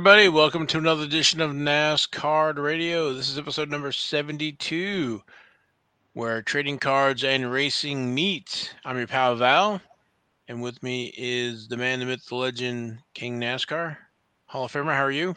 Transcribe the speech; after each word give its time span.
Everybody. 0.00 0.30
Welcome 0.30 0.66
to 0.68 0.78
another 0.78 1.02
edition 1.02 1.42
of 1.42 1.50
NASCAR 1.50 2.56
Radio. 2.56 3.12
This 3.12 3.28
is 3.28 3.36
episode 3.36 3.68
number 3.68 3.92
72, 3.92 5.22
where 6.14 6.40
trading 6.40 6.78
cards 6.78 7.22
and 7.22 7.52
racing 7.52 8.14
meet. 8.14 8.74
I'm 8.82 8.96
your 8.96 9.06
pal 9.06 9.36
Val, 9.36 9.78
and 10.48 10.62
with 10.62 10.82
me 10.82 11.12
is 11.18 11.68
the 11.68 11.76
man, 11.76 12.00
the 12.00 12.06
myth, 12.06 12.24
the 12.24 12.34
legend, 12.34 13.00
King 13.12 13.38
NASCAR. 13.38 13.98
Hall 14.46 14.64
of 14.64 14.72
Famer, 14.72 14.94
how 14.94 15.04
are 15.04 15.10
you? 15.10 15.34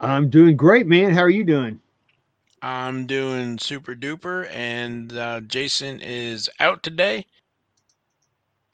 I'm 0.00 0.30
doing 0.30 0.56
great, 0.56 0.86
man. 0.86 1.12
How 1.12 1.20
are 1.20 1.28
you 1.28 1.44
doing? 1.44 1.78
I'm 2.62 3.06
doing 3.06 3.58
super 3.58 3.94
duper, 3.94 4.50
and 4.54 5.12
uh, 5.12 5.42
Jason 5.42 6.00
is 6.00 6.48
out 6.60 6.82
today. 6.82 7.26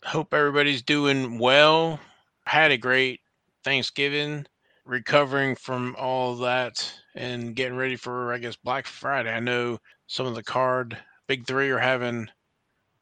Hope 0.05 0.33
everybody's 0.33 0.83
doing 0.83 1.41
well. 1.41 1.98
Had 2.45 2.70
a 2.70 2.78
great 2.78 3.19
Thanksgiving, 3.64 4.47
recovering 4.84 5.55
from 5.57 5.95
all 5.98 6.37
that, 6.37 6.93
and 7.15 7.55
getting 7.55 7.77
ready 7.77 7.97
for, 7.97 8.33
I 8.33 8.39
guess, 8.39 8.57
Black 8.57 8.87
Friday. 8.87 9.33
I 9.33 9.41
know 9.41 9.79
some 10.06 10.27
of 10.27 10.34
the 10.34 10.43
card 10.43 10.97
big 11.29 11.47
three 11.47 11.70
are 11.70 11.79
having 11.79 12.29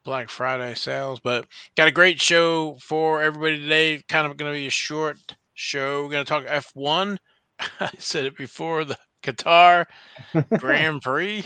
Black 0.04 0.30
Friday 0.30 0.74
sales, 0.74 1.20
but 1.20 1.46
got 1.76 1.88
a 1.88 1.92
great 1.92 2.20
show 2.20 2.78
for 2.82 3.22
everybody 3.22 3.58
today. 3.58 4.02
Kind 4.08 4.26
of 4.26 4.36
going 4.36 4.52
to 4.52 4.58
be 4.58 4.66
a 4.66 4.70
short 4.70 5.18
show. 5.54 6.04
We're 6.04 6.10
going 6.10 6.24
to 6.24 6.28
talk 6.28 6.44
F1. 6.44 7.18
I 7.80 7.90
said 7.98 8.24
it 8.24 8.36
before 8.36 8.84
the 8.84 8.96
Qatar 9.22 9.86
Grand 10.58 11.02
Prix 11.02 11.44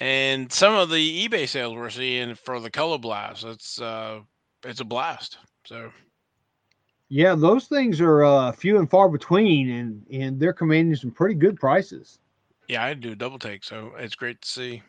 and 0.00 0.50
some 0.50 0.74
of 0.74 0.88
the 0.88 1.28
eBay 1.28 1.46
sales 1.46 1.74
we're 1.74 1.90
seeing 1.90 2.34
for 2.34 2.58
the 2.58 2.70
color 2.70 2.98
blast. 2.98 3.44
It's 3.44 3.80
uh, 3.80 4.20
it's 4.64 4.80
a 4.80 4.84
blast. 4.84 5.38
So 5.66 5.90
yeah, 7.10 7.34
those 7.34 7.66
things 7.66 8.00
are 8.00 8.24
uh, 8.24 8.52
few 8.52 8.78
and 8.78 8.88
far 8.88 9.08
between, 9.08 9.68
and 9.68 10.06
and 10.12 10.40
they're 10.40 10.52
commanding 10.52 10.94
some 10.94 11.10
pretty 11.10 11.34
good 11.34 11.58
prices. 11.58 12.20
Yeah, 12.68 12.84
I 12.84 12.94
do 12.94 13.16
double 13.16 13.38
take, 13.38 13.64
so 13.64 13.92
it's 13.98 14.14
great 14.14 14.40
to 14.40 14.48
see. 14.48 14.82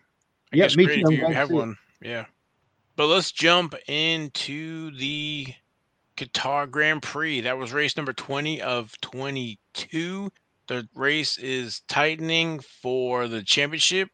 I 0.53 0.55
yeah, 0.55 0.65
guess 0.65 0.77
me 0.77 0.85
great 0.85 1.03
too. 1.03 1.11
if 1.11 1.11
you 1.11 1.17
I'm 1.17 1.19
glad 1.19 1.29
to 1.29 1.35
have 1.35 1.47
see 1.49 1.55
it. 1.55 1.57
one. 1.57 1.77
Yeah, 1.99 2.25
but 2.95 3.07
let's 3.07 3.31
jump 3.31 3.73
into 3.87 4.95
the 4.97 5.47
Qatar 6.15 6.69
Grand 6.69 7.01
Prix. 7.01 7.41
That 7.41 7.57
was 7.57 7.73
race 7.73 7.97
number 7.97 8.13
twenty 8.13 8.61
of 8.61 8.93
twenty-two. 9.01 10.31
The 10.67 10.87
race 10.93 11.39
is 11.39 11.81
tightening 11.87 12.59
for 12.59 13.27
the 13.27 13.41
championship. 13.41 14.09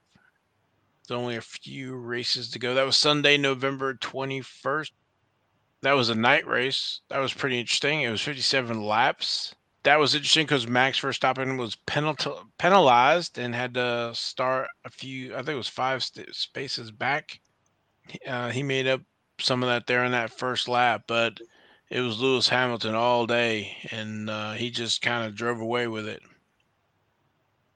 There's 1.08 1.20
only 1.20 1.36
a 1.36 1.42
few 1.42 1.96
races 1.96 2.52
to 2.52 2.60
go. 2.60 2.74
That 2.74 2.86
was 2.86 2.98
Sunday, 2.98 3.38
November 3.38 3.94
21st. 3.94 4.92
That 5.82 5.94
was 5.94 6.10
a 6.10 6.16
night 6.16 6.48
race. 6.48 7.02
That 7.10 7.20
was 7.20 7.34
pretty 7.34 7.60
interesting. 7.60 8.02
It 8.02 8.10
was 8.10 8.22
57 8.22 8.84
laps. 8.84 9.54
That 9.84 10.00
was 10.00 10.16
interesting 10.16 10.46
because 10.46 10.68
Max 10.68 10.98
first 10.98 11.22
Verstappen 11.22 11.58
was 11.58 11.76
penal- 11.86 12.16
penalized 12.58 13.38
and 13.38 13.54
had 13.54 13.76
to 13.76 14.12
start 14.14 14.68
a 14.86 14.90
few, 14.90 15.34
I 15.34 15.38
think 15.38 15.50
it 15.50 15.56
was 15.56 15.68
five 15.70 16.04
st- 16.04 16.34
spaces 16.36 16.92
back. 16.92 17.40
Uh, 18.28 18.50
he 18.50 18.64
made 18.64 18.88
up 18.88 19.02
some 19.40 19.64
of 19.64 19.70
that 19.70 19.88
there 19.88 20.04
in 20.04 20.12
that 20.12 20.32
first 20.32 20.68
lap, 20.68 21.04
but 21.08 21.40
it 21.90 22.02
was 22.02 22.20
Lewis 22.20 22.50
Hamilton 22.50 22.96
all 22.96 23.26
day, 23.26 23.78
and 23.92 24.30
uh, 24.30 24.54
he 24.54 24.70
just 24.70 25.02
kind 25.02 25.26
of 25.26 25.36
drove 25.36 25.62
away 25.62 25.88
with 25.88 26.08
it. 26.08 26.22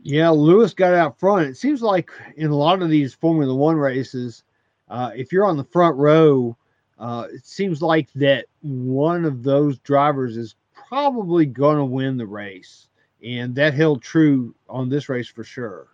Yeah, 0.02 0.30
Lewis 0.30 0.74
got 0.74 0.94
out 0.94 1.20
front. 1.20 1.48
It 1.48 1.58
seems 1.58 1.82
like 1.82 2.10
in 2.36 2.50
a 2.50 2.56
lot 2.56 2.82
of 2.82 2.90
these 2.90 3.14
Formula 3.14 3.54
One 3.54 3.78
races, 3.78 4.44
uh, 4.90 5.12
if 5.16 5.32
you're 5.32 5.46
on 5.46 5.58
the 5.58 5.64
front 5.64 5.96
row, 5.96 6.58
uh, 7.02 7.26
it 7.34 7.46
seems 7.46 7.82
like 7.82 8.14
that 8.14 8.46
one 8.62 9.26
of 9.26 9.42
those 9.42 9.80
drivers 9.80 10.38
is 10.38 10.54
probably 10.74 11.48
going 11.48 11.78
to 11.78 11.84
win 11.84 12.16
the 12.16 12.28
race, 12.28 12.88
and 13.26 13.56
that 13.56 13.74
held 13.74 14.04
true 14.04 14.54
on 14.70 14.88
this 14.88 15.10
race 15.10 15.28
for 15.28 15.44
sure. 15.44 15.88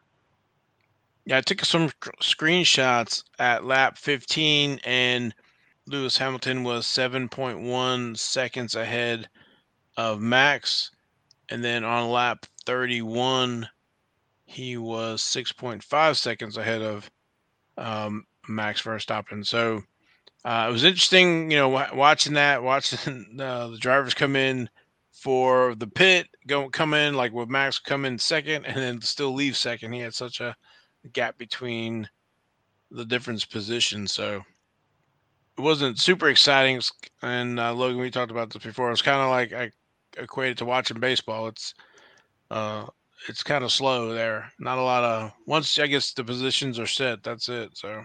Yeah, 1.25 1.37
I 1.37 1.41
took 1.41 1.63
some 1.63 1.89
screenshots 2.21 3.23
at 3.39 3.63
lap 3.63 3.97
15, 3.97 4.81
and 4.83 5.33
Lewis 5.85 6.17
Hamilton 6.17 6.63
was 6.63 6.85
7.1 6.85 8.17
seconds 8.17 8.75
ahead 8.75 9.29
of 9.95 10.19
Max. 10.19 10.91
And 11.49 11.63
then 11.63 11.85
on 11.85 12.11
lap 12.11 12.45
31, 12.65 13.67
he 14.45 14.75
was 14.75 15.21
6.5 15.21 16.17
seconds 16.17 16.57
ahead 16.57 16.81
of 16.81 17.09
um, 17.77 18.25
Max 18.49 18.81
Verstappen. 18.81 19.45
So 19.45 19.83
uh, 20.45 20.67
it 20.69 20.71
was 20.71 20.83
interesting, 20.83 21.51
you 21.51 21.57
know, 21.57 21.69
watching 21.69 22.33
that, 22.33 22.63
watching 22.63 23.25
uh, 23.39 23.67
the 23.67 23.77
drivers 23.77 24.13
come 24.13 24.35
in 24.35 24.69
for 25.11 25.75
the 25.75 25.87
pit, 25.87 26.27
go 26.45 26.69
come 26.69 26.93
in 26.93 27.15
like 27.15 27.33
with 27.33 27.49
Max 27.49 27.79
come 27.79 28.05
in 28.05 28.17
second, 28.17 28.65
and 28.65 28.77
then 28.77 29.01
still 29.01 29.33
leave 29.33 29.57
second. 29.57 29.91
He 29.91 29.99
had 29.99 30.13
such 30.13 30.39
a 30.39 30.55
gap 31.11 31.37
between 31.37 32.07
the 32.91 33.05
difference 33.05 33.43
positions. 33.43 34.13
So 34.13 34.43
it 35.57 35.61
wasn't 35.61 35.99
super 35.99 36.29
exciting. 36.29 36.81
And 37.21 37.59
uh, 37.59 37.73
Logan, 37.73 37.99
we 37.99 38.11
talked 38.11 38.31
about 38.31 38.51
this 38.51 38.63
before. 38.63 38.91
It's 38.91 39.01
kind 39.01 39.21
of 39.21 39.29
like 39.29 39.53
I 39.53 39.71
equated 40.21 40.57
to 40.59 40.65
watching 40.65 40.99
baseball. 40.99 41.47
It's 41.47 41.73
uh, 42.51 42.85
it's 43.27 43.43
kind 43.43 43.63
of 43.63 43.71
slow 43.71 44.13
there. 44.13 44.51
Not 44.59 44.77
a 44.77 44.83
lot 44.83 45.03
of 45.03 45.31
once 45.45 45.79
I 45.79 45.87
guess 45.87 46.13
the 46.13 46.23
positions 46.23 46.79
are 46.79 46.87
set. 46.87 47.23
That's 47.23 47.49
it. 47.49 47.75
So 47.75 48.03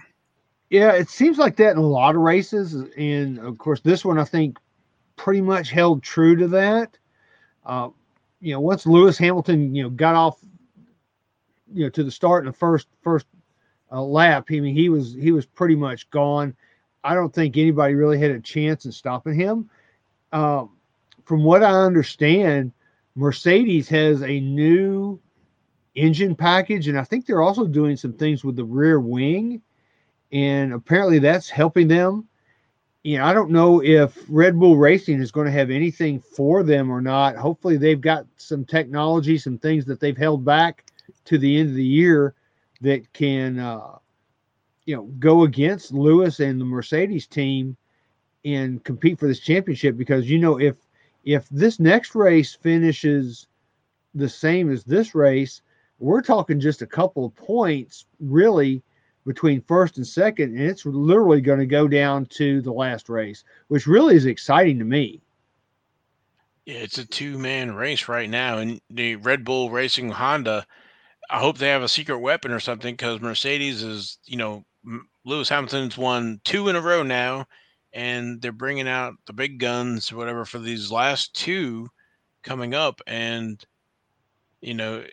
Yeah, 0.73 0.93
it 0.93 1.11
seems 1.11 1.37
like 1.37 1.57
that 1.57 1.73
in 1.73 1.77
a 1.77 1.83
lot 1.83 2.15
of 2.15 2.23
races, 2.23 2.73
and 2.97 3.39
of 3.41 3.59
course, 3.59 3.81
this 3.83 4.07
one 4.07 4.19
I 4.19 4.25
think 4.25 4.59
pretty 5.17 5.43
much 5.43 5.71
held 5.71 6.03
true 6.03 6.35
to 6.37 6.49
that. 6.49 6.97
Uh, 7.67 7.91
you 8.41 8.55
know, 8.55 8.61
once 8.61 8.87
Lewis 8.87 9.19
Hamilton, 9.19 9.75
you 9.75 9.83
know, 9.83 9.91
got 9.91 10.15
off, 10.15 10.39
you 11.75 11.85
know, 11.85 11.91
to 11.91 12.03
the 12.03 12.11
start 12.11 12.45
in 12.45 12.47
the 12.47 12.57
first 12.57 12.89
first 13.03 13.27
uh, 13.93 14.01
lap, 14.01 14.47
I 14.49 14.61
mean, 14.61 14.75
he 14.75 14.89
was 14.89 15.13
he 15.13 15.31
was 15.31 15.45
pretty 15.45 15.75
much 15.75 16.09
gone. 16.09 16.57
I 17.05 17.13
don't 17.13 17.35
think 17.35 17.59
anybody 17.59 17.93
really 17.93 18.19
had 18.19 18.31
a 18.31 18.41
chance 18.41 18.87
in 18.87 18.93
stopping 18.93 19.35
him. 19.35 19.69
Um, 20.33 20.71
from 21.27 21.45
what 21.45 21.63
I 21.63 21.73
understand, 21.73 22.73
Mercedes 23.15 23.91
has 23.91 24.23
a 24.23 24.41
new 24.41 25.21
engine 25.97 26.35
package, 26.35 26.89
and 26.89 26.99
I 26.99 27.05
think 27.05 27.27
they're 27.27 27.43
also 27.43 27.67
doing 27.67 27.99
some 27.99 28.15
things 28.15 28.43
with 28.43 28.57
the 28.57 28.65
rear 28.65 29.01
wing 29.01 29.61
and 30.33 30.73
apparently 30.73 31.19
that's 31.19 31.51
helping 31.51 31.89
them. 31.89 32.27
You 33.05 33.19
know, 33.19 33.25
I 33.25 33.33
don't 33.35 33.51
know 33.51 33.83
if 33.83 34.17
Red 34.29 34.59
Bull 34.59 34.77
Racing 34.77 35.21
is 35.21 35.33
going 35.33 35.47
to 35.47 35.53
have 35.53 35.71
anything 35.71 36.21
for 36.21 36.63
them 36.63 36.91
or 36.91 37.01
not. 37.01 37.37
Hopefully, 37.37 37.77
they've 37.77 38.01
got 38.01 38.27
some 38.37 38.65
technology, 38.65 39.39
some 39.39 39.59
things 39.59 39.85
that 39.87 40.01
they've 40.01 40.17
held 40.17 40.45
back 40.45 40.87
to 41.25 41.37
the 41.37 41.59
end 41.59 41.71
of 41.71 41.75
the 41.75 41.85
year 41.85 42.35
that 42.81 43.13
can, 43.13 43.59
uh, 43.59 43.97
you 44.87 44.97
know, 44.97 45.03
go 45.19 45.43
against 45.43 45.93
Lewis 45.93 46.41
and 46.41 46.61
the 46.61 46.65
Mercedes 46.65 47.27
team 47.27 47.77
and 48.45 48.83
compete 48.85 49.19
for 49.19 49.27
this 49.27 49.41
championship. 49.41 49.97
Because 49.97 50.31
you 50.31 50.39
know, 50.39 50.61
if 50.61 50.77
if 51.25 51.49
this 51.49 51.81
next 51.81 52.15
race 52.15 52.55
finishes 52.55 53.49
the 54.15 54.29
same 54.29 54.71
as 54.71 54.85
this 54.85 55.15
race, 55.15 55.61
we're 55.99 56.23
talking 56.23 56.61
just 56.61 56.83
a 56.83 56.87
couple 56.87 57.25
of 57.25 57.35
points, 57.35 58.07
really 58.21 58.83
between 59.27 59.63
first 59.63 59.97
and 59.97 60.07
second, 60.07 60.57
and 60.57 60.69
it's 60.69 60.85
literally 60.87 61.41
going 61.41 61.61
to 61.61 61.67
go 61.67 61.87
down 61.89 62.27
to 62.27 62.61
the 62.63 62.73
last 62.73 63.09
race, 63.09 63.45
which 63.69 63.87
really 63.87 64.17
is 64.17 64.27
exciting 64.27 64.79
to 64.79 64.85
me. 64.85 65.21
yeah, 66.67 66.77
it's 66.79 66.99
a 66.99 67.05
two 67.07 67.39
man 67.39 67.75
race 67.75 68.09
right 68.09 68.29
now, 68.31 68.59
and 68.59 68.81
the 68.91 69.17
Red 69.17 69.45
Bull 69.45 69.71
Racing 69.71 70.11
Honda. 70.11 70.67
I 71.31 71.39
hope 71.39 71.59
they 71.59 71.69
have 71.69 71.83
a 71.83 71.89
secret 71.89 72.19
weapon 72.19 72.51
or 72.53 72.61
something 72.61 72.95
because 72.95 73.21
Mercedes 73.21 73.83
is, 73.83 74.19
you 74.27 74.37
know, 74.37 74.65
Lewis 75.25 75.49
Hamilton's 75.49 75.97
won 75.97 76.41
two 76.45 76.69
in 76.69 76.77
a 76.77 76.81
row 76.81 77.03
now, 77.03 77.47
and 77.93 78.41
they're 78.43 78.53
bringing 78.53 78.89
out 78.89 79.15
the 79.27 79.33
big 79.33 79.59
guns 79.59 80.13
whatever 80.13 80.45
for 80.45 80.59
these 80.59 80.91
last 80.91 81.35
two 81.35 81.89
coming 82.43 82.75
up, 82.75 83.01
and 83.07 83.65
you 84.61 84.75
know, 84.75 85.05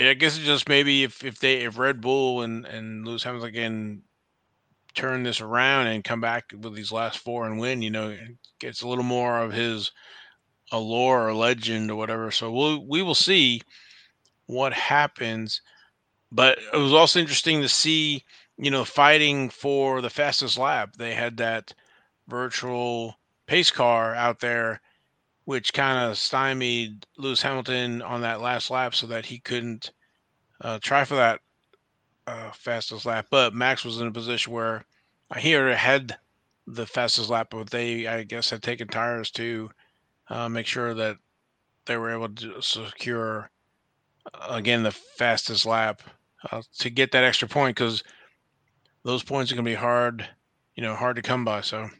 I 0.00 0.14
guess 0.14 0.36
it's 0.36 0.46
just 0.46 0.68
maybe 0.68 1.04
if 1.04 1.24
if 1.24 1.38
they 1.40 1.62
if 1.62 1.78
Red 1.78 2.00
Bull 2.00 2.42
and 2.42 2.64
and 2.64 3.06
Lewis 3.06 3.22
Hamilton 3.22 3.52
can 3.52 4.02
turn 4.94 5.22
this 5.22 5.40
around 5.40 5.86
and 5.86 6.04
come 6.04 6.20
back 6.20 6.52
with 6.58 6.74
these 6.74 6.92
last 6.92 7.18
four 7.18 7.46
and 7.46 7.60
win, 7.60 7.82
you 7.82 7.90
know, 7.90 8.16
gets 8.58 8.82
a 8.82 8.88
little 8.88 9.04
more 9.04 9.40
of 9.40 9.52
his 9.52 9.92
allure 10.72 11.26
or 11.26 11.34
legend 11.34 11.90
or 11.90 11.96
whatever. 11.96 12.30
So 12.30 12.50
we'll 12.50 12.86
we 12.86 13.02
will 13.02 13.14
see 13.14 13.62
what 14.46 14.72
happens. 14.72 15.60
But 16.32 16.58
it 16.72 16.76
was 16.76 16.92
also 16.92 17.18
interesting 17.18 17.60
to 17.62 17.68
see, 17.68 18.24
you 18.56 18.70
know, 18.70 18.84
fighting 18.84 19.50
for 19.50 20.00
the 20.00 20.10
fastest 20.10 20.58
lap. 20.58 20.96
They 20.96 21.14
had 21.14 21.36
that 21.38 21.74
virtual 22.28 23.16
pace 23.46 23.70
car 23.70 24.14
out 24.14 24.38
there, 24.40 24.80
which 25.50 25.72
kind 25.72 26.08
of 26.08 26.16
stymied 26.16 27.04
Lewis 27.18 27.42
Hamilton 27.42 28.02
on 28.02 28.20
that 28.20 28.40
last 28.40 28.70
lap 28.70 28.94
so 28.94 29.08
that 29.08 29.26
he 29.26 29.40
couldn't 29.40 29.90
uh, 30.60 30.78
try 30.80 31.04
for 31.04 31.16
that 31.16 31.40
uh, 32.28 32.52
fastest 32.52 33.04
lap. 33.04 33.26
But 33.32 33.52
Max 33.52 33.84
was 33.84 34.00
in 34.00 34.06
a 34.06 34.12
position 34.12 34.52
where 34.52 34.84
he 35.36 35.56
already 35.56 35.76
had 35.76 36.16
the 36.68 36.86
fastest 36.86 37.30
lap, 37.30 37.48
but 37.50 37.68
they, 37.68 38.06
I 38.06 38.22
guess, 38.22 38.48
had 38.48 38.62
taken 38.62 38.86
tires 38.86 39.32
to 39.32 39.68
uh, 40.28 40.48
make 40.48 40.66
sure 40.66 40.94
that 40.94 41.16
they 41.84 41.96
were 41.96 42.12
able 42.12 42.28
to 42.28 42.62
secure 42.62 43.50
uh, 44.32 44.46
again 44.50 44.84
the 44.84 44.92
fastest 44.92 45.66
lap 45.66 46.00
uh, 46.52 46.62
to 46.78 46.90
get 46.90 47.10
that 47.10 47.24
extra 47.24 47.48
point 47.48 47.74
because 47.74 48.04
those 49.02 49.24
points 49.24 49.50
are 49.50 49.56
going 49.56 49.64
to 49.64 49.68
be 49.68 49.74
hard, 49.74 50.28
you 50.76 50.84
know, 50.84 50.94
hard 50.94 51.16
to 51.16 51.22
come 51.22 51.44
by. 51.44 51.60
So, 51.60 51.90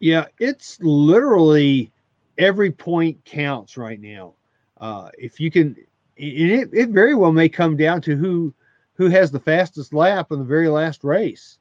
yeah, 0.00 0.24
it's 0.40 0.80
literally 0.80 1.92
every 2.38 2.70
point 2.70 3.24
counts 3.24 3.76
right 3.76 4.00
now. 4.00 4.34
Uh, 4.78 5.10
if 5.18 5.40
you 5.40 5.50
can, 5.50 5.76
it, 6.16 6.68
it 6.72 6.88
very 6.90 7.14
well 7.14 7.32
may 7.32 7.48
come 7.48 7.76
down 7.76 8.00
to 8.02 8.16
who 8.16 8.52
who 8.94 9.08
has 9.08 9.30
the 9.30 9.40
fastest 9.40 9.92
lap 9.92 10.32
in 10.32 10.38
the 10.38 10.44
very 10.44 10.68
last 10.68 11.04
race 11.04 11.58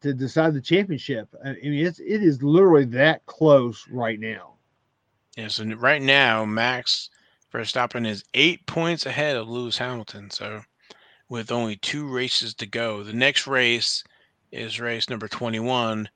to 0.00 0.12
decide 0.14 0.54
the 0.54 0.60
championship. 0.60 1.28
I 1.44 1.52
mean, 1.52 1.86
it's 1.86 1.98
it 1.98 2.22
is 2.22 2.42
literally 2.42 2.84
that 2.86 3.24
close 3.26 3.86
right 3.90 4.20
now. 4.20 4.54
Yes, 5.36 5.58
and 5.58 5.80
right 5.80 6.02
now 6.02 6.44
Max 6.44 7.10
Verstappen 7.52 8.06
is 8.06 8.24
eight 8.34 8.64
points 8.66 9.06
ahead 9.06 9.36
of 9.36 9.48
Lewis 9.48 9.78
Hamilton. 9.78 10.30
So, 10.30 10.62
with 11.28 11.50
only 11.50 11.76
two 11.76 12.06
races 12.06 12.54
to 12.54 12.66
go, 12.66 13.02
the 13.02 13.12
next 13.12 13.46
race 13.46 14.04
is 14.52 14.80
race 14.80 15.08
number 15.08 15.28
twenty-one 15.28 16.08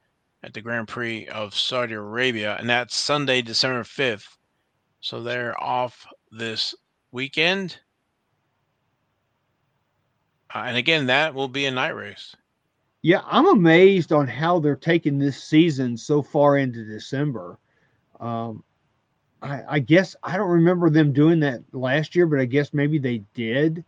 at 0.42 0.54
the 0.54 0.60
Grand 0.60 0.88
Prix 0.88 1.26
of 1.28 1.54
Saudi 1.54 1.94
Arabia, 1.94 2.56
and 2.58 2.68
that's 2.68 2.96
Sunday, 2.96 3.42
December 3.42 3.84
fifth. 3.84 4.38
So 5.00 5.22
they're 5.22 5.60
off 5.62 6.06
this 6.30 6.74
weekend. 7.12 7.78
Uh, 10.54 10.64
and 10.66 10.76
again, 10.76 11.06
that 11.06 11.34
will 11.34 11.48
be 11.48 11.66
a 11.66 11.70
night 11.70 11.94
race. 11.94 12.34
Yeah, 13.02 13.20
I'm 13.26 13.46
amazed 13.46 14.12
on 14.12 14.26
how 14.26 14.58
they're 14.58 14.76
taking 14.76 15.18
this 15.18 15.42
season 15.42 15.96
so 15.96 16.22
far 16.22 16.58
into 16.58 16.84
December. 16.84 17.58
Um, 18.18 18.64
I, 19.40 19.62
I, 19.68 19.78
guess 19.78 20.16
I 20.24 20.36
don't 20.36 20.48
remember 20.48 20.90
them 20.90 21.12
doing 21.12 21.38
that 21.40 21.62
last 21.72 22.16
year, 22.16 22.26
but 22.26 22.40
I 22.40 22.44
guess 22.44 22.74
maybe 22.74 22.98
they 22.98 23.18
did. 23.34 23.84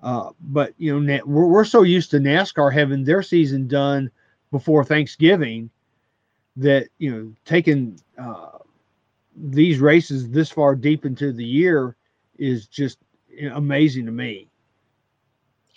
Uh, 0.00 0.30
but 0.40 0.74
you 0.78 1.00
know, 1.00 1.20
we're, 1.26 1.46
we're 1.46 1.64
so 1.64 1.82
used 1.82 2.12
to 2.12 2.18
NASCAR 2.18 2.72
having 2.72 3.02
their 3.02 3.22
season 3.22 3.66
done 3.66 4.08
before 4.50 4.84
Thanksgiving 4.84 5.70
that 6.56 6.88
you 6.98 7.10
know 7.10 7.32
taking 7.44 7.98
uh, 8.18 8.58
these 9.36 9.78
races 9.78 10.28
this 10.28 10.50
far 10.50 10.74
deep 10.74 11.04
into 11.04 11.32
the 11.32 11.44
year 11.44 11.96
is 12.38 12.66
just 12.66 12.98
amazing 13.52 14.06
to 14.06 14.12
me. 14.12 14.48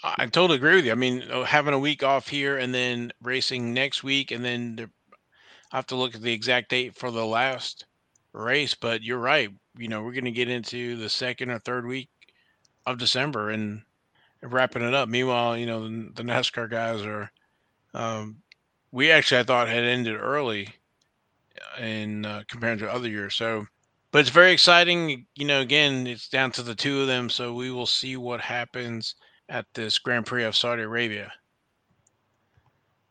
I 0.04 0.26
totally 0.26 0.58
agree 0.58 0.76
with 0.76 0.86
you. 0.86 0.92
I 0.92 0.96
mean, 0.96 1.24
uh, 1.30 1.44
having 1.44 1.76
a 1.76 1.80
week 1.80 2.02
off 2.02 2.28
here 2.28 2.58
and 2.58 2.74
then 2.74 3.12
racing 3.22 3.72
next 3.72 4.04
week, 4.04 4.32
and 4.32 4.44
then 4.44 4.90
I 5.72 5.76
have 5.76 5.86
to 5.88 5.96
look 5.96 6.16
at 6.16 6.22
the 6.22 6.34
exact 6.34 6.70
date 6.70 6.96
for 6.96 7.12
the 7.12 7.26
last 7.26 7.86
race. 8.34 8.74
But 8.74 9.04
you're 9.04 9.20
right. 9.20 9.50
You 9.78 9.88
know, 9.90 10.02
we're 10.02 10.14
going 10.14 10.26
to 10.26 10.32
get 10.32 10.50
into 10.50 10.98
the 10.98 11.10
second 11.10 11.52
or 11.52 11.60
third 11.60 11.86
week 11.86 12.10
of 12.88 12.98
December 12.98 13.52
and 13.52 13.84
wrapping 14.42 14.82
it 14.82 14.96
up. 14.96 15.08
Meanwhile, 15.08 15.58
you 15.58 15.68
know, 15.68 15.84
the, 15.84 16.12
the 16.16 16.24
NASCAR 16.24 16.70
guys 16.70 17.04
are. 17.04 17.32
Um, 17.94 18.38
we 18.92 19.12
actually, 19.12 19.40
I 19.40 19.44
thought, 19.44 19.68
had 19.68 19.84
ended 19.84 20.20
early 20.20 20.70
in 21.80 22.26
uh, 22.26 22.44
compared 22.48 22.80
to 22.80 22.92
other 22.92 23.10
years. 23.10 23.36
So, 23.36 23.66
but 24.12 24.20
it's 24.20 24.30
very 24.30 24.52
exciting. 24.52 25.26
You 25.36 25.46
know, 25.46 25.62
again, 25.62 26.08
it's 26.08 26.28
down 26.28 26.52
to 26.52 26.64
the 26.64 26.76
two 26.76 27.02
of 27.02 27.08
them. 27.08 27.30
So 27.30 27.54
we 27.54 27.72
will 27.72 27.86
see 27.86 28.18
what 28.18 28.42
happens 28.42 29.16
at 29.50 29.66
this 29.74 30.00
Grand 30.00 30.26
Prix 30.26 30.44
of 30.44 30.56
Saudi 30.56 30.84
Arabia. 30.84 31.32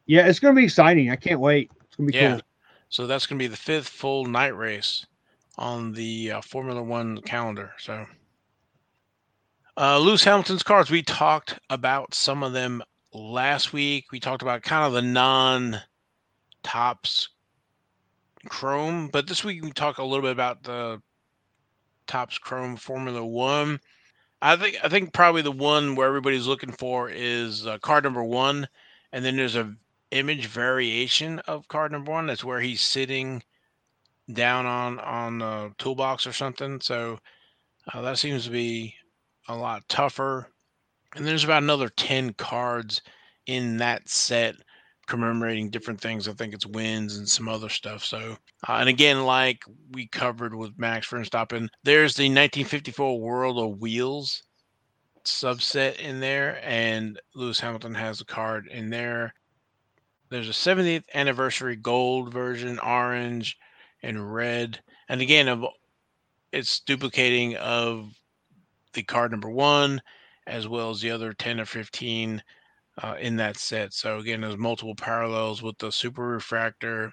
Yeah, 0.07 0.27
it's 0.27 0.41
going 0.41 0.55
to 0.55 0.59
be 0.59 0.65
exciting. 0.65 1.11
I 1.11 1.17
can't 1.17 1.41
wait. 1.41 1.71
It's 1.85 1.97
going 1.97 2.09
to 2.09 2.13
be 2.13 2.19
yeah. 2.19 2.33
cool. 2.33 2.41
So 2.89 3.07
that's 3.07 3.27
going 3.27 3.39
to 3.39 3.43
be 3.43 3.47
the 3.47 3.57
fifth 3.57 3.89
full 3.89 4.25
night 4.25 4.57
race 4.57 5.07
on 5.57 5.93
the 5.93 6.33
uh, 6.33 6.41
Formula 6.41 6.83
One 6.83 7.21
calendar. 7.23 7.73
So, 7.79 8.05
uh, 9.77 9.99
Lewis 9.99 10.25
Hamilton's 10.25 10.65
cars, 10.65 10.91
we 10.91 11.03
talked 11.03 11.59
about 11.71 12.15
some 12.15 12.43
of 12.43 12.53
them 12.53 12.83
last 13.13 13.73
week. 13.73 14.13
We 14.13 14.21
talked 14.21 14.43
about 14.43 14.63
kind 14.63 14.85
of 14.85 14.93
the 14.93 15.03
non 15.03 15.81
Topps 16.63 17.29
Chrome, 18.49 19.09
but 19.09 19.27
this 19.27 19.45
week 19.45 19.63
we 19.63 19.73
talk 19.73 19.99
a 19.99 20.05
little 20.05 20.23
bit 20.23 20.33
about 20.33 20.63
the 20.63 21.01
Topps 22.07 22.39
Chrome 22.39 22.77
Formula 22.77 23.25
One. 23.25 23.81
I 24.43 24.57
think 24.57 24.79
I 24.83 24.89
think 24.89 25.13
probably 25.13 25.43
the 25.43 25.53
one 25.53 25.95
where 25.95 26.09
everybody's 26.09 26.47
looking 26.47 26.73
for 26.73 27.11
is 27.11 27.67
uh, 27.67 27.79
card 27.79 28.05
number 28.05 28.25
one, 28.25 28.69
and 29.13 29.25
then 29.25 29.37
there's 29.37 29.57
a 29.57 29.75
image 30.11 30.47
variation 30.47 31.39
of 31.41 31.69
card 31.69 31.93
number 31.93 32.11
one. 32.11 32.27
That's 32.27 32.45
where 32.45 32.61
he's 32.61 32.81
sitting 32.81 33.43
down 34.33 34.67
on 34.67 34.99
on 35.01 35.39
the 35.39 35.73
toolbox 35.79 36.27
or 36.27 36.33
something. 36.33 36.81
So 36.81 37.19
uh, 37.93 38.01
that 38.03 38.19
seems 38.19 38.45
to 38.45 38.51
be 38.51 38.95
a 39.49 39.57
lot 39.57 39.89
tougher. 39.89 40.49
And 41.17 41.27
there's 41.27 41.45
about 41.45 41.63
another 41.63 41.89
ten 41.89 42.33
cards 42.35 43.03
in 43.47 43.79
that 43.79 44.09
set 44.09 44.57
commemorating 45.07 45.71
different 45.71 46.01
things. 46.01 46.29
I 46.29 46.33
think 46.33 46.55
it's 46.55 46.67
wins 46.67 47.17
and 47.17 47.29
some 47.29 47.49
other 47.49 47.69
stuff. 47.69 48.05
So, 48.05 48.37
uh, 48.69 48.75
and 48.75 48.89
again, 48.89 49.25
like 49.25 49.65
we 49.91 50.07
covered 50.07 50.55
with 50.55 50.79
Max 50.79 51.09
Verstappen, 51.09 51.69
there's 51.83 52.15
the 52.15 52.25
1954 52.25 53.21
World 53.21 53.59
of 53.59 53.81
Wheels 53.81 54.45
subset 55.25 55.99
in 55.99 56.21
there, 56.21 56.61
and 56.63 57.21
Lewis 57.35 57.59
Hamilton 57.59 57.95
has 57.95 58.21
a 58.21 58.25
card 58.25 58.69
in 58.69 58.89
there. 58.89 59.35
There's 60.29 60.49
a 60.49 60.53
70th 60.53 61.05
anniversary 61.13 61.75
gold 61.75 62.33
version, 62.33 62.79
orange 62.79 63.59
and 64.03 64.33
red, 64.33 64.79
and 65.09 65.21
again, 65.21 65.49
of 65.49 65.65
it's 66.53 66.81
duplicating 66.81 67.57
of 67.57 68.15
the 68.93 69.03
card 69.03 69.33
number 69.33 69.51
one, 69.51 70.01
as 70.51 70.67
well 70.67 70.91
as 70.91 71.01
the 71.01 71.11
other 71.11 71.33
10 71.33 71.61
or 71.61 71.65
15 71.65 72.43
uh, 73.03 73.15
in 73.21 73.37
that 73.37 73.57
set. 73.57 73.95
So 73.95 74.19
again, 74.19 74.41
there's 74.41 74.57
multiple 74.57 74.95
parallels 74.95 75.63
with 75.63 75.79
the 75.79 75.93
super 75.93 76.27
refractor. 76.27 77.13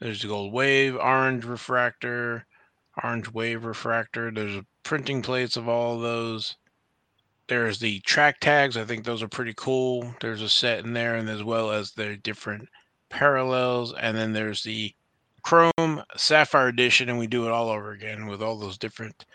There's 0.00 0.22
the 0.22 0.28
gold 0.28 0.52
wave, 0.52 0.96
orange 0.96 1.44
refractor, 1.44 2.46
orange 3.02 3.32
wave 3.32 3.64
refractor. 3.64 4.30
There's 4.30 4.62
printing 4.82 5.22
plates 5.22 5.56
of 5.56 5.68
all 5.68 5.96
of 5.96 6.02
those. 6.02 6.56
There's 7.48 7.78
the 7.78 8.00
track 8.00 8.40
tags. 8.40 8.76
I 8.76 8.84
think 8.84 9.04
those 9.04 9.22
are 9.22 9.28
pretty 9.28 9.54
cool. 9.56 10.14
There's 10.20 10.42
a 10.42 10.48
set 10.48 10.84
in 10.84 10.92
there, 10.92 11.14
and 11.16 11.28
as 11.28 11.42
well 11.42 11.70
as 11.70 11.92
the 11.92 12.16
different 12.18 12.68
parallels. 13.08 13.92
And 13.94 14.16
then 14.16 14.32
there's 14.32 14.62
the 14.62 14.94
Chrome 15.42 16.02
Sapphire 16.16 16.68
Edition, 16.68 17.08
and 17.08 17.18
we 17.18 17.26
do 17.26 17.46
it 17.46 17.50
all 17.50 17.68
over 17.68 17.92
again 17.92 18.26
with 18.26 18.42
all 18.42 18.58
those 18.58 18.78
different 18.78 19.26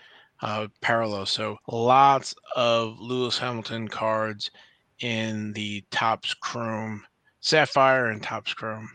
uh, 0.41 0.67
parallels. 0.81 1.31
So 1.31 1.57
lots 1.67 2.35
of 2.55 2.99
Lewis 2.99 3.37
Hamilton 3.37 3.87
cards 3.87 4.51
in 4.99 5.53
the 5.53 5.83
Topps 5.91 6.33
Chrome 6.33 7.05
Sapphire 7.41 8.07
and 8.07 8.21
Topps 8.21 8.53
Chrome. 8.53 8.89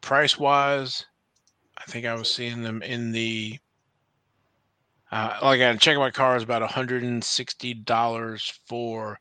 Price 0.00 0.38
wise, 0.38 1.06
I 1.78 1.84
think 1.84 2.06
I 2.06 2.14
was 2.14 2.32
seeing 2.32 2.62
them 2.62 2.82
in 2.82 3.12
the 3.12 3.58
uh, 5.10 5.38
like 5.42 5.60
I 5.60 5.76
check 5.76 5.98
my 5.98 6.10
cards 6.10 6.42
about 6.42 6.68
$160 6.68 8.52
for 8.66 9.20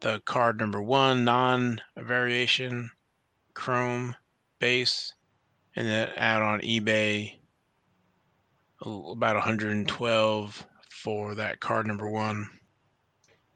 the 0.00 0.20
card 0.24 0.58
number 0.58 0.82
one 0.82 1.24
non 1.24 1.80
variation 1.96 2.90
chrome 3.54 4.14
base 4.58 5.12
and 5.76 5.86
then 5.86 6.08
add 6.16 6.42
on 6.42 6.60
ebay 6.60 7.39
Oh, 8.82 9.12
about 9.12 9.36
112 9.36 10.66
for 10.88 11.34
that 11.34 11.60
card 11.60 11.86
number 11.86 12.08
one 12.08 12.48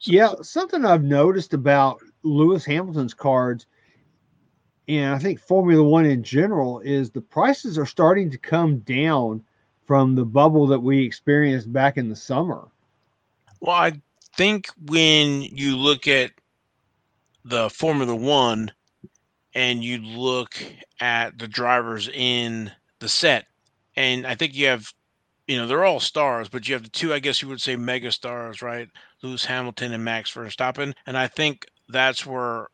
yeah, 0.07 0.35
something 0.43 0.85
I've 0.85 1.02
noticed 1.02 1.54
about 1.54 2.00
Lewis 2.23 2.64
Hamilton's 2.64 3.14
cards, 3.14 3.66
and 4.88 5.14
I 5.14 5.19
think 5.19 5.40
Formula 5.40 5.83
One 5.83 6.04
in 6.04 6.23
general, 6.23 6.81
is 6.81 7.11
the 7.11 7.21
prices 7.21 7.78
are 7.78 7.87
starting 7.87 8.31
to 8.31 8.38
come 8.38 8.81
down 8.81 9.43
from 9.87 10.14
the 10.14 10.25
bubble 10.25 10.66
that 10.69 10.81
we 10.81 11.04
experienced 11.04 11.73
back 11.73 11.97
in 11.97 12.09
the 12.09 12.16
summer. 12.16 12.69
Well, 13.61 13.76
I 13.76 14.00
think 14.37 14.69
when 14.87 15.43
you 15.43 15.76
look 15.76 16.07
at 16.07 16.33
the 17.45 17.71
Formula 17.71 18.14
One 18.14 18.71
and 19.54 19.83
you 19.83 19.99
look 19.99 20.54
at 21.00 21.38
the 21.38 21.49
drivers 21.49 22.09
in 22.09 22.71
the 22.99 23.09
set, 23.09 23.47
and 23.97 24.26
I 24.26 24.35
think 24.35 24.54
you 24.54 24.66
have 24.66 24.93
you 25.46 25.58
know, 25.58 25.66
they're 25.66 25.84
all 25.84 26.00
stars, 26.00 26.48
but 26.48 26.66
you 26.66 26.74
have 26.74 26.84
the 26.84 26.88
two, 26.88 27.12
I 27.12 27.18
guess 27.18 27.42
you 27.42 27.48
would 27.48 27.60
say 27.60 27.76
mega 27.76 28.10
stars, 28.10 28.62
right? 28.62 28.88
Lewis 29.22 29.44
Hamilton 29.44 29.92
and 29.92 30.04
Max 30.04 30.32
Verstappen. 30.32 30.94
And 31.06 31.16
I 31.18 31.26
think 31.26 31.66
that's 31.88 32.24
where 32.24 32.68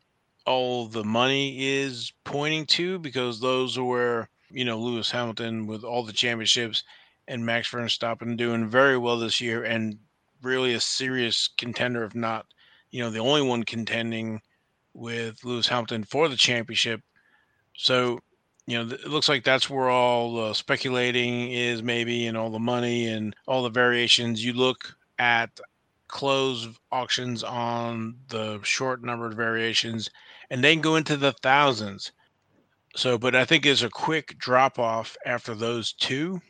all 0.46 0.86
the 0.86 1.04
money 1.04 1.66
is 1.66 2.12
pointing 2.24 2.66
to 2.66 2.98
because 2.98 3.40
those 3.40 3.76
are 3.76 3.84
where, 3.84 4.28
you 4.50 4.64
know, 4.64 4.78
Lewis 4.78 5.10
Hamilton 5.10 5.66
with 5.66 5.84
all 5.84 6.04
the 6.04 6.12
championships 6.12 6.84
and 7.28 7.44
Max 7.44 7.70
Verstappen 7.70 8.36
doing 8.36 8.68
very 8.68 8.98
well 8.98 9.18
this 9.18 9.40
year 9.40 9.64
and 9.64 9.98
really 10.42 10.74
a 10.74 10.80
serious 10.80 11.48
contender, 11.58 12.04
if 12.04 12.14
not, 12.14 12.46
you 12.90 13.02
know, 13.02 13.10
the 13.10 13.18
only 13.18 13.42
one 13.42 13.62
contending 13.64 14.40
with 14.94 15.44
Lewis 15.44 15.68
Hamilton 15.68 16.04
for 16.04 16.28
the 16.28 16.36
championship. 16.36 17.00
So 17.76 18.20
you 18.70 18.78
know, 18.78 18.94
it 18.94 19.08
looks 19.08 19.28
like 19.28 19.42
that's 19.42 19.68
where 19.68 19.90
all 19.90 20.34
the 20.34 20.54
speculating 20.54 21.50
is, 21.50 21.82
maybe, 21.82 22.28
and 22.28 22.36
all 22.36 22.50
the 22.50 22.60
money 22.60 23.08
and 23.08 23.34
all 23.48 23.64
the 23.64 23.68
variations. 23.68 24.44
You 24.44 24.52
look 24.52 24.94
at 25.18 25.58
close 26.06 26.68
auctions 26.92 27.42
on 27.42 28.14
the 28.28 28.60
short 28.62 29.02
numbered 29.02 29.34
variations 29.34 30.08
and 30.50 30.62
then 30.62 30.80
go 30.80 30.94
into 30.94 31.16
the 31.16 31.32
thousands. 31.32 32.12
So, 32.94 33.18
but 33.18 33.34
I 33.34 33.44
think 33.44 33.64
there's 33.64 33.82
a 33.82 33.90
quick 33.90 34.38
drop 34.38 34.78
off 34.78 35.16
after 35.26 35.54
those 35.54 35.92
two. 35.92 36.40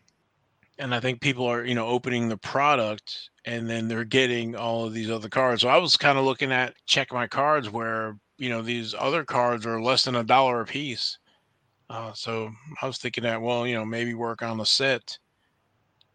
And 0.79 0.95
I 0.95 1.01
think 1.01 1.23
people 1.23 1.47
are, 1.47 1.65
you 1.65 1.75
know, 1.75 1.87
opening 1.87 2.29
the 2.29 2.37
product 2.37 3.31
and 3.47 3.69
then 3.69 3.89
they're 3.89 4.05
getting 4.05 4.57
all 4.57 4.85
of 4.85 4.93
these 4.93 5.11
other 5.11 5.29
cards. 5.31 5.63
So 5.63 5.69
I 5.69 5.79
was 5.79 5.97
kind 5.97 6.19
of 6.19 6.27
looking 6.27 6.53
at 6.53 6.75
check 6.85 7.13
my 7.13 7.27
cards 7.27 7.71
where, 7.71 8.19
you 8.37 8.51
know, 8.51 8.61
these 8.61 8.95
other 8.99 9.25
cards 9.25 9.65
are 9.65 9.81
less 9.81 10.05
than 10.05 10.17
a 10.17 10.25
dollar 10.25 10.61
a 10.61 10.67
piece. 10.67 11.19
Uh, 11.91 12.13
so 12.13 12.53
I 12.81 12.87
was 12.87 12.99
thinking 12.99 13.25
that, 13.25 13.43
well, 13.43 13.67
you 13.67 13.75
know, 13.75 13.85
maybe 13.85 14.15
work 14.15 14.43
on 14.43 14.57
the 14.57 14.65
set 14.65 15.19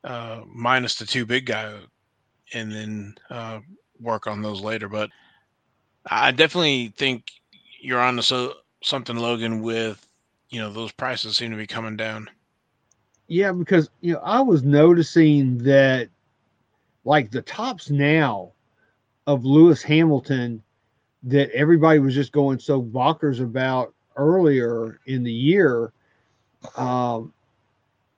uh, 0.06 0.42
minus 0.48 0.96
the 0.96 1.06
two 1.06 1.26
big 1.26 1.46
guy 1.46 1.78
and 2.54 2.72
then 2.72 3.16
uh, 3.30 3.60
work 4.00 4.26
on 4.26 4.42
those 4.42 4.62
later. 4.62 4.88
But 4.88 5.10
I 6.06 6.32
definitely 6.32 6.94
think 6.96 7.26
you're 7.82 8.00
on 8.00 8.16
to 8.16 8.24
so, 8.24 8.54
something, 8.84 9.18
Logan, 9.18 9.62
with 9.62 10.08
you 10.50 10.62
know 10.62 10.72
those 10.72 10.92
prices 10.92 11.36
seem 11.36 11.52
to 11.52 11.58
be 11.58 11.68
coming 11.68 11.98
down. 11.98 12.30
Yeah, 13.28 13.52
because 13.52 13.90
you 14.02 14.14
know 14.14 14.20
I 14.20 14.40
was 14.40 14.64
noticing 14.64 15.58
that 15.60 16.10
like 17.04 17.32
the 17.32 17.42
Topps 17.42 17.90
Now 17.90 18.52
of 19.28 19.44
Lewis 19.44 19.82
Hamilton 19.82 20.62
that 21.24 21.50
everybody 21.52 22.00
was 22.00 22.14
just 22.14 22.32
going 22.32 22.60
so 22.60 22.82
bonkers 22.82 23.42
about 23.42 23.95
earlier 24.16 25.00
in 25.06 25.24
the 25.24 25.32
year. 25.32 25.92
Um, 26.76 27.34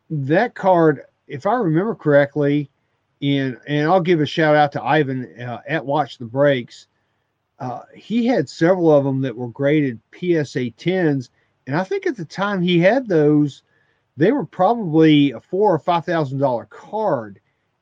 that 0.10 0.56
card, 0.56 1.04
if 1.28 1.46
I 1.46 1.56
remember 1.56 1.96
correctly, 1.96 2.70
and 3.22 3.58
and 3.68 3.88
I'll 3.88 4.02
give 4.02 4.22
a 4.22 4.26
shout 4.26 4.56
out 4.56 4.72
to 4.74 4.84
Ivan 4.84 5.42
uh, 5.42 5.62
at 5.68 5.86
Watch 5.86 6.18
the 6.18 6.26
Breaks. 6.26 6.88
Uh, 7.60 7.82
he 7.96 8.28
had 8.28 8.48
several 8.48 8.92
of 8.92 9.04
them 9.04 9.22
that 9.22 9.36
were 9.36 9.48
graded 9.48 10.00
PSA 10.14 10.70
10s, 10.78 11.30
and 11.66 11.76
I 11.76 11.84
think 11.84 12.06
at 12.06 12.16
the 12.16 12.26
time 12.26 12.62
he 12.62 12.78
had 12.78 13.08
those, 13.08 13.64
they 14.16 14.32
were 14.32 14.46
probably 14.46 15.32
a 15.32 15.40
four 15.40 15.74
or 15.74 15.80
five 15.80 16.06
thousand 16.06 16.40
dollar 16.40 16.66
card, 16.66 17.40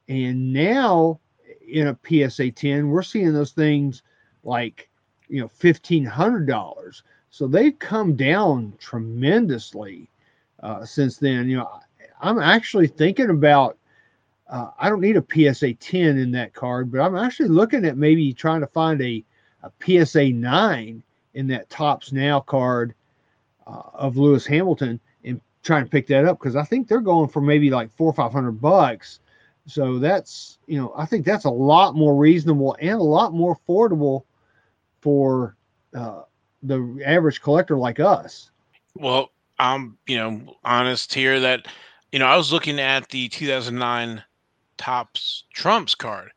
and 0.07 0.53
now 0.53 1.19
in 1.67 1.87
a 1.87 2.29
PSA 2.29 2.51
10, 2.51 2.89
we're 2.89 3.03
seeing 3.03 3.33
those 3.33 3.51
things 3.51 4.03
like 4.43 4.89
you 5.27 5.41
know 5.41 5.49
fifteen 5.49 6.05
hundred 6.05 6.47
dollars. 6.47 7.03
So 7.35 7.47
they've 7.47 7.77
come 7.77 8.15
down 8.15 8.71
tremendously 8.79 10.09
uh, 10.63 10.85
since 10.85 11.17
then. 11.17 11.49
You 11.49 11.57
know, 11.57 11.81
I'm 12.21 12.39
actually 12.39 12.87
thinking 12.87 13.29
about 13.29 13.77
uh, 14.49 14.69
I 14.79 14.87
don't 14.87 15.01
need 15.01 15.17
a 15.17 15.53
PSA 15.53 15.73
10 15.73 16.17
in 16.17 16.31
that 16.31 16.53
card, 16.53 16.89
but 16.89 17.01
I'm 17.01 17.17
actually 17.17 17.49
looking 17.49 17.83
at 17.83 17.97
maybe 17.97 18.31
trying 18.31 18.61
to 18.61 18.67
find 18.67 19.01
a, 19.01 19.21
a 19.63 20.05
PSA 20.05 20.29
9 20.29 21.03
in 21.33 21.47
that 21.47 21.69
Topps 21.69 22.13
Now 22.13 22.39
card 22.39 22.95
uh, 23.67 23.81
of 23.93 24.15
Lewis 24.15 24.45
Hamilton 24.45 24.97
and 25.25 25.41
trying 25.61 25.83
to 25.83 25.89
pick 25.89 26.07
that 26.07 26.23
up 26.23 26.39
because 26.39 26.55
I 26.55 26.63
think 26.63 26.87
they're 26.87 27.01
going 27.01 27.27
for 27.27 27.41
maybe 27.41 27.69
like 27.69 27.91
four 27.97 28.09
or 28.09 28.13
five 28.13 28.31
hundred 28.31 28.61
bucks. 28.61 29.19
So 29.67 29.99
that's 29.99 30.57
you 30.67 30.79
know 30.79 30.93
I 30.95 31.05
think 31.05 31.25
that's 31.25 31.43
a 31.43 31.49
lot 31.49 31.95
more 31.95 32.15
reasonable 32.15 32.77
and 32.79 32.97
a 32.97 33.03
lot 33.03 33.33
more 33.33 33.57
affordable 33.57 34.23
for 35.01 35.57
uh, 35.93 36.21
the 36.67 37.03
average 37.05 37.41
collector 37.41 37.77
like 37.77 37.99
us. 37.99 38.51
Well, 38.95 39.31
I'm 39.59 39.97
you 40.07 40.17
know 40.17 40.55
honest 40.63 41.13
here 41.13 41.39
that 41.39 41.67
you 42.11 42.19
know 42.19 42.25
I 42.25 42.35
was 42.35 42.51
looking 42.51 42.79
at 42.79 43.09
the 43.09 43.29
2009 43.29 44.23
tops 44.77 45.43
trumps 45.53 45.95
card. 45.95 46.31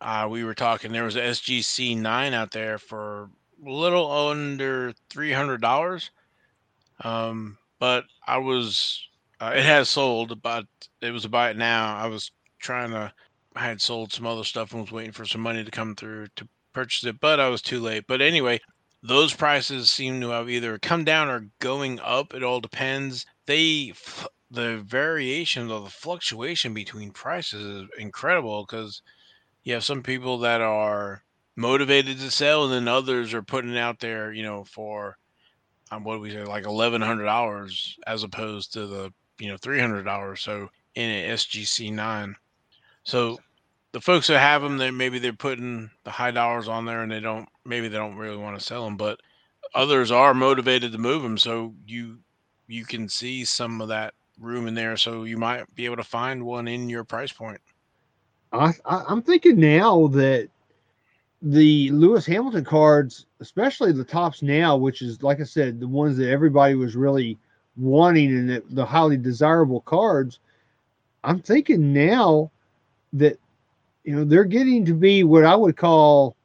Uh, 0.00 0.26
we 0.30 0.44
were 0.44 0.54
talking 0.54 0.92
there 0.92 1.04
was 1.04 1.16
a 1.16 1.20
SGC 1.20 1.96
nine 1.96 2.32
out 2.32 2.52
there 2.52 2.78
for 2.78 3.30
a 3.66 3.70
little 3.70 4.10
under 4.10 4.92
three 5.10 5.32
hundred 5.32 5.60
dollars. 5.60 6.10
Um, 7.02 7.58
but 7.78 8.04
I 8.26 8.38
was 8.38 9.00
uh, 9.40 9.52
it 9.56 9.64
has 9.64 9.88
sold, 9.88 10.40
but 10.42 10.66
it 11.00 11.10
was 11.10 11.24
about 11.24 11.56
now. 11.56 11.96
I 11.96 12.06
was 12.06 12.30
trying 12.58 12.90
to 12.90 13.12
I 13.56 13.60
had 13.60 13.80
sold 13.80 14.12
some 14.12 14.26
other 14.26 14.44
stuff 14.44 14.72
and 14.72 14.82
was 14.82 14.92
waiting 14.92 15.12
for 15.12 15.24
some 15.24 15.40
money 15.40 15.64
to 15.64 15.70
come 15.70 15.94
through 15.96 16.28
to 16.36 16.48
purchase 16.72 17.04
it, 17.04 17.20
but 17.20 17.40
I 17.40 17.48
was 17.48 17.62
too 17.62 17.80
late. 17.80 18.04
But 18.06 18.20
anyway, 18.20 18.60
those 19.02 19.34
prices 19.34 19.90
seem 19.90 20.20
to 20.20 20.30
have 20.30 20.50
either 20.50 20.78
come 20.78 21.04
down 21.04 21.28
or 21.28 21.46
going 21.58 22.00
up. 22.00 22.34
It 22.34 22.42
all 22.42 22.60
depends. 22.60 23.26
They 23.46 23.92
the 24.50 24.78
variation 24.78 25.70
of 25.70 25.84
the 25.84 25.90
fluctuation 25.90 26.74
between 26.74 27.12
prices 27.12 27.84
is 27.84 27.88
incredible 27.98 28.64
because 28.64 29.00
you 29.62 29.74
have 29.74 29.84
some 29.84 30.02
people 30.02 30.38
that 30.38 30.60
are 30.60 31.22
motivated 31.54 32.18
to 32.18 32.30
sell 32.30 32.64
and 32.64 32.72
then 32.72 32.88
others 32.88 33.32
are 33.32 33.42
putting 33.42 33.78
out 33.78 34.00
there 34.00 34.32
you 34.32 34.42
know 34.42 34.64
for 34.64 35.16
um, 35.92 36.02
what 36.02 36.14
do 36.14 36.20
we 36.20 36.30
say 36.30 36.42
like 36.44 36.64
eleven 36.64 37.00
hundred 37.00 37.24
dollars 37.26 37.96
as 38.06 38.24
opposed 38.24 38.72
to 38.72 38.86
the 38.86 39.12
you 39.38 39.48
know 39.48 39.56
three 39.56 39.78
hundred 39.78 40.02
dollars 40.02 40.40
so 40.40 40.68
in 40.94 41.10
an 41.10 41.36
SGC 41.36 41.92
nine. 41.92 42.36
So 43.04 43.38
the 43.92 44.00
folks 44.00 44.26
that 44.26 44.38
have 44.38 44.62
them, 44.62 44.78
they 44.78 44.90
maybe 44.90 45.18
they're 45.18 45.32
putting 45.32 45.90
the 46.04 46.10
high 46.10 46.30
dollars 46.30 46.68
on 46.68 46.84
there 46.84 47.02
and 47.02 47.10
they 47.10 47.20
don't 47.20 47.48
maybe 47.70 47.88
they 47.88 47.96
don't 47.96 48.16
really 48.16 48.36
want 48.36 48.58
to 48.58 48.64
sell 48.64 48.84
them, 48.84 48.98
but 48.98 49.18
others 49.74 50.10
are 50.10 50.34
motivated 50.34 50.92
to 50.92 50.98
move 50.98 51.22
them. 51.22 51.38
So 51.38 51.72
you 51.86 52.18
you 52.66 52.84
can 52.84 53.08
see 53.08 53.44
some 53.44 53.80
of 53.80 53.88
that 53.88 54.12
room 54.38 54.66
in 54.66 54.74
there, 54.74 54.98
so 54.98 55.24
you 55.24 55.38
might 55.38 55.72
be 55.74 55.86
able 55.86 55.96
to 55.96 56.04
find 56.04 56.44
one 56.44 56.68
in 56.68 56.90
your 56.90 57.04
price 57.04 57.32
point. 57.32 57.60
I, 58.52 58.74
I 58.84 59.04
am 59.10 59.22
thinking 59.22 59.58
now 59.58 60.08
that 60.08 60.48
the 61.42 61.90
Lewis 61.90 62.26
Hamilton 62.26 62.64
cards, 62.64 63.26
especially 63.40 63.92
the 63.92 64.04
Topps 64.04 64.42
Now, 64.42 64.76
which 64.76 65.00
is 65.00 65.22
like 65.22 65.40
I 65.40 65.44
said, 65.44 65.80
the 65.80 65.88
ones 65.88 66.16
that 66.18 66.28
everybody 66.28 66.74
was 66.74 66.96
really 66.96 67.38
wanting 67.76 68.36
and 68.36 68.62
the 68.70 68.84
highly 68.84 69.16
desirable 69.16 69.80
cards. 69.80 70.40
I'm 71.22 71.40
thinking 71.40 71.92
now 71.92 72.50
that 73.12 73.38
you 74.04 74.14
know 74.16 74.24
they're 74.24 74.44
getting 74.44 74.84
to 74.86 74.94
be 74.94 75.22
what 75.22 75.44
I 75.44 75.54
would 75.54 75.76
call 75.76 76.36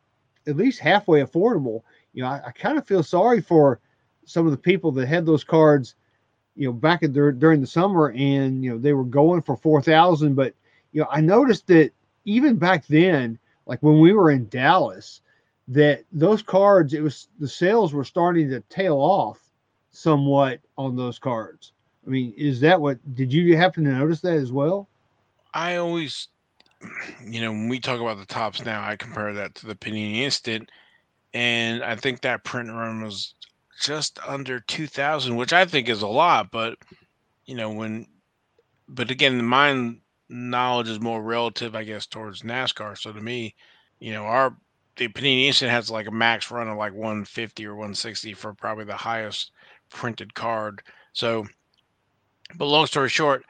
at 0.48 0.58
least 0.58 0.80
halfway 0.80 1.22
affordable. 1.22 1.82
You 2.14 2.24
know, 2.24 2.30
I, 2.30 2.42
I 2.48 2.52
kind 2.52 2.78
of 2.78 2.88
feel 2.88 3.04
sorry 3.04 3.42
for 3.42 3.80
some 4.25 4.46
of 4.46 4.52
the 4.52 4.58
people 4.58 4.92
that 4.94 5.08
had 5.08 5.25
those 5.25 5.44
cards 5.44 5.96
you 6.56 6.68
know, 6.68 6.74
back 6.74 7.04
at 7.04 7.14
their, 7.14 7.32
during 7.32 7.62
the 7.62 7.68
summer, 7.68 8.12
and 8.12 8.64
you 8.64 8.72
know 8.72 8.78
they 8.78 8.94
were 8.94 9.04
going 9.04 9.42
for 9.42 9.58
four 9.58 9.82
thousand. 9.82 10.36
But 10.36 10.54
you 10.94 11.02
know, 11.02 11.08
I 11.12 11.22
noticed 11.22 11.68
that 11.68 11.92
even 12.24 12.56
back 12.56 12.88
then, 12.88 13.38
like 13.66 13.84
when 13.84 14.00
we 14.00 14.14
were 14.14 14.32
in 14.32 14.48
Dallas, 14.48 15.22
that 15.68 16.04
those 16.12 16.42
cards, 16.42 16.94
it 16.94 17.02
was 17.02 17.28
the 17.40 17.48
sales 17.48 17.94
were 17.94 18.06
starting 18.06 18.50
to 18.50 18.62
tail 18.62 18.98
off 18.98 19.40
somewhat 19.92 20.60
on 20.78 20.96
those 20.96 21.20
cards. 21.20 21.74
I 22.06 22.10
mean, 22.10 22.34
is 22.38 22.60
that 22.62 22.80
what? 22.80 22.98
Did 23.16 23.34
you 23.34 23.58
happen 23.58 23.84
to 23.84 23.92
notice 23.92 24.22
that 24.22 24.38
as 24.38 24.52
well? 24.52 24.88
I 25.54 25.78
always, 25.78 26.30
you 27.24 27.42
know, 27.42 27.51
when 27.51 27.70
we 27.70 27.80
talk 27.80 28.00
about 28.00 28.18
the 28.18 28.25
Topps 28.25 28.63
Now, 28.63 28.84
I 28.88 28.96
compare 28.96 29.34
that 29.34 29.56
to 29.56 29.68
the 29.68 29.75
Panini 29.75 30.20
Instant, 30.20 30.72
and 31.34 31.84
I 31.84 31.96
think 31.96 32.22
that 32.22 32.44
print 32.44 32.70
run 32.70 33.04
was 33.04 33.36
just 33.80 34.20
under 34.25 34.60
2000 34.60 35.36
which 35.36 35.54
i 35.54 35.65
think 35.65 35.89
is 35.89 36.01
a 36.01 36.08
lot 36.08 36.50
but 36.51 36.77
you 37.46 37.56
know 37.56 37.70
when 37.70 38.08
but 38.88 39.12
again 39.12 39.44
my 39.44 39.94
knowledge 40.30 40.89
is 40.89 41.00
more 41.00 41.22
relative 41.22 41.75
i 41.75 41.84
guess 41.84 42.06
towards 42.06 42.42
nascar 42.42 42.98
so 42.98 43.12
to 43.12 43.22
me 43.22 43.54
you 44.00 44.13
know 44.13 44.24
our 44.24 44.56
the 44.96 45.08
panini 45.10 45.46
instant 45.46 45.70
has 45.70 45.92
like 45.92 46.08
a 46.08 46.12
max 46.12 46.50
run 46.50 46.70
of 46.70 46.77
like 46.77 46.94
150 46.94 47.65
or 47.65 47.75
160 47.75 48.34
for 48.34 48.54
probably 48.54 48.86
the 48.86 48.96
highest 48.96 49.51
printed 49.89 50.34
card 50.34 50.82
so 51.13 51.46
but 52.56 52.65
long 52.65 52.88
story 52.88 53.10
short 53.10 53.44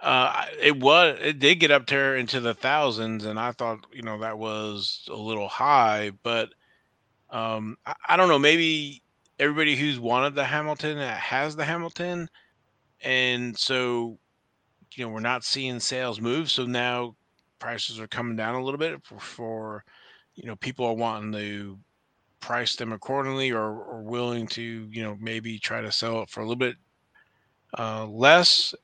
uh 0.00 0.44
it 0.60 0.78
was 0.78 1.18
it 1.22 1.38
did 1.38 1.56
get 1.56 1.70
up 1.70 1.86
there 1.86 2.16
into 2.16 2.38
the 2.40 2.52
thousands 2.52 3.24
and 3.24 3.40
i 3.40 3.50
thought 3.52 3.78
you 3.92 4.02
know 4.02 4.18
that 4.18 4.38
was 4.38 5.08
a 5.10 5.16
little 5.16 5.48
high 5.48 6.10
but 6.22 6.50
um 7.30 7.76
I, 7.86 7.94
I 8.10 8.16
don't 8.16 8.28
know 8.28 8.38
maybe 8.38 9.02
everybody 9.38 9.76
who's 9.76 9.98
wanted 9.98 10.34
the 10.34 10.44
Hamilton 10.44 10.98
that 10.98 11.18
has 11.18 11.56
the 11.56 11.64
Hamilton, 11.64 12.28
and 13.02 13.56
so 13.58 14.18
you 14.94 15.04
know 15.04 15.10
we're 15.10 15.20
not 15.20 15.44
seeing 15.44 15.80
sales 15.80 16.20
move. 16.20 16.50
So 16.50 16.64
now 16.64 17.16
prices 17.58 18.00
are 18.00 18.06
coming 18.06 18.36
down 18.36 18.54
a 18.54 18.62
little 18.62 18.78
bit 18.78 19.02
for, 19.04 19.18
for 19.18 19.84
you 20.34 20.46
know 20.46 20.56
people 20.56 20.86
are 20.86 20.94
wanting 20.94 21.32
to 21.32 21.78
price 22.40 22.76
them 22.76 22.92
accordingly 22.92 23.50
or, 23.50 23.80
or 23.80 24.02
willing 24.02 24.46
to 24.46 24.62
you 24.90 25.02
know 25.02 25.16
maybe 25.20 25.58
try 25.58 25.80
to 25.80 25.92
sell 25.92 26.22
it 26.22 26.30
for 26.30 26.40
a 26.40 26.44
little 26.44 26.56
bit 26.56 26.76
uh, 27.78 28.06
less, 28.06 28.74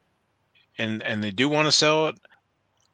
and 0.82 1.02
and 1.02 1.22
they 1.22 1.30
do 1.30 1.48
want 1.48 1.66
to 1.66 1.72
sell 1.72 2.08
it. 2.08 2.16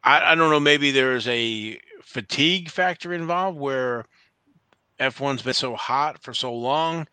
I, 0.04 0.32
I 0.32 0.34
don't 0.34 0.50
know. 0.50 0.60
Maybe 0.60 0.90
there's 0.90 1.26
a 1.28 1.78
fatigue 2.02 2.70
factor 2.70 3.12
involved 3.12 3.58
where 3.58 4.04
F1's 5.00 5.42
been 5.42 5.54
so 5.54 5.74
hot 5.74 6.22
for 6.22 6.32
so 6.32 6.52
long 6.54 7.06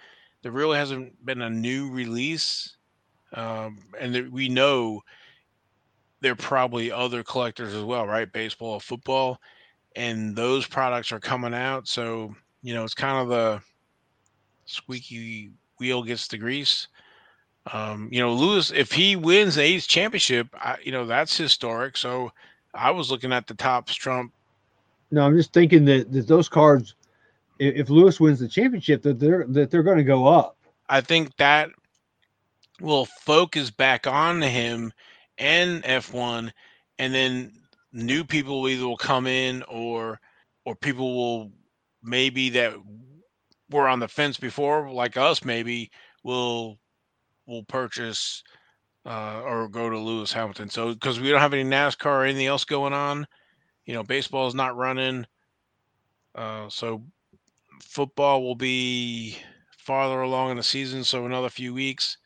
there 0.45 0.51
really 0.51 0.77
hasn't 0.77 1.25
been 1.25 1.41
a 1.41 1.49
new 1.49 1.89
release 1.89 2.77
um, 3.33 3.79
and 3.99 4.31
we 4.31 4.47
know 4.47 5.01
there 6.21 6.33
are 6.33 6.35
probably 6.35 6.91
other 6.91 7.23
collectors 7.23 7.73
as 7.73 7.83
well, 7.83 8.05
right? 8.05 8.31
Baseball, 8.31 8.79
football, 8.79 9.39
and 9.95 10.35
those 10.35 10.67
products 10.67 11.11
are 11.11 11.19
coming 11.19 11.55
out. 11.55 11.87
So 11.87 12.35
you 12.61 12.75
know, 12.75 12.83
it's 12.83 12.93
kind 12.93 13.17
of 13.17 13.29
the 13.29 13.59
squeaky 14.65 15.49
wheel 15.79 16.03
gets 16.03 16.27
the 16.27 16.37
grease. 16.37 16.89
Um, 17.73 18.09
you 18.11 18.19
know, 18.19 18.33
Lewis, 18.33 18.71
if 18.71 18.91
he 18.91 19.15
wins 19.15 19.55
the 19.55 19.63
eighth 19.63 19.87
championship, 19.87 20.47
I, 20.53 20.77
you 20.83 20.91
know, 20.91 21.05
that's 21.05 21.35
historic. 21.35 21.97
So 21.97 22.31
I 22.73 22.91
was 22.91 23.09
looking 23.09 23.33
at 23.33 23.47
the 23.47 23.55
tops 23.55 23.95
Trump. 23.95 24.31
No, 25.11 25.25
I'm 25.25 25.35
just 25.35 25.53
thinking 25.53 25.85
that, 25.85 26.11
that 26.11 26.27
those 26.27 26.49
cards, 26.49 26.95
if, 27.59 27.75
if 27.75 27.89
Lewis 27.89 28.19
wins 28.19 28.39
the 28.39 28.47
championship, 28.47 29.01
that 29.03 29.19
they're 29.19 29.45
that 29.47 29.71
they're 29.71 29.83
going 29.83 29.97
to 29.97 30.03
go 30.03 30.27
up. 30.27 30.57
I 30.89 31.01
think 31.01 31.35
that 31.37 31.69
will 32.81 33.05
focus 33.05 33.71
back 33.71 34.05
on 34.05 34.41
him 34.41 34.93
and 35.37 35.83
F1, 35.83 36.51
and 36.99 37.13
then 37.13 37.53
new 37.91 38.23
people 38.23 38.67
either 38.67 38.85
will 38.85 38.97
come 38.97 39.25
in 39.25 39.63
or 39.63 40.19
or 40.65 40.75
people 40.75 41.15
will 41.15 41.51
maybe 42.03 42.49
that 42.49 42.73
were 43.69 43.87
on 43.87 43.99
the 43.99 44.07
fence 44.07 44.37
before, 44.37 44.91
like 44.91 45.17
us, 45.17 45.43
maybe 45.43 45.89
will 46.23 46.77
will 47.47 47.63
purchase 47.63 48.43
uh, 49.05 49.41
or 49.41 49.67
go 49.67 49.89
to 49.89 49.97
Lewis 49.97 50.33
Hamilton. 50.33 50.69
So 50.69 50.93
because 50.93 51.19
we 51.19 51.29
don't 51.29 51.41
have 51.41 51.53
any 51.53 51.63
NASCAR 51.63 52.05
or 52.05 52.23
anything 52.23 52.47
else 52.47 52.65
going 52.65 52.93
on, 52.93 53.27
you 53.85 53.93
know, 53.93 54.03
baseball 54.03 54.47
is 54.47 54.55
not 54.55 54.75
running. 54.75 55.25
Uh, 56.33 56.67
so 56.69 57.03
football 57.81 58.43
will 58.43 58.55
be 58.55 59.37
farther 59.77 60.21
along 60.21 60.51
in 60.51 60.57
the 60.57 60.63
season, 60.63 61.03
so 61.03 61.25
another 61.25 61.49
few 61.49 61.73
weeks 61.73 62.17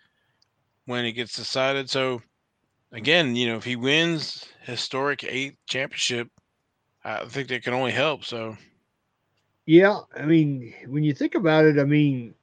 when 0.86 1.06
it 1.06 1.12
gets 1.12 1.36
decided. 1.36 1.90
So 1.90 2.22
again, 2.92 3.36
you 3.36 3.48
know, 3.48 3.58
if 3.58 3.64
he 3.64 3.76
wins 3.76 4.46
historic 4.62 5.24
eighth 5.24 5.58
championship, 5.68 6.30
I 7.04 7.26
think 7.26 7.50
that 7.50 7.64
can 7.64 7.74
only 7.74 7.92
help. 7.92 8.24
So 8.24 8.56
yeah, 9.66 10.00
I 10.16 10.26
mean, 10.26 10.74
when 10.88 11.04
you 11.04 11.14
think 11.14 11.36
about 11.36 11.66
it, 11.66 11.78
I 11.78 11.84
mean, 11.84 12.34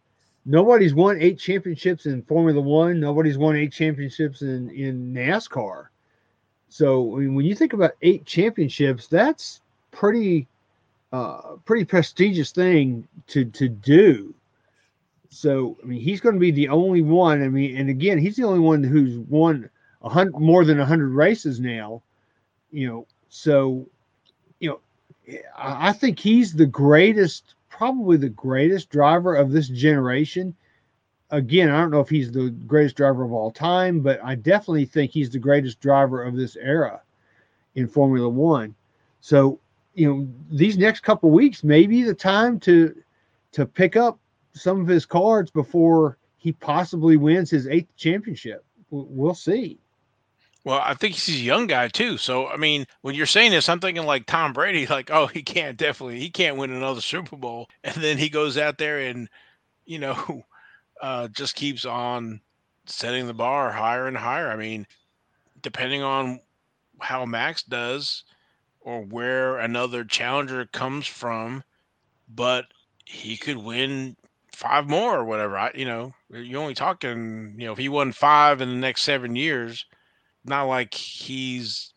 nobody's 0.47 0.95
won 0.95 1.21
eight 1.21 1.39
championships 1.39 2.07
in 2.07 2.23
Formula 2.23 2.61
One. 2.61 3.01
Nobody's 3.01 3.37
won 3.37 3.57
eight 3.57 3.73
championships 3.73 4.41
in 4.43 4.71
in 4.71 5.13
NASCAR. 5.13 5.89
So 6.69 7.17
I 7.17 7.21
mean, 7.21 7.35
when 7.35 7.45
you 7.45 7.55
think 7.55 7.73
about 7.73 7.93
eight 8.03 8.25
championships, 8.25 9.07
that's 9.09 9.61
pretty 9.91 10.47
uh, 11.13 11.57
pretty 11.65 11.85
prestigious 11.85 12.53
thing 12.53 13.07
to 13.29 13.45
to 13.45 13.69
do. 13.69 14.35
So 15.29 15.77
I 15.83 15.87
mean, 15.87 16.01
he's 16.01 16.21
going 16.21 16.35
to 16.35 16.41
be 16.41 16.51
the 16.51 16.69
only 16.69 17.03
one. 17.03 17.43
I 17.43 17.49
mean, 17.49 17.77
and 17.77 17.91
again, 17.91 18.19
he's 18.19 18.37
the 18.37 18.45
only 18.45 18.61
one 18.61 18.83
who's 18.83 19.19
won 19.29 19.69
a 20.03 20.09
hundred 20.09 20.39
more 20.39 20.65
than 20.65 20.79
hundred 20.79 21.11
races 21.11 21.61
now. 21.61 22.03
You 22.71 22.89
know, 22.89 23.07
so 23.29 23.87
you 24.61 24.71
know 24.71 24.81
I 25.57 25.93
think 25.93 26.19
he's 26.19 26.53
the 26.53 26.67
greatest, 26.67 27.55
probably 27.77 28.17
the 28.17 28.29
greatest 28.29 28.89
driver 28.89 29.35
of 29.35 29.53
this 29.53 29.69
generation. 29.69 30.55
Again, 31.31 31.69
I 31.69 31.81
don't 31.81 31.91
know 31.91 32.01
if 32.01 32.09
he's 32.09 32.33
the 32.33 32.51
greatest 32.51 32.97
driver 32.97 33.25
of 33.25 33.33
all 33.33 33.51
time, 33.51 34.01
but 34.01 34.19
I 34.23 34.35
definitely 34.35 34.87
think 34.87 35.11
he's 35.11 35.31
the 35.31 35.39
greatest 35.39 35.81
driver 35.81 36.23
of 36.23 36.37
this 36.37 36.57
era 36.57 37.03
in 37.75 37.87
Formula 37.87 38.29
One. 38.29 38.75
So, 39.21 39.61
you 39.95 40.09
know, 40.09 40.29
these 40.51 40.79
next 40.79 41.01
couple 41.01 41.31
weeks 41.31 41.65
may 41.65 41.87
be 41.87 42.03
the 42.03 42.15
time 42.15 42.59
to 42.61 42.95
to 43.53 43.67
pick 43.67 43.97
up 43.97 44.19
some 44.53 44.81
of 44.81 44.87
his 44.87 45.05
cards 45.07 45.51
before 45.51 46.19
he 46.37 46.53
possibly 46.53 47.17
wins 47.17 47.51
his 47.51 47.67
eighth 47.67 47.95
championship. 47.97 48.65
We'll 48.91 49.35
see. 49.35 49.79
Well, 50.67 50.83
I 50.85 50.95
think 50.95 51.15
he's 51.15 51.37
a 51.37 51.45
young 51.45 51.69
guy 51.69 51.87
too. 51.87 52.19
So 52.19 52.49
I 52.49 52.57
mean, 52.57 52.87
when 53.03 53.15
you're 53.15 53.25
saying 53.27 53.53
this, 53.53 53.69
I'm 53.69 53.79
thinking 53.79 54.05
like 54.05 54.27
Tom 54.27 54.53
Brady, 54.53 54.85
like, 54.91 55.13
oh, 55.13 55.29
he 55.29 55.45
can't 55.45 55.77
definitely 55.77 56.19
he 56.19 56.29
can't 56.29 56.57
win 56.57 56.73
another 56.73 57.01
Super 57.01 57.37
Bowl. 57.37 57.69
And 57.85 57.95
then 58.03 58.19
he 58.19 58.29
goes 58.29 58.59
out 58.59 58.77
there 58.77 58.99
and, 58.99 59.29
you 59.85 60.01
know, 60.01 60.43
uh, 61.01 61.29
just 61.29 61.55
keeps 61.55 61.85
on 61.85 62.41
setting 62.85 63.29
the 63.29 63.33
bar 63.33 63.71
higher 63.71 64.09
and 64.09 64.17
higher. 64.17 64.49
I 64.51 64.57
mean, 64.57 64.89
depending 65.63 66.03
on 66.03 66.41
how 67.01 67.25
Max 67.27 67.63
does 67.63 68.25
or 68.81 69.03
where 69.03 69.59
another 69.59 70.03
challenger 70.05 70.67
comes 70.67 71.07
from, 71.07 71.63
but 72.29 72.65
he 73.05 73.37
could 73.37 73.59
win 73.59 74.17
five 74.53 74.89
more 74.89 75.17
or 75.17 75.25
whatever. 75.25 75.57
I, 75.57 75.71
you 75.77 75.85
know, 75.85 76.13
you're 76.29 76.61
only 76.61 76.75
talking, 76.75 77.55
you 77.57 77.67
know, 77.67 77.73
if 77.73 77.79
he 77.79 77.89
won 77.89 78.11
five 78.11 78.61
in 78.61 78.69
the 78.69 78.75
next 78.75 79.03
seven 79.03 79.37
years 79.37 79.87
not 80.49 80.65
like 80.65 80.95
he's 80.95 81.93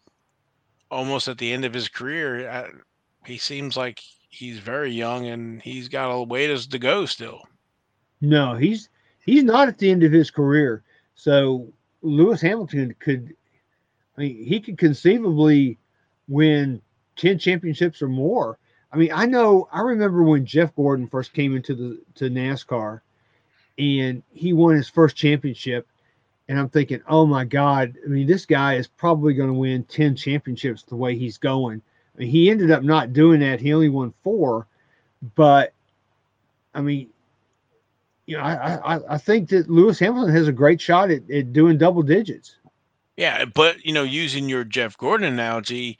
almost 0.92 1.28
at 1.28 1.38
the 1.38 1.52
end 1.52 1.66
of 1.66 1.74
his 1.74 1.88
career. 1.88 2.50
Uh, 2.50 2.68
he 3.26 3.38
seems 3.38 3.78
like 3.78 4.00
he's 4.30 4.60
very 4.60 4.92
young 4.92 5.28
and 5.28 5.62
he's 5.62 5.88
got 5.88 6.10
a 6.10 6.24
ways 6.24 6.68
to 6.68 6.80
go 6.80 7.06
still. 7.06 7.48
No, 8.22 8.56
he's 8.56 8.90
he's 9.26 9.44
not 9.44 9.68
at 9.68 9.78
the 9.78 9.90
end 9.92 10.04
of 10.04 10.12
his 10.12 10.32
career. 10.32 10.84
So 11.16 11.72
Lewis 12.02 12.42
Hamilton 12.42 12.96
could, 13.00 13.36
I 14.18 14.22
mean, 14.22 14.46
he 14.46 14.60
could 14.60 14.78
conceivably 14.78 15.78
win 16.28 16.82
ten 17.16 17.38
championships 17.38 18.02
or 18.02 18.08
more. 18.08 18.58
I 18.92 18.98
mean, 18.98 19.12
I 19.14 19.26
know 19.26 19.68
I 19.72 19.82
remember 19.82 20.24
when 20.24 20.46
Jeff 20.46 20.76
Gordon 20.76 21.08
first 21.08 21.34
came 21.34 21.56
into 21.56 21.76
the 21.76 22.02
to 22.16 22.30
NASCAR, 22.30 23.02
and 23.78 24.24
he 24.32 24.54
won 24.54 24.76
his 24.76 24.90
first 24.90 25.16
championship, 25.16 25.88
and 26.50 26.60
I'm 26.60 26.68
thinking, 26.68 27.00
oh 27.08 27.28
my 27.28 27.46
God, 27.46 27.96
I 28.04 28.08
mean, 28.08 28.26
this 28.26 28.48
guy 28.48 28.74
is 28.74 28.88
probably 28.88 29.36
going 29.36 29.50
to 29.50 29.54
win 29.54 29.84
10 29.84 30.16
championships 30.16 30.82
the 30.82 30.96
way 30.96 31.16
he's 31.16 31.38
going. 31.38 31.80
I 32.16 32.20
mean, 32.20 32.30
he 32.30 32.50
ended 32.50 32.72
up 32.72 32.82
not 32.82 33.14
doing 33.14 33.40
that. 33.42 33.62
He 33.62 33.72
only 33.72 33.88
won 33.88 34.16
four, 34.24 34.66
but 35.36 35.74
I 36.74 36.82
mean, 36.82 37.10
you 38.26 38.36
know, 38.36 38.44
I, 38.44 38.96
I, 38.96 39.14
I 39.14 39.18
think 39.20 39.50
that 39.50 39.70
Lewis 39.70 40.00
Hamilton 40.00 40.34
has 40.34 40.48
a 40.48 40.52
great 40.52 40.82
shot 40.82 41.12
at, 41.12 41.30
at 41.30 41.54
doing 41.54 41.78
double 41.78 42.02
digits. 42.02 42.56
Yeah, 43.16 43.46
but 43.46 43.86
you 43.86 43.94
know, 43.94 44.04
using 44.04 44.50
your 44.50 44.64
Jeff 44.64 44.98
Gordon 44.98 45.28
analogy, 45.28 46.00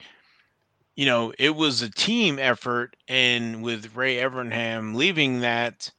you 0.96 1.06
know, 1.06 1.32
it 1.38 1.54
was 1.54 1.82
a 1.82 1.90
team 1.90 2.38
effort, 2.40 2.96
and 3.06 3.62
with 3.62 3.94
Ray 3.94 4.16
Evernham 4.16 4.96
leaving 4.96 5.40
that, 5.40 5.90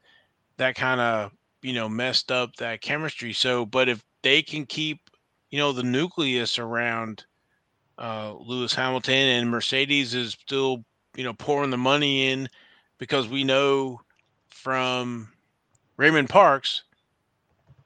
that 0.58 0.76
kind 0.76 1.00
of 1.00 1.32
you 1.62 1.74
know 1.74 1.88
messed 1.88 2.32
up 2.32 2.56
that 2.58 2.82
chemistry. 2.82 3.34
So, 3.34 3.66
but 3.66 3.88
if 3.88 4.04
they 4.24 4.42
can 4.42 4.66
keep, 4.66 5.10
you 5.50 5.58
know, 5.60 5.72
the 5.72 5.84
nucleus 5.84 6.60
around 6.60 7.26
uh, 7.98 8.34
Lewis 8.34 8.74
Hamilton 8.74 9.14
and 9.14 9.50
Mercedes 9.50 10.14
is 10.14 10.32
still, 10.34 10.84
you 11.16 11.24
know, 11.24 11.34
pouring 11.34 11.70
the 11.70 11.78
money 11.78 12.30
in 12.30 12.50
because 12.98 13.28
we 13.28 13.44
know 13.44 14.02
from 14.50 15.32
Raymond 15.98 16.30
Parks, 16.30 16.84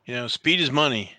you 0.06 0.14
know, 0.14 0.28
speed 0.28 0.60
is 0.60 0.72
money. 0.72 1.12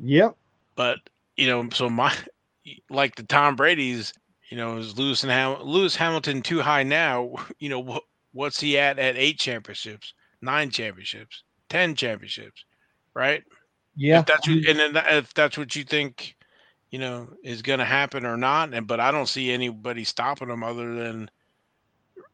Yep. 0.00 0.36
But 0.76 0.98
you 1.36 1.46
know, 1.46 1.68
so 1.70 1.88
my 1.88 2.14
like 2.90 3.16
the 3.16 3.22
Tom 3.22 3.56
Brady's, 3.56 4.12
you 4.50 4.56
know, 4.56 4.76
is 4.78 4.98
Lewis 4.98 5.22
and 5.22 5.32
Ham- 5.32 5.62
Lewis 5.62 5.96
Hamilton 5.96 6.42
too 6.42 6.60
high 6.60 6.82
now? 6.82 7.34
You 7.58 7.70
know, 7.70 7.80
what 7.80 8.02
what's 8.32 8.60
he 8.60 8.78
at 8.78 8.98
at 8.98 9.16
eight 9.16 9.38
championships, 9.38 10.12
nine 10.42 10.70
championships, 10.70 11.42
ten 11.68 11.94
championships, 11.94 12.64
right? 13.14 13.42
Yeah, 13.96 14.20
if 14.20 14.26
that's 14.26 14.48
what, 14.48 14.66
and 14.66 14.78
then 14.78 14.96
if 15.10 15.34
that's 15.34 15.58
what 15.58 15.76
you 15.76 15.84
think, 15.84 16.36
you 16.90 16.98
know, 16.98 17.28
is 17.42 17.62
going 17.62 17.78
to 17.80 17.84
happen 17.84 18.24
or 18.26 18.36
not. 18.36 18.74
And 18.74 18.86
but 18.86 19.00
I 19.00 19.10
don't 19.10 19.28
see 19.28 19.52
anybody 19.52 20.04
stopping 20.04 20.48
them 20.48 20.64
other 20.64 20.94
than 20.94 21.30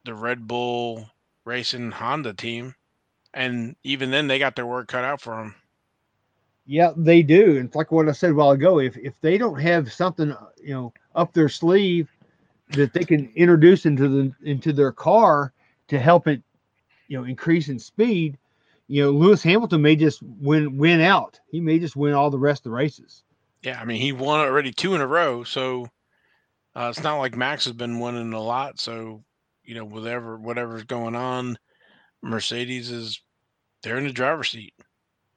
the 0.05 0.14
Red 0.14 0.46
Bull 0.46 1.09
Racing 1.44 1.90
Honda 1.90 2.35
team, 2.35 2.75
and 3.35 3.77
even 3.85 4.11
then 4.11 4.27
they 4.29 4.38
got 4.38 4.57
their 4.57 4.66
work 4.66 4.88
cut 4.88 5.05
out 5.05 5.20
for 5.20 5.37
them. 5.37 5.55
Yeah, 6.66 6.92
they 6.96 7.23
do. 7.23 7.57
And 7.57 7.66
it's 7.66 7.77
like 7.77 7.90
what 7.90 8.09
I 8.09 8.12
said 8.12 8.31
a 8.31 8.35
while 8.35 8.53
ago. 8.53 8.79
If 8.79 8.96
if 8.96 9.14
they 9.20 9.38
don't 9.38 9.61
have 9.61 9.92
something, 9.92 10.33
uh, 10.33 10.46
you 10.62 10.73
know, 10.75 10.92
up 11.14 11.33
their 11.33 11.49
sleeve 11.49 12.09
that 12.70 12.92
they 12.92 13.05
can 13.05 13.33
introduce 13.35 13.87
into 13.87 14.09
the 14.09 14.33
into 14.44 14.73
their 14.73 14.92
car 14.92 15.53
to 15.88 15.99
help 15.99 16.29
it, 16.29 16.42
you 17.09 17.18
know, 17.18 17.25
increase 17.25 17.68
in 17.68 17.79
speed, 17.79 18.38
you 18.90 19.05
know, 19.05 19.11
Lewis 19.12 19.40
Hamilton 19.44 19.83
may 19.83 19.94
just 19.94 20.20
win 20.20 20.76
win 20.76 21.00
out. 21.00 21.38
He 21.46 21.61
may 21.61 21.79
just 21.79 21.94
win 21.94 22.12
all 22.12 22.29
the 22.29 22.40
rest 22.40 22.61
of 22.61 22.64
the 22.64 22.76
races. 22.76 23.22
Yeah, 23.62 23.81
I 23.81 23.85
mean, 23.85 24.00
he 24.00 24.11
won 24.11 24.40
already 24.40 24.72
two 24.72 24.96
in 24.96 25.00
a 25.00 25.07
row, 25.07 25.44
so 25.44 25.87
uh, 26.74 26.88
it's 26.90 27.03
not 27.03 27.18
like 27.18 27.37
Max 27.37 27.66
has 27.66 27.74
been 27.74 28.00
winning 28.00 28.33
a 28.33 28.40
lot. 28.40 28.81
So, 28.81 29.22
you 29.62 29.76
know, 29.76 29.85
whatever 29.85 30.37
whatever's 30.38 30.83
going 30.83 31.14
on, 31.14 31.57
Mercedes 32.20 32.90
is 32.90 33.20
they're 33.85 33.96
in 33.96 34.09
the 34.09 34.12
driver's 34.12 34.50
seat, 34.50 34.74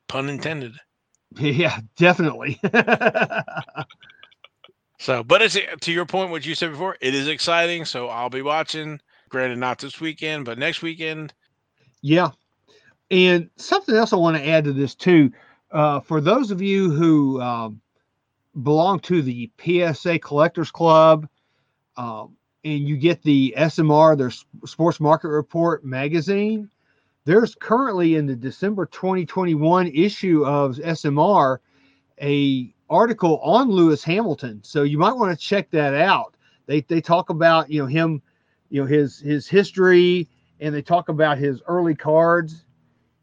pun 0.08 0.30
intended. 0.30 0.74
Yeah, 1.36 1.80
definitely. 1.96 2.60
so, 5.00 5.24
but 5.24 5.42
it's 5.42 5.58
to 5.82 5.92
your 5.92 6.06
point, 6.06 6.30
what 6.30 6.46
you 6.46 6.54
said 6.54 6.70
before, 6.70 6.96
it 7.02 7.16
is 7.16 7.28
exciting. 7.28 7.86
So 7.86 8.08
I'll 8.08 8.30
be 8.30 8.44
watching. 8.44 9.02
Granted, 9.30 9.58
not 9.58 9.80
this 9.80 10.00
weekend, 10.00 10.46
but 10.46 10.60
next 10.60 10.84
weekend. 10.84 11.34
Yeah, 12.04 12.30
and 13.14 13.50
something 13.58 13.96
else 13.96 14.12
I 14.12 14.16
want 14.16 14.38
to 14.38 14.48
add 14.48 14.64
to 14.66 14.74
this 14.74 14.96
too. 14.96 15.32
uh, 15.72 16.00
for 16.00 16.20
those 16.20 16.52
of 16.52 16.62
you 16.62 16.92
who 16.92 17.40
um, 17.42 17.80
belong 18.64 19.00
to 19.02 19.22
the 19.22 19.52
PSA 19.60 20.20
Collectors 20.20 20.72
Club, 20.72 21.28
um, 21.96 22.36
and 22.66 22.88
you 22.88 22.98
get 22.98 23.22
the 23.22 23.54
SMR, 23.58 24.18
their 24.18 24.32
Sports 24.66 25.00
Market 25.00 25.30
Report 25.30 25.86
magazine, 25.86 26.70
there's 27.26 27.56
currently 27.56 28.16
in 28.16 28.26
the 28.26 28.36
December 28.36 28.86
2021 28.88 29.88
issue 29.88 30.46
of 30.46 30.78
SMR 30.78 31.60
a 32.22 32.74
article 32.90 33.40
on 33.40 33.70
Lewis 33.70 34.04
Hamilton. 34.04 34.62
So 34.64 34.84
you 34.84 34.98
might 34.98 35.14
want 35.14 35.38
to 35.38 35.46
check 35.46 35.70
that 35.72 35.94
out. 35.94 36.36
They 36.66 36.82
they 36.82 37.02
talk 37.02 37.30
about 37.30 37.70
you 37.70 37.82
know 37.82 37.88
him, 37.88 38.22
you 38.70 38.82
know 38.82 38.88
his 38.88 39.20
his 39.20 39.48
history, 39.48 40.28
and 40.60 40.74
they 40.74 40.82
talk 40.82 41.10
about 41.10 41.38
his 41.38 41.62
early 41.68 41.96
cards. 41.96 42.63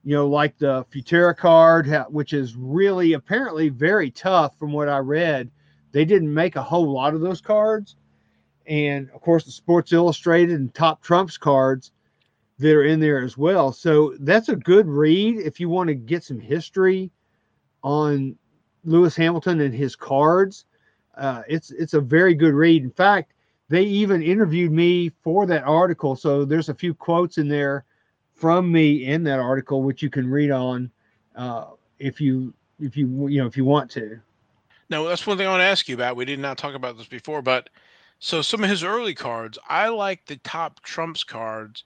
You 0.02 0.14
know, 0.14 0.28
like 0.28 0.56
the 0.56 0.84
Futera 0.86 1.36
card, 1.36 1.86
which 2.08 2.32
is 2.32 2.56
really 2.56 3.12
apparently 3.12 3.68
very 3.68 4.10
tough 4.10 4.58
from 4.58 4.72
what 4.72 4.88
I 4.88 4.98
read. 4.98 5.50
They 5.92 6.04
didn't 6.04 6.32
make 6.32 6.56
a 6.56 6.62
whole 6.62 6.90
lot 6.90 7.14
of 7.14 7.20
those 7.20 7.40
cards, 7.40 7.96
and 8.66 9.10
of 9.10 9.20
course 9.20 9.44
the 9.44 9.50
Sports 9.50 9.92
Illustrated 9.92 10.58
and 10.58 10.72
Top 10.72 11.02
Trumps 11.02 11.36
cards 11.36 11.92
that 12.58 12.74
are 12.74 12.84
in 12.84 13.00
there 13.00 13.22
as 13.22 13.36
well. 13.36 13.72
So 13.72 14.14
that's 14.20 14.48
a 14.48 14.56
good 14.56 14.86
read 14.86 15.38
if 15.38 15.60
you 15.60 15.68
want 15.68 15.88
to 15.88 15.94
get 15.94 16.24
some 16.24 16.40
history 16.40 17.10
on 17.82 18.36
Lewis 18.84 19.16
Hamilton 19.16 19.60
and 19.60 19.74
his 19.74 19.96
cards. 19.96 20.66
Uh, 21.16 21.42
it's 21.48 21.70
it's 21.72 21.94
a 21.94 22.00
very 22.00 22.34
good 22.34 22.54
read. 22.54 22.82
In 22.82 22.90
fact, 22.90 23.32
they 23.68 23.82
even 23.82 24.22
interviewed 24.22 24.72
me 24.72 25.10
for 25.22 25.46
that 25.46 25.64
article, 25.64 26.16
so 26.16 26.44
there's 26.44 26.68
a 26.68 26.74
few 26.74 26.94
quotes 26.94 27.38
in 27.38 27.48
there 27.48 27.84
from 28.40 28.72
me 28.72 29.05
in 29.05 29.22
that 29.24 29.38
article, 29.38 29.83
which 29.83 30.03
you 30.03 30.09
can 30.09 30.29
read 30.29 30.50
on 30.50 30.90
uh, 31.37 31.66
if 31.98 32.20
you 32.20 32.55
if 32.81 32.96
you 32.96 33.29
you 33.29 33.38
know 33.40 33.46
if 33.46 33.57
you 33.57 33.66
want 33.66 33.90
to. 33.92 34.18
Now 34.88 35.05
that's 35.05 35.26
one 35.26 35.37
thing 35.37 35.46
I 35.46 35.50
want 35.50 35.61
to 35.61 35.66
ask 35.66 35.88
you 35.88 35.94
about. 35.94 36.16
We 36.16 36.24
did 36.24 36.40
not 36.40 36.57
talk 36.57 36.74
about 36.74 36.96
this 36.96 37.07
before, 37.07 37.42
but 37.42 37.68
so 38.18 38.40
some 38.40 38.64
of 38.64 38.70
his 38.70 38.83
early 38.83 39.14
cards, 39.14 39.59
I 39.68 39.88
like 39.88 40.24
the 40.24 40.37
top 40.38 40.81
trumps 40.83 41.22
cards 41.22 41.85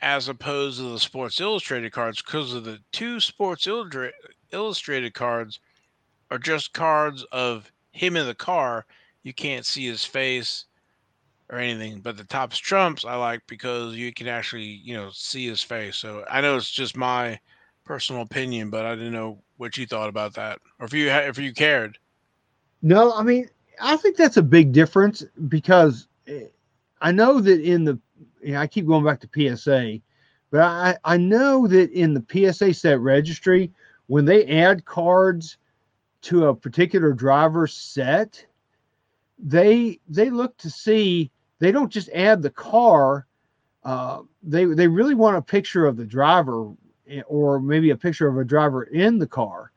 as 0.00 0.28
opposed 0.28 0.78
to 0.78 0.90
the 0.90 0.98
Sports 0.98 1.38
Illustrated 1.38 1.92
cards 1.92 2.22
because 2.22 2.54
of 2.54 2.64
the 2.64 2.80
two 2.92 3.20
Sports 3.20 3.68
Illustrated 4.52 5.14
cards 5.14 5.60
are 6.30 6.38
just 6.38 6.72
cards 6.72 7.24
of 7.30 7.70
him 7.92 8.16
in 8.16 8.26
the 8.26 8.34
car. 8.34 8.86
You 9.22 9.34
can't 9.34 9.66
see 9.66 9.86
his 9.86 10.04
face 10.04 10.64
or 11.50 11.58
anything. 11.58 12.00
But 12.00 12.16
the 12.16 12.24
tops 12.24 12.58
Trumps 12.58 13.04
I 13.04 13.16
like 13.16 13.42
because 13.46 13.96
you 13.96 14.12
can 14.12 14.28
actually, 14.28 14.64
you 14.64 14.94
know, 14.94 15.10
see 15.12 15.46
his 15.46 15.62
face. 15.62 15.96
So 15.96 16.24
I 16.30 16.40
know 16.40 16.56
it's 16.56 16.70
just 16.70 16.96
my 16.96 17.38
personal 17.84 18.22
opinion, 18.22 18.70
but 18.70 18.86
I 18.86 18.94
didn't 18.94 19.12
know 19.12 19.38
what 19.56 19.76
you 19.76 19.86
thought 19.86 20.08
about 20.08 20.34
that, 20.34 20.60
or 20.78 20.86
if 20.86 20.92
you 20.92 21.08
if 21.08 21.38
you 21.38 21.52
cared. 21.52 21.98
No, 22.82 23.12
I 23.14 23.22
mean 23.22 23.48
I 23.80 23.96
think 23.96 24.16
that's 24.16 24.36
a 24.36 24.42
big 24.42 24.72
difference 24.72 25.24
because 25.48 26.06
eh, 26.26 26.44
I 27.00 27.12
know 27.12 27.40
that 27.40 27.60
in 27.60 27.84
the 27.84 27.98
you 28.42 28.52
know, 28.52 28.60
I 28.60 28.66
keep 28.66 28.86
going 28.86 29.04
back 29.04 29.20
to 29.20 29.56
PSA, 29.56 30.00
but 30.50 30.60
I 30.60 30.96
I 31.04 31.16
know 31.16 31.66
that 31.66 31.90
in 31.90 32.14
the 32.14 32.24
PSA 32.30 32.74
set 32.74 33.00
registry 33.00 33.72
when 34.06 34.24
they 34.24 34.44
add 34.46 34.84
cards 34.84 35.56
to 36.22 36.46
a 36.46 36.54
particular 36.54 37.12
driver's 37.12 37.74
set, 37.74 38.44
they 39.38 39.98
they 40.08 40.30
look 40.30 40.56
to 40.58 40.70
see 40.70 41.30
they 41.60 41.70
don't 41.70 41.92
just 41.92 42.08
add 42.10 42.42
the 42.42 42.50
car. 42.50 43.26
Uh, 43.84 44.22
they 44.42 44.64
they 44.64 44.88
really 44.88 45.14
want 45.14 45.36
a 45.36 45.42
picture 45.42 45.86
of 45.86 45.96
the 45.96 46.04
driver 46.04 46.72
eh, 47.08 47.22
or 47.26 47.60
maybe 47.60 47.90
a 47.90 47.96
picture 47.96 48.26
of 48.26 48.36
a 48.36 48.44
driver 48.44 48.82
in 48.84 49.18
the 49.18 49.26
car. 49.26 49.70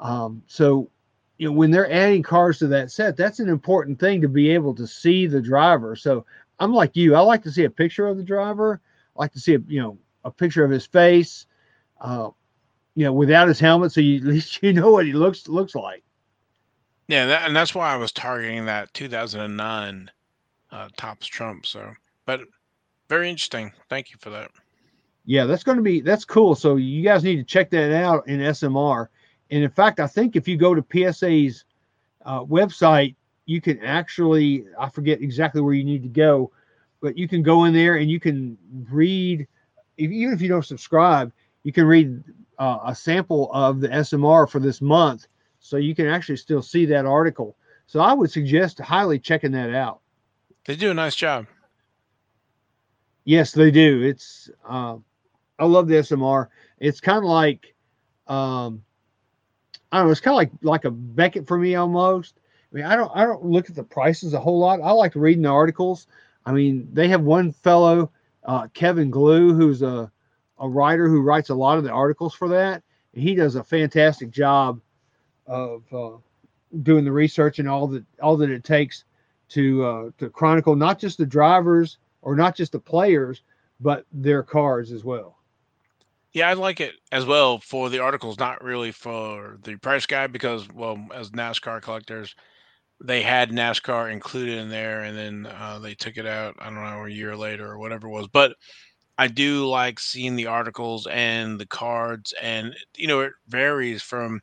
Um, 0.00 0.42
so 0.46 0.90
you 1.38 1.46
know 1.46 1.52
when 1.52 1.70
they're 1.70 1.90
adding 1.90 2.22
cars 2.22 2.58
to 2.58 2.66
that 2.68 2.90
set, 2.90 3.16
that's 3.16 3.38
an 3.38 3.48
important 3.48 4.00
thing 4.00 4.20
to 4.22 4.28
be 4.28 4.50
able 4.50 4.74
to 4.74 4.86
see 4.86 5.26
the 5.26 5.40
driver. 5.40 5.94
So 5.94 6.26
I'm 6.58 6.74
like 6.74 6.96
you, 6.96 7.14
I 7.14 7.20
like 7.20 7.42
to 7.44 7.52
see 7.52 7.64
a 7.64 7.70
picture 7.70 8.08
of 8.08 8.16
the 8.16 8.24
driver. 8.24 8.80
I 9.16 9.20
like 9.20 9.32
to 9.32 9.40
see 9.40 9.54
a 9.54 9.60
you 9.68 9.80
know 9.80 9.98
a 10.24 10.30
picture 10.30 10.64
of 10.64 10.70
his 10.70 10.86
face. 10.86 11.46
Uh, 12.00 12.30
you 12.94 13.04
know, 13.04 13.12
without 13.12 13.46
his 13.46 13.60
helmet, 13.60 13.92
so 13.92 14.00
you, 14.00 14.16
at 14.18 14.24
least 14.24 14.62
you 14.62 14.72
know 14.72 14.90
what 14.90 15.06
he 15.06 15.12
looks 15.12 15.46
looks 15.46 15.74
like. 15.74 16.02
Yeah, 17.06 17.26
that, 17.26 17.46
and 17.46 17.56
that's 17.56 17.74
why 17.74 17.92
I 17.92 17.96
was 17.96 18.12
targeting 18.12 18.66
that 18.66 18.92
2009 18.92 20.10
uh, 20.70 20.88
Topps 20.96 21.26
Trump. 21.26 21.66
So, 21.66 21.92
but 22.26 22.40
very 23.08 23.30
interesting. 23.30 23.72
Thank 23.88 24.10
you 24.10 24.16
for 24.20 24.30
that. 24.30 24.50
Yeah, 25.24 25.44
that's 25.44 25.62
going 25.62 25.76
to 25.76 25.82
be 25.82 26.00
that's 26.00 26.24
cool. 26.24 26.54
So 26.54 26.76
you 26.76 27.02
guys 27.02 27.24
need 27.24 27.36
to 27.36 27.44
check 27.44 27.70
that 27.70 27.92
out 27.92 28.26
in 28.28 28.40
SMR. 28.40 29.08
And 29.50 29.62
in 29.62 29.70
fact, 29.70 30.00
I 30.00 30.06
think 30.06 30.36
if 30.36 30.48
you 30.48 30.56
go 30.56 30.74
to 30.74 30.84
PSA's 30.90 31.64
uh, 32.24 32.44
website, 32.44 33.14
you 33.46 33.60
can 33.60 33.78
actually 33.80 34.64
I 34.78 34.88
forget 34.88 35.20
exactly 35.20 35.60
where 35.60 35.74
you 35.74 35.84
need 35.84 36.02
to 36.02 36.08
go, 36.08 36.50
but 37.00 37.16
you 37.16 37.28
can 37.28 37.42
go 37.42 37.64
in 37.64 37.74
there 37.74 37.96
and 37.96 38.10
you 38.10 38.20
can 38.20 38.56
read. 38.90 39.46
If, 39.96 40.10
even 40.10 40.32
if 40.32 40.40
you 40.40 40.48
don't 40.48 40.64
subscribe, 40.64 41.32
you 41.62 41.72
can 41.72 41.84
read 41.84 42.22
uh, 42.58 42.78
a 42.86 42.94
sample 42.94 43.50
of 43.52 43.80
the 43.80 43.88
SMR 43.88 44.48
for 44.48 44.60
this 44.60 44.80
month, 44.80 45.26
so 45.60 45.76
you 45.76 45.94
can 45.94 46.06
actually 46.06 46.36
still 46.36 46.62
see 46.62 46.86
that 46.86 47.04
article. 47.04 47.56
So 47.86 48.00
I 48.00 48.12
would 48.12 48.30
suggest 48.30 48.78
highly 48.78 49.18
checking 49.18 49.52
that 49.52 49.74
out. 49.74 50.00
They 50.68 50.76
do 50.76 50.90
a 50.90 50.94
nice 50.94 51.16
job. 51.16 51.46
Yes, 53.24 53.52
they 53.52 53.70
do. 53.70 54.02
It's 54.02 54.50
uh, 54.68 54.98
I 55.58 55.64
love 55.64 55.88
the 55.88 55.94
SMR. 55.94 56.48
It's 56.78 57.00
kind 57.00 57.16
of 57.16 57.24
like 57.24 57.74
um, 58.26 58.84
I 59.90 59.96
don't 59.96 60.06
know. 60.06 60.12
It's 60.12 60.20
kind 60.20 60.34
of 60.34 60.36
like 60.36 60.50
like 60.60 60.84
a 60.84 60.90
Beckett 60.90 61.46
for 61.46 61.56
me 61.56 61.74
almost. 61.74 62.38
I 62.70 62.76
mean, 62.76 62.84
I 62.84 62.96
don't 62.96 63.10
I 63.14 63.24
don't 63.24 63.46
look 63.46 63.70
at 63.70 63.76
the 63.76 63.82
prices 63.82 64.34
a 64.34 64.40
whole 64.40 64.58
lot. 64.58 64.82
I 64.82 64.90
like 64.90 65.14
reading 65.14 65.44
the 65.44 65.48
articles. 65.48 66.06
I 66.44 66.52
mean, 66.52 66.86
they 66.92 67.08
have 67.08 67.22
one 67.22 67.50
fellow, 67.50 68.10
uh, 68.44 68.68
Kevin 68.74 69.08
Glew, 69.08 69.54
who's 69.54 69.80
a 69.80 70.12
a 70.58 70.68
writer 70.68 71.08
who 71.08 71.22
writes 71.22 71.48
a 71.48 71.54
lot 71.54 71.78
of 71.78 71.84
the 71.84 71.92
articles 71.92 72.34
for 72.34 72.48
that. 72.50 72.82
And 73.14 73.22
he 73.22 73.34
does 73.34 73.54
a 73.54 73.64
fantastic 73.64 74.30
job 74.30 74.82
of 75.46 75.82
uh, 75.94 76.18
doing 76.82 77.06
the 77.06 77.12
research 77.12 77.58
and 77.58 77.70
all 77.70 77.86
that 77.86 78.04
all 78.20 78.36
that 78.36 78.50
it 78.50 78.64
takes 78.64 79.04
to 79.50 79.84
uh, 79.84 80.10
to 80.18 80.30
chronicle 80.30 80.76
not 80.76 80.98
just 80.98 81.18
the 81.18 81.26
drivers 81.26 81.98
or 82.22 82.36
not 82.36 82.56
just 82.56 82.72
the 82.72 82.78
players, 82.78 83.42
but 83.80 84.04
their 84.12 84.42
cars 84.42 84.92
as 84.92 85.04
well. 85.04 85.36
Yeah, 86.32 86.48
I 86.48 86.52
like 86.52 86.80
it 86.80 86.94
as 87.10 87.24
well 87.24 87.58
for 87.58 87.88
the 87.88 88.00
articles, 88.00 88.38
not 88.38 88.62
really 88.62 88.92
for 88.92 89.58
the 89.62 89.76
price 89.76 90.04
guide 90.04 90.30
because, 90.30 90.68
well, 90.68 90.98
as 91.14 91.30
NASCAR 91.30 91.80
collectors, 91.80 92.34
they 93.02 93.22
had 93.22 93.50
NASCAR 93.50 94.12
included 94.12 94.58
in 94.58 94.68
there, 94.68 95.02
and 95.02 95.16
then 95.16 95.52
uh, 95.58 95.78
they 95.78 95.94
took 95.94 96.18
it 96.18 96.26
out. 96.26 96.54
I 96.58 96.66
don't 96.66 96.74
know 96.74 97.06
a 97.06 97.08
year 97.08 97.36
later 97.36 97.66
or 97.66 97.78
whatever 97.78 98.08
it 98.08 98.12
was, 98.12 98.28
but 98.28 98.54
I 99.16 99.28
do 99.28 99.66
like 99.66 99.98
seeing 99.98 100.36
the 100.36 100.46
articles 100.46 101.06
and 101.06 101.58
the 101.58 101.66
cards, 101.66 102.34
and 102.40 102.74
you 102.96 103.06
know 103.06 103.20
it 103.20 103.32
varies 103.48 104.02
from 104.02 104.42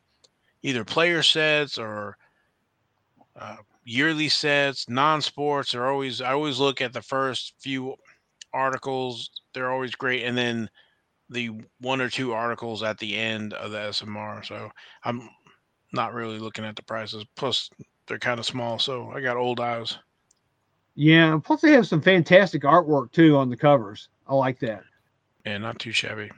either 0.62 0.84
player 0.84 1.22
sets 1.22 1.78
or 1.78 2.16
uh, 3.38 3.56
yearly 3.86 4.28
sets. 4.28 4.88
Non-sports 4.88 5.74
are 5.74 5.86
always 5.86 6.20
I 6.20 6.32
always 6.32 6.58
look 6.58 6.82
at 6.82 6.92
the 6.92 7.00
first 7.00 7.54
few 7.58 7.94
articles; 8.52 9.30
they're 9.54 9.72
always 9.72 9.94
great, 9.94 10.24
and 10.24 10.36
then 10.36 10.68
the 11.30 11.52
one 11.80 12.00
or 12.00 12.10
two 12.10 12.32
articles 12.32 12.82
at 12.82 12.98
the 12.98 13.16
end 13.16 13.54
of 13.54 13.70
the 13.70 13.78
SMR. 13.78 14.44
So 14.44 14.70
I'm 15.04 15.28
not 15.92 16.12
really 16.12 16.38
looking 16.38 16.64
at 16.64 16.76
the 16.76 16.82
prices. 16.82 17.24
Plus, 17.36 17.70
they're 18.06 18.18
kind 18.18 18.38
of 18.38 18.46
small, 18.46 18.78
so 18.78 19.10
I 19.10 19.20
got 19.20 19.36
old 19.36 19.60
eyes. 19.60 19.96
Yeah, 20.94 21.38
plus 21.42 21.60
they 21.60 21.72
have 21.72 21.86
some 21.86 22.00
fantastic 22.00 22.62
artwork 22.62 23.12
too 23.12 23.36
on 23.36 23.50
the 23.50 23.56
covers. 23.56 24.08
I 24.26 24.34
like 24.34 24.58
that. 24.60 24.82
Yeah, 25.44 25.58
not 25.58 25.78
too 25.78 25.92
shabby. 25.92 26.30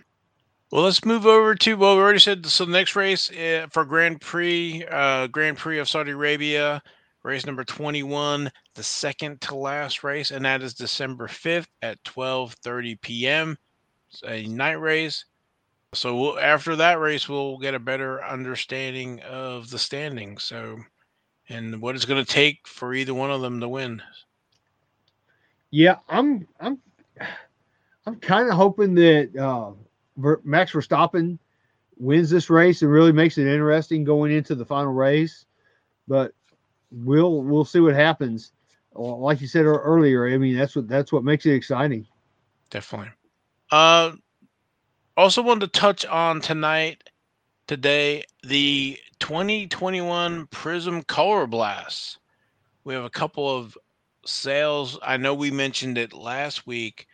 Well, 0.70 0.82
let's 0.82 1.04
move 1.04 1.26
over 1.26 1.54
to 1.54 1.76
well, 1.76 1.96
we 1.96 2.02
already 2.02 2.18
said 2.18 2.44
so. 2.44 2.66
The 2.66 2.72
next 2.72 2.94
race 2.94 3.30
uh, 3.30 3.68
for 3.70 3.86
Grand 3.86 4.20
Prix, 4.20 4.84
uh, 4.90 5.28
Grand 5.28 5.56
Prix 5.56 5.78
of 5.78 5.88
Saudi 5.88 6.10
Arabia, 6.10 6.82
race 7.22 7.46
number 7.46 7.64
twenty-one, 7.64 8.50
the 8.74 8.82
second 8.82 9.40
to 9.42 9.54
last 9.56 10.04
race, 10.04 10.30
and 10.30 10.44
that 10.44 10.62
is 10.62 10.74
December 10.74 11.28
fifth 11.28 11.68
at 11.82 12.02
twelve 12.04 12.54
thirty 12.62 12.96
p.m. 12.96 13.56
It's 14.10 14.22
a 14.26 14.46
night 14.46 14.80
race. 14.80 15.24
So 15.94 16.16
we'll, 16.16 16.38
after 16.38 16.76
that 16.76 17.00
race, 17.00 17.28
we'll 17.28 17.58
get 17.58 17.74
a 17.74 17.78
better 17.78 18.22
understanding 18.22 19.20
of 19.22 19.70
the 19.70 19.78
standings. 19.78 20.44
So, 20.44 20.78
and 21.48 21.80
what 21.80 21.94
it's 21.94 22.04
going 22.04 22.22
to 22.22 22.30
take 22.30 22.66
for 22.66 22.92
either 22.92 23.14
one 23.14 23.30
of 23.30 23.40
them 23.40 23.58
to 23.60 23.68
win. 23.68 24.02
Yeah, 25.70 25.96
I'm 26.08 26.46
I'm 26.60 26.78
I'm 28.06 28.16
kind 28.16 28.48
of 28.48 28.54
hoping 28.54 28.94
that 28.94 29.36
uh, 29.36 29.72
Max 30.44 30.72
Verstappen 30.72 31.38
wins 31.98 32.30
this 32.30 32.48
race 32.48 32.82
and 32.82 32.90
really 32.90 33.12
makes 33.12 33.38
it 33.38 33.46
interesting 33.46 34.04
going 34.04 34.30
into 34.32 34.54
the 34.54 34.64
final 34.64 34.92
race. 34.92 35.46
But 36.06 36.32
we'll 36.90 37.42
we'll 37.42 37.64
see 37.64 37.80
what 37.80 37.94
happens. 37.94 38.52
Like 38.94 39.40
you 39.40 39.46
said 39.46 39.64
earlier, 39.64 40.28
I 40.28 40.38
mean 40.38 40.56
that's 40.56 40.74
what 40.74 40.88
that's 40.88 41.12
what 41.12 41.24
makes 41.24 41.46
it 41.46 41.54
exciting. 41.54 42.06
Definitely. 42.70 43.10
Uh, 43.70 44.12
also 45.16 45.42
wanted 45.42 45.72
to 45.72 45.80
touch 45.80 46.06
on 46.06 46.40
tonight 46.40 47.10
today 47.66 48.24
the 48.42 48.98
2021 49.18 50.46
Prism 50.46 51.02
Color 51.02 51.46
Blast. 51.46 52.18
We 52.84 52.94
have 52.94 53.04
a 53.04 53.10
couple 53.10 53.48
of 53.48 53.76
sales. 54.24 54.98
I 55.02 55.16
know 55.16 55.34
we 55.34 55.50
mentioned 55.50 55.98
it 55.98 56.12
last 56.12 56.66
week, 56.66 57.06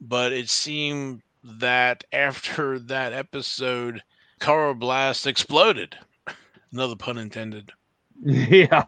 but 0.00 0.32
it 0.32 0.50
seemed 0.50 1.22
that 1.44 2.04
after 2.12 2.78
that 2.78 3.12
episode, 3.12 4.02
Color 4.38 4.74
Blast 4.74 5.26
exploded. 5.26 5.96
Another 6.72 6.96
pun 6.96 7.18
intended. 7.18 7.72
Yeah. 8.24 8.84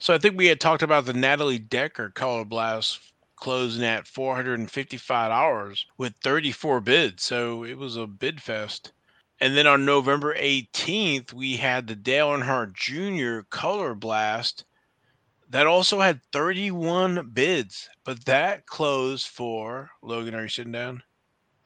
So 0.00 0.14
I 0.14 0.18
think 0.18 0.36
we 0.36 0.46
had 0.46 0.60
talked 0.60 0.82
about 0.82 1.04
the 1.04 1.12
Natalie 1.12 1.58
Decker 1.58 2.10
Color 2.10 2.44
Blast 2.44 3.00
closing 3.36 3.84
at 3.84 4.06
455 4.06 5.30
hours 5.30 5.86
with 5.98 6.14
34 6.22 6.80
bids. 6.80 7.22
So 7.22 7.64
it 7.64 7.76
was 7.76 7.96
a 7.96 8.06
bid 8.06 8.40
fest. 8.40 8.92
And 9.40 9.56
then 9.56 9.66
on 9.66 9.84
November 9.84 10.34
18th, 10.36 11.32
we 11.32 11.56
had 11.56 11.86
the 11.86 11.96
Dale 11.96 12.28
Earnhardt 12.28 12.74
Jr. 12.74 13.40
Color 13.50 13.94
Blast 13.94 14.64
that 15.50 15.66
also 15.66 16.00
had 16.00 16.22
31 16.32 17.30
bids, 17.34 17.90
but 18.04 18.24
that 18.24 18.66
closed 18.66 19.26
for 19.26 19.90
Logan. 20.00 20.34
Are 20.34 20.42
you 20.42 20.48
sitting 20.48 20.72
down? 20.72 21.02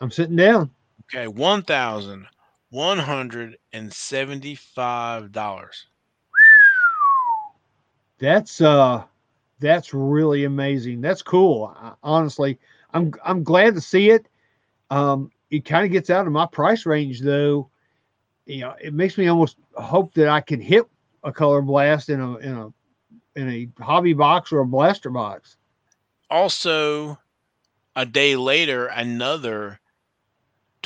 I'm 0.01 0.11
sitting 0.11 0.37
down. 0.37 0.71
Okay, 1.05 1.29
one 1.29 1.63
thousand 1.63 2.27
one 2.71 2.99
hundred 2.99 3.57
and 3.73 3.93
seventy-five 3.93 5.33
dollars. 5.33 5.87
That's 8.19 8.61
uh 8.61 9.05
that's 9.61 9.93
really 9.95 10.45
amazing. 10.45 11.01
That's 11.01 11.23
cool. 11.23 11.75
I- 11.77 11.93
Honestly, 12.03 12.59
I'm 12.93 13.13
I'm 13.25 13.43
glad 13.43 13.75
to 13.75 13.81
see 13.81 14.11
it. 14.11 14.29
Um 14.91 15.31
it 15.51 15.65
kind 15.65 15.85
of 15.85 15.93
gets 15.93 16.11
out 16.11 16.27
of 16.27 16.33
my 16.33 16.47
price 16.47 16.87
range 16.87 17.21
though. 17.21 17.71
You 18.47 18.61
know, 18.61 18.75
it 18.81 18.95
makes 18.95 19.19
me 19.19 19.27
almost 19.29 19.57
hope 19.75 20.15
that 20.15 20.29
I 20.29 20.41
can 20.41 20.61
hit 20.61 20.85
a 21.25 21.33
color 21.33 21.63
blast 21.63 22.09
in 22.09 22.21
a 22.21 22.37
in 22.39 22.53
a 22.55 22.73
in 23.37 23.51
a 23.51 23.83
hobby 23.83 24.15
box 24.15 24.53
or 24.53 24.61
a 24.61 24.67
blaster 24.67 25.11
box. 25.11 25.57
Also, 26.31 27.19
a 27.95 28.07
day 28.07 28.35
later, 28.35 28.87
another 28.87 29.79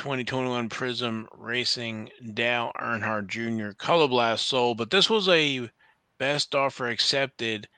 2021 0.01 0.71
Prism 0.71 1.29
Racing 1.37 2.09
Dale 2.33 2.73
Earnhardt 2.81 3.27
Jr. 3.27 3.73
Color 3.77 4.09
Blast 4.09 4.47
sold, 4.47 4.79
but 4.79 4.89
this 4.91 5.11
was 5.11 5.29
a 5.29 5.69
best 6.17 6.55
offer 6.55 6.89
accepted. 6.89 7.69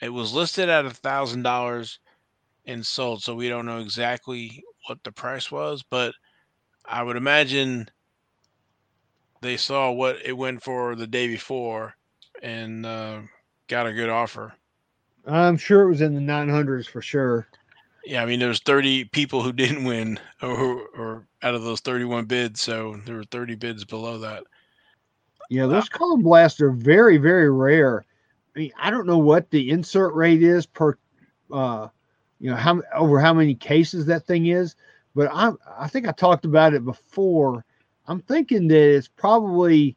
It 0.00 0.10
was 0.10 0.32
listed 0.32 0.68
at 0.68 0.86
a 0.86 0.90
thousand 0.90 1.42
dollars 1.42 1.98
and 2.66 2.86
sold, 2.86 3.24
so 3.24 3.34
we 3.34 3.48
don't 3.48 3.66
know 3.66 3.80
exactly 3.80 4.62
what 4.86 5.02
the 5.02 5.10
price 5.10 5.50
was, 5.50 5.82
but 5.82 6.14
I 6.84 7.02
would 7.02 7.16
imagine 7.16 7.88
they 9.40 9.56
saw 9.56 9.90
what 9.90 10.24
it 10.24 10.34
went 10.34 10.62
for 10.62 10.94
the 10.94 11.08
day 11.08 11.26
before 11.26 11.96
and 12.44 12.86
uh, 12.86 13.22
got 13.66 13.88
a 13.88 13.92
good 13.92 14.08
offer. 14.08 14.52
I'm 15.26 15.56
sure 15.56 15.82
it 15.82 15.88
was 15.88 16.00
in 16.00 16.14
the 16.14 16.20
900s 16.20 16.86
for 16.86 17.02
sure. 17.02 17.48
Yeah, 18.04 18.22
I 18.22 18.26
mean, 18.26 18.38
there's 18.38 18.60
30 18.60 19.06
people 19.06 19.42
who 19.42 19.52
didn't 19.52 19.82
win, 19.82 20.20
or, 20.40 20.86
or 20.96 21.26
out 21.46 21.54
of 21.54 21.62
those 21.62 21.80
31 21.80 22.24
bids, 22.24 22.60
so 22.60 23.00
there 23.06 23.14
were 23.14 23.24
30 23.24 23.54
bids 23.54 23.84
below 23.84 24.18
that. 24.18 24.42
Yeah, 25.48 25.66
those 25.66 25.88
color 25.88 26.16
blasts 26.16 26.60
are 26.60 26.72
very, 26.72 27.18
very 27.18 27.48
rare. 27.52 28.04
I 28.54 28.58
mean, 28.58 28.72
I 28.76 28.90
don't 28.90 29.06
know 29.06 29.18
what 29.18 29.48
the 29.50 29.70
insert 29.70 30.12
rate 30.14 30.42
is 30.42 30.66
per, 30.66 30.98
uh, 31.52 31.86
you 32.40 32.50
know, 32.50 32.56
how 32.56 32.82
over 32.92 33.20
how 33.20 33.32
many 33.32 33.54
cases 33.54 34.06
that 34.06 34.26
thing 34.26 34.46
is, 34.46 34.74
but 35.14 35.30
I 35.32 35.52
I 35.78 35.86
think 35.86 36.08
I 36.08 36.12
talked 36.12 36.46
about 36.46 36.74
it 36.74 36.84
before. 36.84 37.64
I'm 38.08 38.20
thinking 38.20 38.66
that 38.68 38.96
it's 38.96 39.06
probably, 39.06 39.96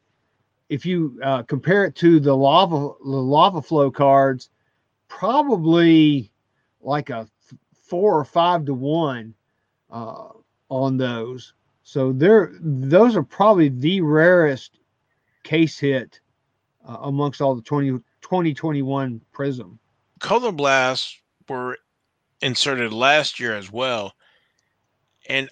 if 0.69 0.85
you 0.85 1.19
uh, 1.23 1.41
compare 1.43 1.85
it 1.85 1.95
to 1.95 2.19
the 2.19 2.35
lava 2.35 2.93
the 3.03 3.09
lava 3.09 3.63
flow 3.63 3.89
cards, 3.89 4.51
probably 5.07 6.31
like 6.79 7.09
a 7.09 7.27
four 7.81 8.19
or 8.19 8.25
five 8.25 8.65
to 8.65 8.75
one 8.75 9.33
uh, 9.89 10.29
on 10.69 10.97
those. 10.97 11.53
So 11.83 12.11
they're 12.11 12.53
those 12.59 13.15
are 13.15 13.23
probably 13.23 13.69
the 13.69 14.01
rarest 14.01 14.79
case 15.43 15.79
hit 15.79 16.19
uh, 16.87 16.97
amongst 17.01 17.41
all 17.41 17.55
the 17.55 17.61
20, 17.61 17.91
2021 18.21 19.21
Prism. 19.31 19.79
Color 20.19 20.51
blasts 20.51 21.19
were 21.47 21.77
inserted 22.41 22.93
last 22.93 23.39
year 23.39 23.55
as 23.55 23.71
well, 23.71 24.13
and 25.27 25.49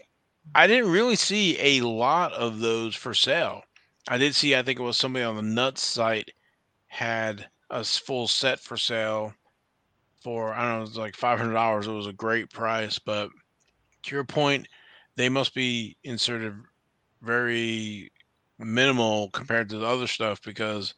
I 0.53 0.67
didn't 0.67 0.91
really 0.91 1.15
see 1.15 1.58
a 1.60 1.82
lot 1.82 2.34
of 2.34 2.60
those 2.60 2.95
for 2.95 3.13
sale. 3.13 3.63
I 4.08 4.17
did 4.17 4.36
see, 4.36 4.56
I 4.56 4.62
think 4.62 4.80
it 4.80 4.84
was 4.84 4.97
somebody 4.97 5.25
on 5.25 5.36
the 5.36 5.41
Nuts 5.41 5.84
site 5.84 6.32
had 6.88 7.47
a 7.69 7.84
full 7.84 8.27
set 8.27 8.60
for 8.60 8.77
sale 8.77 9.34
for 10.21 10.53
I 10.53 10.62
don't 10.62 10.71
know, 10.71 10.77
it 10.77 10.82
was 10.82 10.97
like 10.97 11.15
five 11.15 11.39
hundred 11.39 11.53
dollars. 11.53 11.88
It 11.88 11.91
was 11.91 12.08
a 12.08 12.13
great 12.13 12.49
price, 12.49 12.99
but 12.99 13.30
to 14.03 14.15
your 14.15 14.23
point, 14.23 14.67
they 15.17 15.30
must 15.30 15.53
be 15.56 15.97
inserted 16.06 16.56
very 17.23 18.12
minimal 18.60 19.30
compared 19.32 19.69
to 19.69 19.80
the 19.80 19.86
other 19.88 20.08
stuff 20.08 20.41
because 20.43 20.95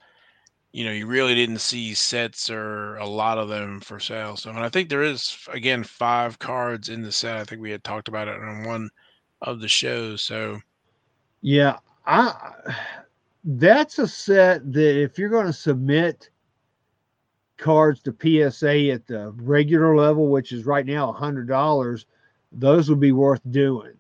you 0.74 0.86
know 0.86 0.92
you 0.92 1.08
really 1.08 1.36
didn't 1.36 1.60
see 1.60 1.94
sets 1.96 2.50
or 2.50 2.98
a 2.98 3.08
lot 3.08 3.38
of 3.40 3.50
them 3.50 3.82
for 3.82 4.00
sale. 4.00 4.38
So, 4.38 4.52
and 4.52 4.60
I 4.60 4.70
think 4.70 4.90
there 4.90 5.04
is 5.04 5.48
again 5.54 5.84
five 5.84 6.40
cards 6.40 6.90
in 6.90 7.02
the 7.04 7.12
set. 7.14 7.38
I 7.38 7.46
think 7.46 7.62
we 7.62 7.72
had 7.72 7.84
talked 7.84 8.10
about 8.10 8.28
it 8.30 8.36
on 8.42 8.66
one 8.66 8.90
of 9.42 9.62
the 9.62 9.70
shows. 9.70 10.24
So, 10.24 10.62
Yeah, 11.42 11.80
I 12.06 12.54
that's 13.44 14.00
a 14.00 14.08
set 14.08 14.72
that 14.74 15.02
if 15.02 15.18
you're 15.18 15.30
going 15.30 15.48
to 15.48 15.54
submit 15.54 16.30
cards 17.58 18.02
to 18.04 18.12
PSA 18.14 18.90
at 18.92 19.08
the 19.08 19.32
regular 19.38 19.96
level, 19.96 20.28
which 20.30 20.52
is 20.52 20.66
right 20.66 20.86
now 20.86 21.10
a 21.10 21.14
hundred 21.14 21.48
dollars, 21.48 22.06
those 22.52 22.90
would 22.90 23.00
be 23.00 23.12
worth 23.12 23.42
doing. 23.52 23.99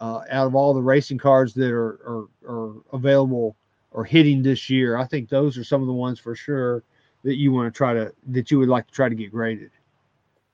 Uh, 0.00 0.20
out 0.30 0.46
of 0.46 0.54
all 0.54 0.74
the 0.74 0.82
racing 0.82 1.18
cards 1.18 1.54
that 1.54 1.70
are, 1.70 1.98
are 2.06 2.28
are 2.46 2.74
available 2.92 3.56
or 3.92 4.04
hitting 4.04 4.42
this 4.42 4.68
year, 4.68 4.98
I 4.98 5.06
think 5.06 5.28
those 5.28 5.56
are 5.56 5.64
some 5.64 5.80
of 5.80 5.86
the 5.86 5.92
ones 5.92 6.18
for 6.20 6.34
sure 6.34 6.84
that 7.24 7.36
you 7.36 7.50
want 7.50 7.72
to 7.72 7.76
try 7.76 7.94
to 7.94 8.12
that 8.28 8.50
you 8.50 8.58
would 8.58 8.68
like 8.68 8.86
to 8.86 8.92
try 8.92 9.08
to 9.08 9.14
get 9.14 9.30
graded. 9.32 9.70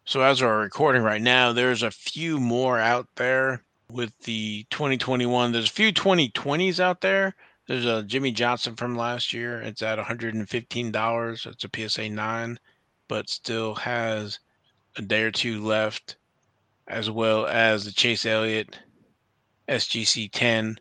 so 0.05 0.21
as 0.21 0.41
we're 0.41 0.61
recording 0.61 1.03
right 1.03 1.21
now, 1.21 1.53
there's 1.53 1.83
a 1.83 1.91
few 1.91 2.39
more 2.39 2.79
out 2.79 3.09
there 3.17 3.63
with 3.91 4.17
the 4.21 4.65
2021. 4.71 5.53
There's 5.53 5.69
a 5.69 5.73
few 5.73 5.93
2020s 5.93 6.81
out 6.81 7.01
there. 7.01 7.35
There's 7.67 7.85
a 7.85 8.03
Jimmie 8.03 8.33
Johnson 8.33 8.75
from 8.75 8.97
last 8.97 9.33
year. 9.33 9.61
It's 9.61 9.83
at 9.83 9.99
$115. 9.99 11.47
It's 11.47 11.65
a 11.65 11.89
PSA 11.89 12.09
9, 12.09 12.59
but 13.09 13.29
still 13.29 13.75
has 13.77 14.39
a 14.97 15.03
day 15.03 15.23
or 15.23 15.31
two 15.31 15.63
left, 15.63 16.17
as 16.89 17.11
well 17.11 17.47
as 17.47 17.85
the 17.85 17.93
Chase 17.93 18.27
Elliott 18.27 18.79
SGC 19.73 20.31
10 20.33 20.79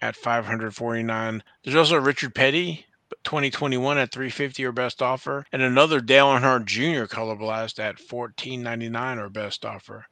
at 0.00 0.16
549. 0.16 1.42
There's 1.62 1.76
also 1.76 1.96
a 1.96 2.00
Richard 2.00 2.34
Petty 2.34 2.86
2021 3.24 3.98
at 3.98 4.12
350 4.12 4.64
or 4.64 4.72
best 4.72 5.02
offer, 5.02 5.46
and 5.52 5.62
another 5.62 6.00
Dale 6.00 6.26
Earnhardt 6.26 6.66
Jr. 6.66 7.06
Color 7.06 7.36
Blast 7.36 7.80
at 7.80 7.96
14.99 7.96 9.18
or 9.18 9.28
best 9.28 9.64
offer. 9.64 10.06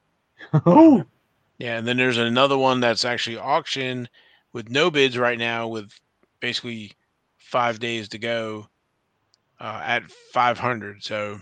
Oh, 0.66 1.04
Yeah, 1.58 1.78
and 1.78 1.86
then 1.86 1.96
there's 1.96 2.18
another 2.18 2.58
one 2.58 2.80
that's 2.80 3.04
actually 3.04 3.36
auction 3.36 4.08
with 4.52 4.70
no 4.70 4.90
bids 4.90 5.16
right 5.16 5.38
now, 5.38 5.68
with 5.68 5.92
basically 6.40 6.92
five 7.36 7.78
days 7.78 8.08
to 8.08 8.18
go 8.18 8.66
uh, 9.60 9.80
at 9.84 10.10
500. 10.10 11.04
So, 11.04 11.40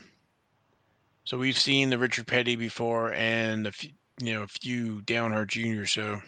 so 1.24 1.38
we've 1.38 1.58
seen 1.58 1.88
the 1.88 1.98
Richard 1.98 2.26
Petty 2.26 2.56
before, 2.56 3.14
and 3.14 3.66
a 3.66 3.72
few, 3.72 3.90
you 4.20 4.34
know, 4.34 4.42
a 4.42 4.48
few 4.48 5.00
Downer 5.02 5.46
Junior. 5.46 5.86
So, 5.86 6.20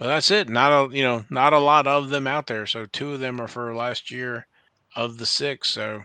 but 0.00 0.08
that's 0.08 0.32
it. 0.32 0.48
Not 0.50 0.72
a 0.92 0.96
you 0.96 1.04
know, 1.04 1.24
not 1.30 1.54
a 1.54 1.60
lot 1.60 1.86
of 1.86 2.10
them 2.10 2.26
out 2.26 2.48
there. 2.48 2.66
So 2.66 2.86
two 2.86 3.14
of 3.14 3.20
them 3.20 3.40
are 3.40 3.48
for 3.48 3.76
last 3.76 4.10
year 4.10 4.48
of 4.96 5.18
the 5.18 5.26
six. 5.26 5.70
So, 5.70 6.02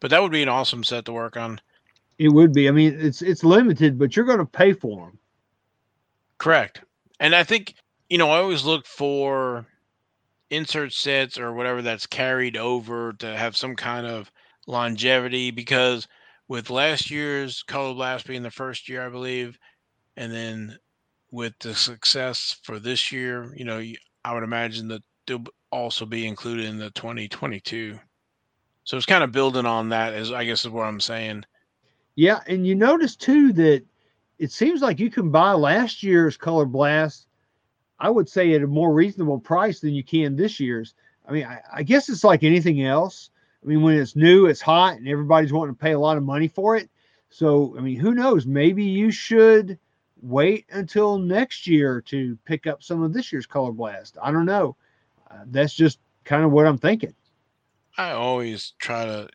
but 0.00 0.10
that 0.12 0.22
would 0.22 0.32
be 0.32 0.42
an 0.44 0.50
awesome 0.50 0.84
set 0.84 1.06
to 1.06 1.12
work 1.12 1.36
on. 1.36 1.60
it 2.18 2.28
would 2.30 2.52
be. 2.54 2.68
I 2.68 2.72
mean, 2.72 2.96
it's 3.00 3.22
it's 3.22 3.44
limited, 3.44 3.98
but 3.98 4.16
you're 4.16 4.26
going 4.26 4.38
to 4.38 4.46
pay 4.46 4.72
for 4.74 5.06
them. 5.06 5.18
Correct. 6.38 6.82
And 7.20 7.34
I 7.34 7.44
think, 7.44 7.74
you 8.10 8.18
know, 8.18 8.30
I 8.30 8.38
always 8.38 8.64
look 8.64 8.86
for 8.86 9.66
insert 10.50 10.92
sets 10.92 11.38
or 11.38 11.52
whatever 11.52 11.82
that's 11.82 12.06
carried 12.06 12.56
over 12.56 13.12
to 13.14 13.36
have 13.36 13.56
some 13.56 13.76
kind 13.76 14.06
of 14.06 14.30
longevity 14.66 15.50
because 15.50 16.08
with 16.48 16.70
last 16.70 17.10
year's 17.10 17.62
Color 17.62 17.94
Blast 17.94 18.26
being 18.26 18.42
the 18.42 18.50
first 18.50 18.88
year, 18.88 19.06
I 19.06 19.08
believe, 19.10 19.58
and 20.16 20.32
then 20.32 20.78
with 21.30 21.54
the 21.60 21.74
success 21.74 22.56
for 22.62 22.78
this 22.78 23.10
year, 23.10 23.52
you 23.56 23.64
know, 23.64 23.82
I 24.24 24.34
would 24.34 24.44
imagine 24.44 24.88
that 24.88 25.02
they'll 25.26 25.44
also 25.70 26.06
be 26.06 26.26
included 26.26 26.66
in 26.66 26.78
the 26.78 26.90
2022. 26.90 27.98
So 28.84 28.96
it's 28.96 29.06
kind 29.06 29.24
of 29.24 29.32
building 29.32 29.66
on 29.66 29.88
that, 29.88 30.14
is 30.14 30.30
I 30.30 30.44
guess 30.44 30.64
is 30.64 30.70
what 30.70 30.84
I'm 30.84 31.00
saying. 31.00 31.44
Yeah, 32.16 32.40
and 32.46 32.66
you 32.66 32.74
notice 32.74 33.16
too 33.16 33.52
that 33.54 33.82
it 34.38 34.52
seems 34.52 34.82
like 34.82 35.00
you 35.00 35.10
can 35.10 35.30
buy 35.30 35.52
last 35.52 36.02
year's 36.02 36.36
Color 36.36 36.66
Blast. 36.66 37.26
I 37.98 38.10
would 38.10 38.28
say 38.28 38.54
at 38.54 38.62
a 38.62 38.66
more 38.66 38.92
reasonable 38.92 39.38
price 39.38 39.80
than 39.80 39.94
you 39.94 40.04
can 40.04 40.36
this 40.36 40.60
year's. 40.60 40.94
I 41.26 41.32
mean, 41.32 41.44
I, 41.44 41.60
I 41.72 41.82
guess 41.82 42.08
it's 42.08 42.24
like 42.24 42.42
anything 42.42 42.84
else. 42.84 43.30
I 43.62 43.66
mean, 43.66 43.82
when 43.82 43.96
it's 43.96 44.14
new, 44.14 44.46
it's 44.46 44.60
hot, 44.60 44.98
and 44.98 45.08
everybody's 45.08 45.52
wanting 45.52 45.74
to 45.74 45.80
pay 45.80 45.92
a 45.92 45.98
lot 45.98 46.18
of 46.18 46.22
money 46.22 46.48
for 46.48 46.76
it. 46.76 46.90
So, 47.30 47.74
I 47.78 47.80
mean, 47.80 47.98
who 47.98 48.14
knows? 48.14 48.46
Maybe 48.46 48.84
you 48.84 49.10
should 49.10 49.78
wait 50.24 50.64
until 50.70 51.18
next 51.18 51.66
year 51.66 52.00
to 52.00 52.38
pick 52.46 52.66
up 52.66 52.82
some 52.82 53.02
of 53.02 53.12
this 53.12 53.30
year's 53.30 53.46
Color 53.46 53.72
Blast. 53.72 54.16
I 54.22 54.30
don't 54.32 54.46
know. 54.46 54.76
Uh, 55.30 55.44
that's 55.46 55.74
just 55.74 55.98
kind 56.24 56.44
of 56.44 56.50
what 56.50 56.66
I'm 56.66 56.78
thinking. 56.78 57.14
I 57.98 58.12
always 58.12 58.72
try 58.78 59.04
to. 59.04 59.28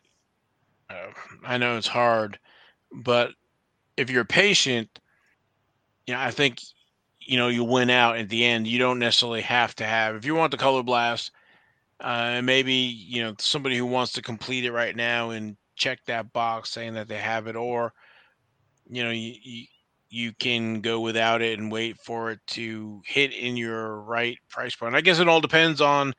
Uh, 0.90 1.12
I 1.44 1.58
know 1.58 1.76
it's 1.76 1.86
hard, 1.86 2.38
but 2.92 3.30
if 3.96 4.10
you're 4.10 4.24
patient, 4.24 4.98
you 6.06 6.14
know, 6.14 6.20
I 6.20 6.32
think 6.32 6.60
you 7.20 7.38
know 7.38 7.48
you 7.48 7.62
win 7.62 7.90
out 7.90 8.18
at 8.18 8.28
the 8.28 8.44
end. 8.44 8.66
You 8.66 8.80
don't 8.80 8.98
necessarily 8.98 9.42
have 9.42 9.74
to 9.76 9.84
have. 9.84 10.16
If 10.16 10.24
you 10.24 10.34
want 10.34 10.50
the 10.50 10.56
Color 10.56 10.82
Blast, 10.82 11.30
uh, 12.00 12.42
maybe 12.42 12.74
you 12.74 13.22
know 13.22 13.34
somebody 13.38 13.76
who 13.76 13.86
wants 13.86 14.12
to 14.14 14.22
complete 14.22 14.64
it 14.64 14.72
right 14.72 14.96
now 14.96 15.30
and 15.30 15.56
check 15.76 16.00
that 16.06 16.32
box 16.32 16.70
saying 16.70 16.94
that 16.94 17.06
they 17.06 17.18
have 17.18 17.46
it, 17.46 17.54
or 17.54 17.92
you 18.90 19.04
know 19.04 19.10
you, 19.10 19.34
you 19.40 19.66
you 20.10 20.32
can 20.38 20.80
go 20.80 21.00
without 21.00 21.40
it 21.40 21.58
and 21.58 21.70
wait 21.70 21.96
for 21.98 22.32
it 22.32 22.40
to 22.48 23.00
hit 23.06 23.32
in 23.32 23.56
your 23.56 24.00
right 24.02 24.36
price 24.48 24.74
point. 24.74 24.96
I 24.96 25.00
guess 25.00 25.20
it 25.20 25.28
all 25.28 25.40
depends 25.40 25.80
on, 25.80 26.12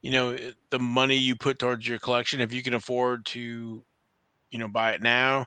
you 0.00 0.10
know, 0.10 0.36
the 0.70 0.78
money 0.78 1.16
you 1.16 1.36
put 1.36 1.58
towards 1.58 1.86
your 1.86 1.98
collection. 1.98 2.40
If 2.40 2.52
you 2.52 2.62
can 2.62 2.74
afford 2.74 3.26
to, 3.26 3.84
you 4.50 4.58
know, 4.58 4.68
buy 4.68 4.92
it 4.92 5.02
now 5.02 5.44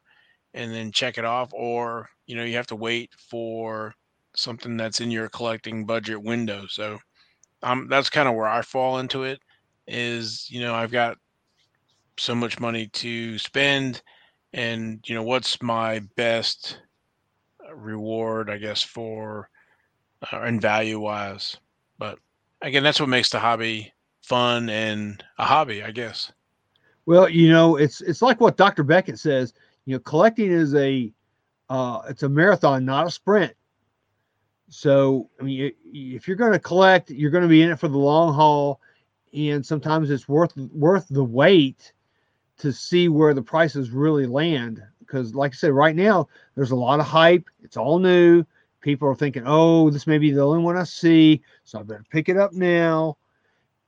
and 0.53 0.71
then 0.73 0.91
check 0.91 1.17
it 1.17 1.25
off, 1.25 1.49
or, 1.51 2.07
you 2.27 2.35
know, 2.35 2.43
you 2.43 2.55
have 2.55 2.67
to 2.67 2.75
wait 2.75 3.11
for 3.17 3.93
something 4.35 4.77
that's 4.77 5.01
in 5.01 5.09
your 5.09 5.29
collecting 5.29 5.85
budget 5.85 6.21
window. 6.21 6.65
So 6.67 6.99
um, 7.63 7.87
that's 7.89 8.09
kind 8.09 8.29
of 8.29 8.35
where 8.35 8.47
I 8.47 8.61
fall 8.61 8.99
into 8.99 9.23
it 9.23 9.39
is, 9.87 10.47
you 10.49 10.61
know, 10.61 10.75
I've 10.75 10.91
got 10.91 11.17
so 12.19 12.35
much 12.35 12.59
money 12.59 12.87
to 12.93 13.39
spend 13.39 14.03
and, 14.53 14.99
you 15.07 15.15
know, 15.15 15.23
what's 15.23 15.61
my 15.61 16.01
best 16.15 16.79
reward, 17.75 18.49
I 18.49 18.57
guess, 18.57 18.81
for 18.81 19.49
uh, 20.31 20.39
and 20.41 20.61
value 20.61 20.99
wise. 20.99 21.57
But 21.97 22.19
again, 22.61 22.83
that's 22.83 22.99
what 22.99 23.09
makes 23.09 23.29
the 23.29 23.39
hobby 23.39 23.93
fun 24.21 24.69
and 24.69 25.23
a 25.37 25.45
hobby, 25.45 25.83
I 25.83 25.91
guess. 25.91 26.31
Well, 27.05 27.27
you 27.27 27.49
know, 27.49 27.75
it's 27.75 28.01
it's 28.01 28.21
like 28.21 28.39
what 28.39 28.57
Dr. 28.57 28.83
Beckett 28.83 29.19
says. 29.19 29.53
You 29.85 29.95
know, 29.95 29.99
collecting 29.99 30.51
is 30.51 30.75
a 30.75 31.11
uh, 31.69 32.01
it's 32.09 32.23
a 32.23 32.29
marathon, 32.29 32.85
not 32.85 33.07
a 33.07 33.11
sprint. 33.11 33.53
So, 34.69 35.29
I 35.39 35.43
mean, 35.43 35.71
if 35.91 36.27
you're 36.27 36.37
going 36.37 36.51
to 36.51 36.59
collect, 36.59 37.09
you're 37.09 37.31
going 37.31 37.41
to 37.41 37.47
be 37.47 37.63
in 37.63 37.71
it 37.71 37.79
for 37.79 37.87
the 37.87 37.97
long 37.97 38.33
haul, 38.33 38.79
and 39.33 39.65
sometimes 39.65 40.11
it's 40.11 40.29
worth 40.29 40.55
worth 40.55 41.07
the 41.09 41.23
wait 41.23 41.93
to 42.59 42.71
see 42.71 43.09
where 43.09 43.33
the 43.33 43.41
prices 43.41 43.89
really 43.89 44.27
land 44.27 44.81
because, 45.09 45.33
like 45.33 45.53
I 45.53 45.55
said, 45.55 45.71
right 45.71 45.95
now 45.95 46.27
there's 46.55 46.71
a 46.71 46.75
lot 46.75 46.99
of 46.99 47.05
hype. 47.05 47.49
It's 47.63 47.77
all 47.77 47.99
new. 47.99 48.45
People 48.81 49.07
are 49.09 49.15
thinking, 49.15 49.43
"Oh, 49.45 49.89
this 49.89 50.07
may 50.07 50.17
be 50.17 50.31
the 50.31 50.41
only 50.41 50.59
one 50.59 50.77
I 50.77 50.83
see, 50.83 51.41
so 51.63 51.79
I 51.79 51.83
better 51.83 52.05
pick 52.09 52.29
it 52.29 52.37
up 52.37 52.53
now." 52.53 53.17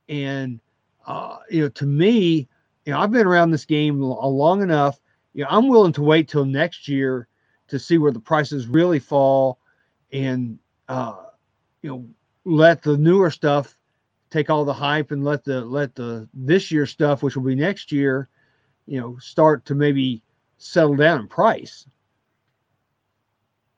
And 0.08 0.60
uh, 1.06 1.38
you 1.50 1.62
know, 1.62 1.68
to 1.70 1.86
me, 1.86 2.48
you 2.84 2.92
know, 2.92 2.98
I've 2.98 3.12
been 3.12 3.26
around 3.26 3.50
this 3.50 3.64
game 3.64 4.00
long 4.00 4.62
enough. 4.62 5.00
You 5.32 5.44
know, 5.44 5.50
I'm 5.50 5.68
willing 5.68 5.92
to 5.94 6.02
wait 6.02 6.28
till 6.28 6.44
next 6.44 6.88
year 6.88 7.28
to 7.68 7.78
see 7.78 7.98
where 7.98 8.12
the 8.12 8.20
prices 8.20 8.66
really 8.66 8.98
fall, 8.98 9.58
and 10.12 10.58
uh, 10.88 11.16
you 11.80 11.90
know, 11.90 12.06
let 12.44 12.82
the 12.82 12.96
newer 12.96 13.30
stuff 13.30 13.76
take 14.30 14.50
all 14.50 14.64
the 14.64 14.72
hype 14.72 15.10
and 15.10 15.24
let 15.24 15.44
the 15.44 15.62
let 15.62 15.94
the 15.94 16.28
this 16.34 16.70
year 16.70 16.86
stuff, 16.86 17.22
which 17.22 17.36
will 17.36 17.44
be 17.44 17.54
next 17.54 17.92
year, 17.92 18.28
you 18.86 19.00
know, 19.00 19.16
start 19.18 19.64
to 19.66 19.74
maybe 19.74 20.22
settle 20.62 20.96
down 20.96 21.20
in 21.20 21.28
price. 21.28 21.86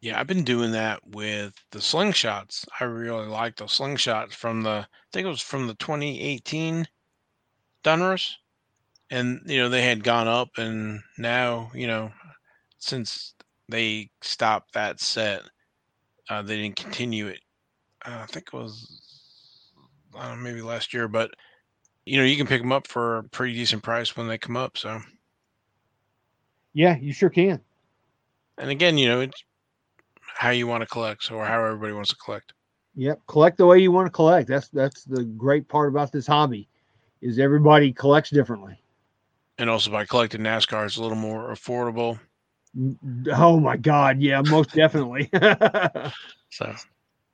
Yeah, 0.00 0.20
I've 0.20 0.26
been 0.26 0.44
doing 0.44 0.72
that 0.72 1.00
with 1.06 1.54
the 1.70 1.78
slingshots. 1.78 2.66
I 2.78 2.84
really 2.84 3.26
like 3.26 3.56
those 3.56 3.78
slingshots 3.78 4.34
from 4.34 4.62
the, 4.62 4.70
I 4.70 4.86
think 5.12 5.24
it 5.24 5.30
was 5.30 5.40
from 5.40 5.66
the 5.66 5.74
2018 5.74 6.86
Donruss. 7.82 8.34
And, 9.10 9.40
you 9.46 9.58
know, 9.58 9.68
they 9.68 9.82
had 9.82 10.04
gone 10.04 10.28
up, 10.28 10.48
and 10.58 11.00
now, 11.16 11.70
you 11.74 11.86
know, 11.86 12.10
since 12.78 13.34
they 13.68 14.10
stopped 14.22 14.74
that 14.74 15.00
set, 15.00 15.42
uh, 16.28 16.42
they 16.42 16.56
didn't 16.56 16.76
continue 16.76 17.28
it. 17.28 17.40
Uh, 18.04 18.20
I 18.22 18.26
think 18.26 18.48
it 18.52 18.56
was, 18.56 19.72
know, 20.14 20.36
maybe 20.36 20.62
last 20.62 20.92
year, 20.92 21.08
but, 21.08 21.30
you 22.04 22.18
know, 22.18 22.24
you 22.24 22.36
can 22.36 22.46
pick 22.46 22.60
them 22.60 22.72
up 22.72 22.86
for 22.86 23.18
a 23.18 23.24
pretty 23.24 23.54
decent 23.54 23.82
price 23.82 24.16
when 24.16 24.28
they 24.28 24.38
come 24.38 24.56
up. 24.56 24.76
So, 24.76 25.00
yeah, 26.74 26.96
you 26.98 27.12
sure 27.12 27.30
can. 27.30 27.60
And 28.58 28.70
again, 28.70 28.98
you 28.98 29.08
know, 29.08 29.20
it's 29.20 29.44
how 30.20 30.50
you 30.50 30.66
want 30.66 30.82
to 30.82 30.86
collect, 30.86 31.30
or 31.30 31.44
how 31.44 31.64
everybody 31.64 31.92
wants 31.92 32.10
to 32.10 32.16
collect. 32.16 32.52
Yep, 32.96 33.20
collect 33.26 33.56
the 33.56 33.66
way 33.66 33.78
you 33.78 33.90
want 33.90 34.06
to 34.06 34.10
collect. 34.10 34.48
That's 34.48 34.68
that's 34.68 35.04
the 35.04 35.24
great 35.24 35.68
part 35.68 35.88
about 35.88 36.12
this 36.12 36.26
hobby, 36.26 36.68
is 37.22 37.38
everybody 37.38 37.92
collects 37.92 38.30
differently. 38.30 38.80
And 39.58 39.70
also 39.70 39.90
by 39.90 40.04
collecting 40.04 40.42
NASCAR, 40.42 40.84
it's 40.84 40.96
a 40.96 41.02
little 41.02 41.16
more 41.16 41.50
affordable. 41.50 42.18
Oh 43.32 43.60
my 43.60 43.76
God, 43.76 44.20
yeah, 44.20 44.42
most 44.42 44.72
definitely. 44.72 45.30
so, 46.50 46.74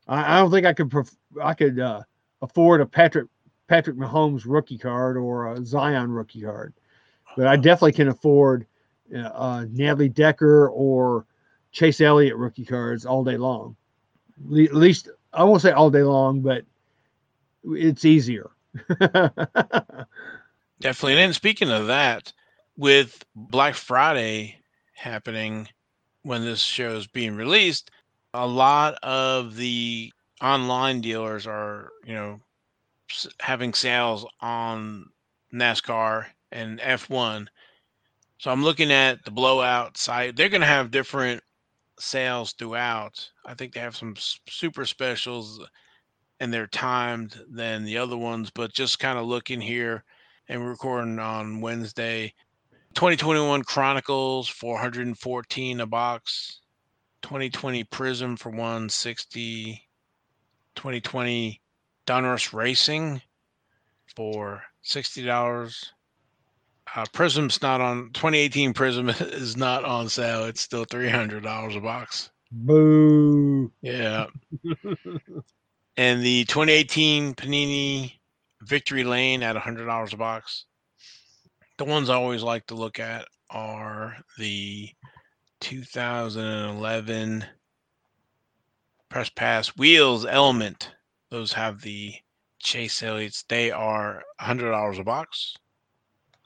I, 0.07 0.37
I, 0.37 0.38
don't 0.38 0.50
think 0.50 0.66
I 0.66 0.74
could 0.74 0.90
pref- 0.90 1.16
I 1.42 1.55
could 1.55 1.81
uh, 1.81 2.03
afford 2.42 2.83
a 2.83 2.87
Patrick 2.87 3.26
Patrick 3.68 3.96
Mahomes 3.96 4.42
rookie 4.46 4.79
card 4.79 5.16
or 5.16 5.53
a 5.53 5.64
Zion 5.64 6.11
rookie 6.11 6.42
card, 6.42 6.74
but 7.37 7.46
I 7.46 7.57
definitely 7.57 7.92
can 7.92 8.09
afford 8.09 8.66
uh, 9.14 9.66
Natalie 9.70 10.09
Decker 10.09 10.68
or 10.68 11.27
Chase 11.73 12.01
Elliott 12.01 12.37
rookie 12.37 12.64
cards 12.64 13.07
all 13.07 13.25
day 13.25 13.37
long. 13.37 13.77
Le- 14.44 14.64
at 14.64 14.75
least 14.75 15.09
I 15.33 15.44
won't 15.44 15.62
say 15.62 15.73
all 15.73 15.90
day 15.90 16.03
long, 16.03 16.40
but 16.40 16.64
it's 17.64 18.05
easier. 18.05 18.51
Definitely. 18.99 21.12
And 21.12 21.20
then 21.20 21.33
speaking 21.33 21.70
of 21.70 21.87
that, 21.88 22.33
with 22.77 23.25
Black 23.35 23.75
Friday 23.75 24.57
happening 24.94 25.68
when 26.23 26.44
this 26.44 26.61
show 26.61 26.96
is 26.96 27.07
being 27.07 27.37
released, 27.37 27.90
a 28.35 28.46
lot 28.46 28.94
of 29.03 29.57
the 29.57 30.12
online 30.42 31.01
dealers 31.01 31.46
are, 31.46 31.90
you 32.05 32.14
know, 32.14 32.40
having 33.40 33.75
sales 33.75 34.25
on 34.40 35.07
NASCAR 35.53 36.27
and 36.53 36.79
F1 36.81 37.49
so 38.40 38.50
I'm 38.50 38.64
looking 38.64 38.90
at 38.90 39.22
the 39.26 39.31
blowout 39.31 39.98
site. 39.98 40.35
They're 40.35 40.48
going 40.48 40.62
to 40.62 40.66
have 40.66 40.90
different 40.90 41.42
sales 41.98 42.55
throughout. 42.55 43.29
I 43.44 43.53
think 43.53 43.74
they 43.74 43.81
have 43.81 43.94
some 43.94 44.14
super 44.48 44.87
specials 44.87 45.61
and 46.40 46.50
they're 46.50 46.66
timed 46.66 47.38
than 47.50 47.85
the 47.85 47.98
other 47.98 48.16
ones, 48.16 48.48
but 48.48 48.72
just 48.72 48.98
kind 48.98 49.18
of 49.18 49.26
looking 49.26 49.61
here 49.61 50.05
and 50.48 50.66
recording 50.66 51.18
on 51.18 51.61
Wednesday. 51.61 52.33
2021 52.94 53.62
Chronicles 53.64 54.48
414 54.48 55.81
a 55.83 55.87
box. 55.87 56.62
2020 57.20 57.85
Prism 57.85 58.38
for 58.38 58.48
160. 58.48 59.87
2020 60.76 61.61
Donruss 62.07 62.55
Racing 62.55 63.20
for 64.16 64.62
$60. 64.82 65.91
Uh, 66.97 67.05
Prism's 67.12 67.62
not 67.62 67.80
on 67.80 68.11
2018 68.14 68.72
Prism 68.72 69.09
is 69.20 69.57
not 69.57 69.84
on 69.84 70.09
sale. 70.09 70.45
It's 70.45 70.61
still 70.61 70.84
three 70.84 71.09
hundred 71.09 71.43
dollars 71.43 71.76
a 71.76 71.80
box. 71.80 72.30
Boo. 72.51 73.70
Yeah. 73.80 74.26
and 75.97 76.22
the 76.22 76.45
2018 76.47 77.34
Panini 77.34 78.12
Victory 78.62 79.05
Lane 79.05 79.43
at 79.43 79.57
hundred 79.57 79.86
dollars 79.86 80.12
a 80.12 80.16
box. 80.16 80.64
The 81.78 81.84
ones 81.84 82.11
I 82.11 82.14
always 82.14 82.43
like 82.43 82.66
to 82.66 82.74
look 82.74 82.99
at 82.99 83.26
are 83.51 84.16
the 84.38 84.91
2011 85.61 87.45
Press 89.09 89.28
Pass 89.30 89.68
Wheels 89.76 90.26
Element. 90.26 90.91
Those 91.30 91.53
have 91.53 91.80
the 91.80 92.14
Chase 92.59 93.03
Elliott's. 93.03 93.45
They 93.49 93.70
are 93.70 94.22
hundred 94.38 94.72
dollars 94.72 94.99
a 94.99 95.05
box. 95.05 95.55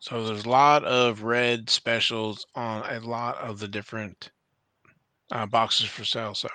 So 0.05 0.23
there's 0.23 0.45
a 0.45 0.51
lot 0.51 0.85
of 0.85 1.23
red 1.23 1.71
specials 1.71 2.47
on 2.55 2.85
a 2.95 3.01
lot 3.01 3.39
of 3.39 3.59
the 3.59 3.67
different 3.67 4.33
uh, 5.33 5.47
boxes 5.47 5.87
for 5.87 6.05
sale. 6.05 6.35
So 6.35 6.49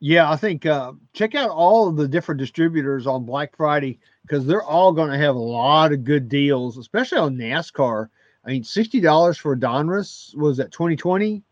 yeah, 0.00 0.28
I 0.28 0.34
think 0.34 0.66
uh, 0.66 0.94
check 1.12 1.36
out 1.36 1.50
all 1.50 1.86
of 1.86 1.94
the 1.94 2.08
different 2.08 2.40
distributors 2.40 3.06
on 3.06 3.24
Black 3.24 3.56
Friday 3.56 4.00
because 4.22 4.44
they're 4.44 4.64
all 4.64 4.90
going 4.90 5.12
to 5.12 5.18
have 5.18 5.36
a 5.36 5.38
lot 5.38 5.92
of 5.92 6.02
good 6.02 6.28
deals, 6.28 6.78
especially 6.78 7.18
on 7.18 7.36
NASCAR. 7.36 8.08
I 8.44 8.50
mean, 8.50 8.64
sixty 8.64 8.98
dollars 8.98 9.38
for 9.38 9.52
a 9.52 9.56
Donruss 9.56 10.34
was 10.34 10.56
that 10.56 10.72
2020. 10.72 11.44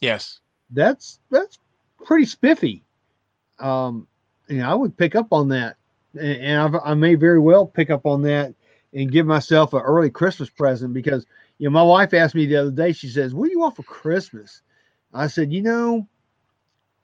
Yes, 0.00 0.40
that's 0.70 1.20
that's 1.30 1.56
pretty 2.04 2.24
spiffy. 2.24 2.82
Um, 3.60 4.08
you 4.48 4.56
know, 4.56 4.68
I 4.68 4.74
would 4.74 4.96
pick 4.96 5.14
up 5.14 5.32
on 5.32 5.46
that, 5.50 5.76
and, 6.14 6.42
and 6.42 6.60
I've, 6.60 6.82
I 6.84 6.94
may 6.94 7.14
very 7.14 7.38
well 7.38 7.64
pick 7.64 7.90
up 7.90 8.06
on 8.06 8.22
that 8.22 8.56
and 8.92 9.12
give 9.12 9.26
myself 9.26 9.74
an 9.74 9.80
early 9.80 10.10
Christmas 10.10 10.50
present 10.50 10.92
because 10.94 11.26
you 11.58 11.68
know 11.68 11.72
my 11.72 11.82
wife 11.82 12.14
asked 12.14 12.34
me 12.34 12.46
the 12.46 12.56
other 12.56 12.70
day. 12.70 12.92
She 12.92 13.08
says, 13.08 13.34
"What 13.34 13.46
do 13.46 13.52
you 13.52 13.60
want 13.60 13.76
for 13.76 13.82
Christmas?" 13.82 14.62
I 15.12 15.26
said, 15.26 15.52
"You 15.52 15.62
know, 15.62 16.08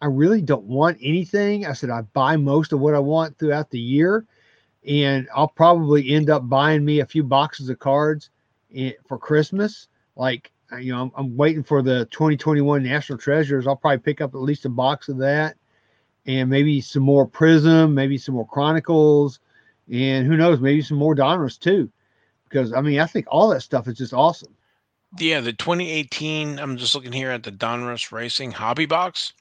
I 0.01 0.07
really 0.07 0.43
don't 0.43 0.65
want 0.65 0.99
anything." 1.01 1.67
I 1.67 1.73
said, 1.73 1.91
"I 1.91 2.03
buy 2.03 2.37
most 2.37 2.73
of 2.73 2.81
what 2.81 2.95
I 2.95 3.01
want 3.01 3.39
throughout 3.39 3.71
the 3.71 3.81
year, 3.81 4.27
and 4.87 5.29
I'll 5.35 5.49
probably 5.49 6.11
end 6.11 6.31
up 6.31 6.49
buying 6.49 6.85
me 6.85 7.01
a 7.01 7.07
few 7.07 7.23
boxes 7.23 7.69
of 7.69 7.79
cards 7.79 8.31
eh, 8.75 8.93
for 9.07 9.19
Christmas. 9.19 9.89
Like 10.17 10.53
you 10.81 10.93
know, 10.93 11.03
I'm, 11.03 11.13
I'm 11.17 11.37
waiting 11.37 11.63
for 11.63 11.83
the 11.83 12.07
2021 12.07 12.83
National 12.83 13.19
Treasures. 13.19 13.67
I'll 13.67 13.77
probably 13.77 13.99
pick 13.99 14.21
up 14.21 14.35
at 14.35 14.41
least 14.41 14.65
a 14.65 14.71
box 14.71 15.09
of 15.09 15.19
that." 15.19 15.57
and 16.27 16.49
maybe 16.49 16.81
some 16.81 17.03
more 17.03 17.27
Prism, 17.27 17.95
maybe 17.95 18.19
some 18.19 18.35
more 18.35 18.47
Chronicles, 18.47 19.41
and 19.93 20.27
who 20.27 20.37
knows, 20.37 20.61
maybe 20.61 20.83
some 20.83 20.99
more 20.99 21.15
Donruss 21.15 21.59
too. 21.59 21.91
Because 22.49 22.73
I 22.73 22.81
mean, 22.81 23.01
I 23.01 23.07
think 23.07 23.27
all 23.29 23.49
that 23.51 23.63
stuff 23.63 23.89
is 23.89 23.99
just 23.99 24.13
awesome. 24.13 24.55
Yeah, 25.19 25.41
the 25.41 25.53
2018. 25.53 26.59
I'm 26.59 26.77
just 26.77 26.95
looking 26.95 27.13
here 27.13 27.31
at 27.31 27.43
the 27.43 27.53
Donruss 27.53 28.13
Racing 28.13 28.51
Hobby 28.51 28.87
Box. 28.87 29.33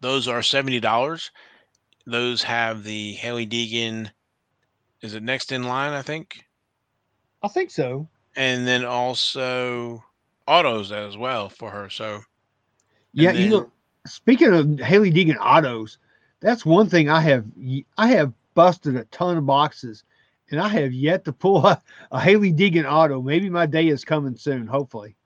Those 0.00 0.28
are 0.28 0.42
seventy 0.42 0.80
dollars. 0.80 1.30
Those 2.06 2.42
have 2.42 2.84
the 2.84 3.14
Hailie 3.14 3.46
Deegan. 3.46 4.10
Is 5.02 5.14
it 5.14 5.22
next 5.22 5.52
in 5.52 5.64
line? 5.64 5.92
I 5.92 6.02
think. 6.02 6.44
I 7.42 7.48
think 7.48 7.70
so. 7.70 8.08
And 8.36 8.66
then 8.66 8.84
also 8.84 10.04
autos 10.46 10.92
as 10.92 11.16
well 11.16 11.48
for 11.48 11.70
her. 11.70 11.90
So. 11.90 12.20
Yeah, 13.12 13.32
then, 13.32 13.42
you 13.42 13.50
know, 13.50 13.70
speaking 14.06 14.52
of 14.52 14.78
Hailie 14.80 15.12
Deegan 15.12 15.38
autos, 15.40 15.98
that's 16.40 16.66
one 16.66 16.88
thing 16.88 17.08
I 17.08 17.20
have. 17.22 17.44
I 17.96 18.08
have 18.08 18.32
busted 18.56 18.96
a 18.96 19.04
ton 19.04 19.36
of 19.36 19.46
boxes, 19.46 20.02
and 20.50 20.58
I 20.58 20.66
have 20.66 20.92
yet 20.92 21.24
to 21.26 21.32
pull 21.32 21.64
a, 21.66 21.80
a 22.10 22.18
Hailie 22.18 22.52
Deegan 22.52 22.90
auto. 22.90 23.22
Maybe 23.22 23.48
my 23.48 23.66
day 23.66 23.86
is 23.86 24.04
coming 24.04 24.34
soon. 24.36 24.66
Hopefully. 24.66 25.16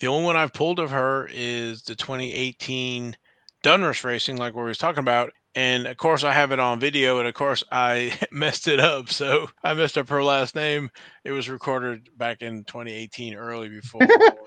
The 0.00 0.06
only 0.06 0.24
one 0.24 0.36
I've 0.36 0.52
pulled 0.52 0.78
of 0.78 0.92
her 0.92 1.28
is 1.30 1.82
the 1.82 1.96
2018 1.96 3.16
Donruss 3.64 4.04
Racing, 4.04 4.36
like 4.36 4.54
we 4.54 4.62
was 4.62 4.78
talking 4.78 5.00
about. 5.00 5.32
And 5.56 5.88
of 5.88 5.96
course, 5.96 6.22
I 6.22 6.32
have 6.32 6.52
it 6.52 6.60
on 6.60 6.78
video, 6.78 7.18
and 7.18 7.26
of 7.26 7.34
course, 7.34 7.64
I 7.72 8.16
messed 8.30 8.68
it 8.68 8.78
up. 8.78 9.10
So 9.10 9.48
I 9.64 9.74
messed 9.74 9.98
up 9.98 10.08
her 10.08 10.22
last 10.22 10.54
name. 10.54 10.88
It 11.24 11.32
was 11.32 11.48
recorded 11.48 12.08
back 12.16 12.42
in 12.42 12.64
2018, 12.64 13.34
early 13.34 13.68
before. 13.80 14.02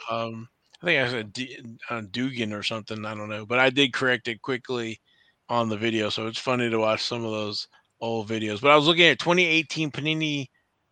um, 0.09 0.47
I 0.82 0.86
think 0.86 1.01
I 1.01 1.09
said 1.09 1.34
D- 1.34 1.57
uh, 1.89 2.01
Dugan 2.09 2.53
or 2.53 2.63
something. 2.63 3.05
I 3.05 3.13
don't 3.13 3.29
know, 3.29 3.45
but 3.45 3.59
I 3.59 3.69
did 3.69 3.93
correct 3.93 4.29
it 4.29 4.41
quickly 4.41 5.01
on 5.49 5.67
the 5.67 5.77
video, 5.77 6.09
so 6.09 6.27
it's 6.27 6.39
funny 6.39 6.69
to 6.69 6.79
watch 6.79 7.03
some 7.03 7.25
of 7.25 7.32
those 7.32 7.67
old 8.01 8.27
videos. 8.27 8.61
But 8.61 8.71
I 8.71 8.75
was 8.75 8.87
looking 8.87 9.05
at 9.05 9.19
2018 9.19 9.91
Panini 9.91 10.47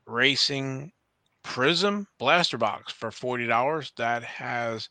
Racing 0.05 0.91
Prism 1.43 2.07
Blaster 2.17 2.57
Box 2.57 2.93
for 2.93 3.11
forty 3.11 3.47
dollars. 3.47 3.91
That 3.97 4.23
has 4.23 4.89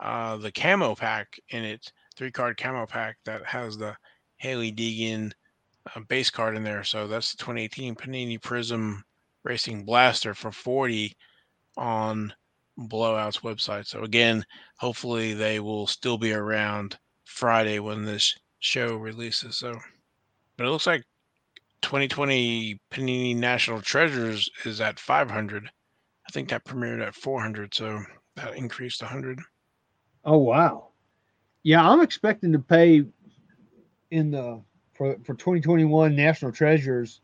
uh, 0.00 0.36
the 0.36 0.52
camo 0.52 0.94
pack 0.94 1.38
in 1.50 1.64
it, 1.64 1.92
three 2.16 2.30
card 2.30 2.56
camo 2.56 2.86
pack 2.86 3.16
that 3.24 3.44
has 3.46 3.76
the 3.76 3.96
Hailie 4.38 4.72
Deegan 4.72 5.32
uh, 5.94 6.00
base 6.08 6.30
card 6.30 6.56
in 6.56 6.64
there. 6.64 6.84
So 6.84 7.06
that's 7.06 7.32
the 7.32 7.38
2018 7.38 7.94
Panini 7.94 8.40
Prism 8.40 9.04
Racing 9.44 9.84
Blaster 9.84 10.34
for 10.34 10.50
40 10.50 11.14
on 11.76 12.32
Blowout's 12.76 13.40
website. 13.40 13.86
So 13.86 14.02
again, 14.02 14.44
hopefully 14.78 15.34
they 15.34 15.60
will 15.60 15.86
still 15.86 16.18
be 16.18 16.32
around 16.32 16.98
Friday 17.24 17.78
when 17.78 18.04
this 18.04 18.34
show 18.58 18.96
releases. 18.96 19.58
So, 19.58 19.78
but 20.56 20.66
it 20.66 20.70
looks 20.70 20.86
like 20.86 21.04
2020 21.82 22.80
Panini 22.90 23.36
National 23.36 23.80
Treasures 23.80 24.48
is 24.64 24.80
at 24.80 24.98
500. 24.98 25.66
I 25.66 26.32
think 26.32 26.48
that 26.48 26.64
premiered 26.64 27.06
at 27.06 27.14
400, 27.14 27.74
so 27.74 28.02
that 28.36 28.56
increased 28.56 29.02
100. 29.02 29.40
Oh 30.24 30.38
wow! 30.38 30.88
Yeah, 31.62 31.86
I'm 31.86 32.00
expecting 32.00 32.52
to 32.52 32.58
pay 32.58 33.04
in 34.10 34.30
the 34.30 34.60
for 34.94 35.16
for 35.24 35.34
2021 35.34 36.16
National 36.16 36.52
Treasures 36.52 37.20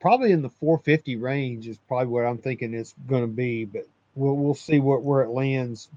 probably 0.00 0.32
in 0.32 0.42
the 0.42 0.48
450 0.48 1.16
range 1.16 1.68
is 1.68 1.78
probably 1.86 2.08
what 2.08 2.24
I'm 2.24 2.38
thinking 2.38 2.74
it's 2.74 2.94
going 3.06 3.22
to 3.22 3.28
be, 3.28 3.66
but 3.66 3.86
we'll 4.14 4.36
we'll 4.36 4.54
see 4.54 4.80
what 4.80 5.02
where 5.02 5.22
it 5.22 5.30
lands 5.30 5.88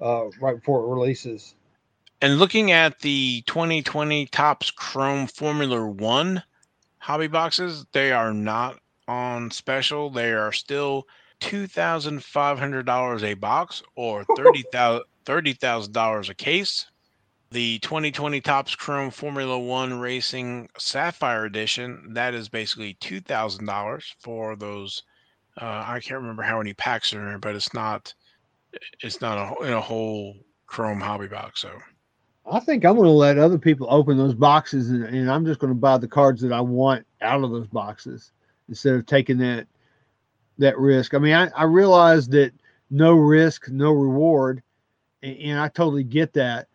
uh, 0.00 0.26
right 0.40 0.56
before 0.56 0.84
it 0.84 0.94
releases. 0.94 1.54
And 2.20 2.38
looking 2.38 2.72
at 2.72 3.00
the 3.00 3.42
2020 3.46 4.26
Topps 4.26 4.70
Chrome 4.70 5.26
Formula 5.26 5.84
One 5.84 6.42
hobby 6.98 7.26
boxes, 7.26 7.86
they 7.92 8.12
are 8.12 8.32
not 8.32 8.78
on 9.06 9.50
special. 9.50 10.10
They 10.10 10.32
are 10.32 10.52
still 10.52 11.06
two 11.40 11.66
thousand 11.66 12.22
five 12.22 12.58
hundred 12.58 12.86
dollars 12.86 13.22
a 13.24 13.34
box 13.34 13.82
or 13.96 14.24
thirty 14.36 14.64
thousand 14.72 15.04
thirty 15.24 15.52
thousand 15.52 15.92
dollars 15.92 16.28
a 16.28 16.34
case. 16.34 16.86
The 17.50 17.78
2020 17.78 18.42
Topps 18.42 18.74
Chrome 18.74 19.10
Formula 19.10 19.58
One 19.58 19.98
Racing 19.98 20.68
Sapphire 20.76 21.46
Edition 21.46 22.12
that 22.12 22.34
is 22.34 22.48
basically 22.50 22.94
two 23.00 23.20
thousand 23.20 23.64
dollars 23.64 24.14
for 24.20 24.54
those. 24.54 25.02
Uh, 25.60 25.82
I 25.86 26.00
can't 26.00 26.20
remember 26.20 26.42
how 26.42 26.58
many 26.58 26.74
packs 26.74 27.12
are 27.14 27.20
in 27.20 27.26
there, 27.26 27.38
but 27.38 27.56
it's 27.56 27.72
not. 27.72 28.12
It's 29.00 29.22
not 29.22 29.38
a 29.38 29.64
in 29.66 29.72
a 29.72 29.80
whole 29.80 30.36
Chrome 30.66 31.00
hobby 31.00 31.26
box. 31.26 31.60
So 31.60 31.70
I 32.50 32.60
think 32.60 32.84
I'm 32.84 32.94
going 32.94 33.06
to 33.06 33.12
let 33.12 33.38
other 33.38 33.58
people 33.58 33.86
open 33.90 34.16
those 34.16 34.34
boxes, 34.34 34.90
and, 34.90 35.04
and 35.04 35.30
I'm 35.30 35.44
just 35.44 35.60
going 35.60 35.72
to 35.72 35.78
buy 35.78 35.98
the 35.98 36.08
cards 36.08 36.40
that 36.42 36.52
I 36.52 36.60
want 36.60 37.06
out 37.20 37.44
of 37.44 37.50
those 37.50 37.66
boxes 37.66 38.32
instead 38.68 38.94
of 38.94 39.06
taking 39.06 39.38
that 39.38 39.66
that 40.58 40.78
risk. 40.78 41.14
I 41.14 41.18
mean, 41.18 41.34
I, 41.34 41.48
I 41.54 41.64
realize 41.64 42.26
that 42.28 42.52
no 42.90 43.12
risk, 43.12 43.68
no 43.68 43.92
reward, 43.92 44.62
and, 45.22 45.36
and 45.36 45.60
I 45.60 45.68
totally 45.68 46.04
get 46.04 46.32
that, 46.34 46.68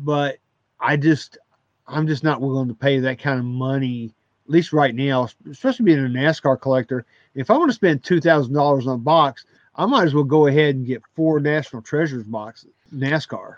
but 0.00 0.38
I 0.80 0.96
just 0.96 1.38
I'm 1.86 2.06
just 2.06 2.24
not 2.24 2.40
willing 2.40 2.68
to 2.68 2.74
pay 2.74 3.00
that 3.00 3.18
kind 3.18 3.38
of 3.38 3.44
money, 3.44 4.14
at 4.46 4.50
least 4.50 4.72
right 4.72 4.94
now, 4.94 5.28
especially 5.50 5.84
being 5.84 5.98
a 6.04 6.08
NASCAR 6.08 6.60
collector. 6.60 7.04
If 7.34 7.50
I 7.50 7.56
want 7.56 7.70
to 7.70 7.74
spend 7.74 8.04
two 8.04 8.20
thousand 8.20 8.54
dollars 8.54 8.86
on 8.86 8.94
a 8.94 8.98
box, 8.98 9.44
I 9.74 9.86
might 9.86 10.04
as 10.04 10.14
well 10.14 10.24
go 10.24 10.46
ahead 10.46 10.76
and 10.76 10.86
get 10.86 11.02
four 11.16 11.40
National 11.40 11.82
Treasures 11.82 12.24
boxes, 12.24 12.70
NASCAR. 12.94 13.56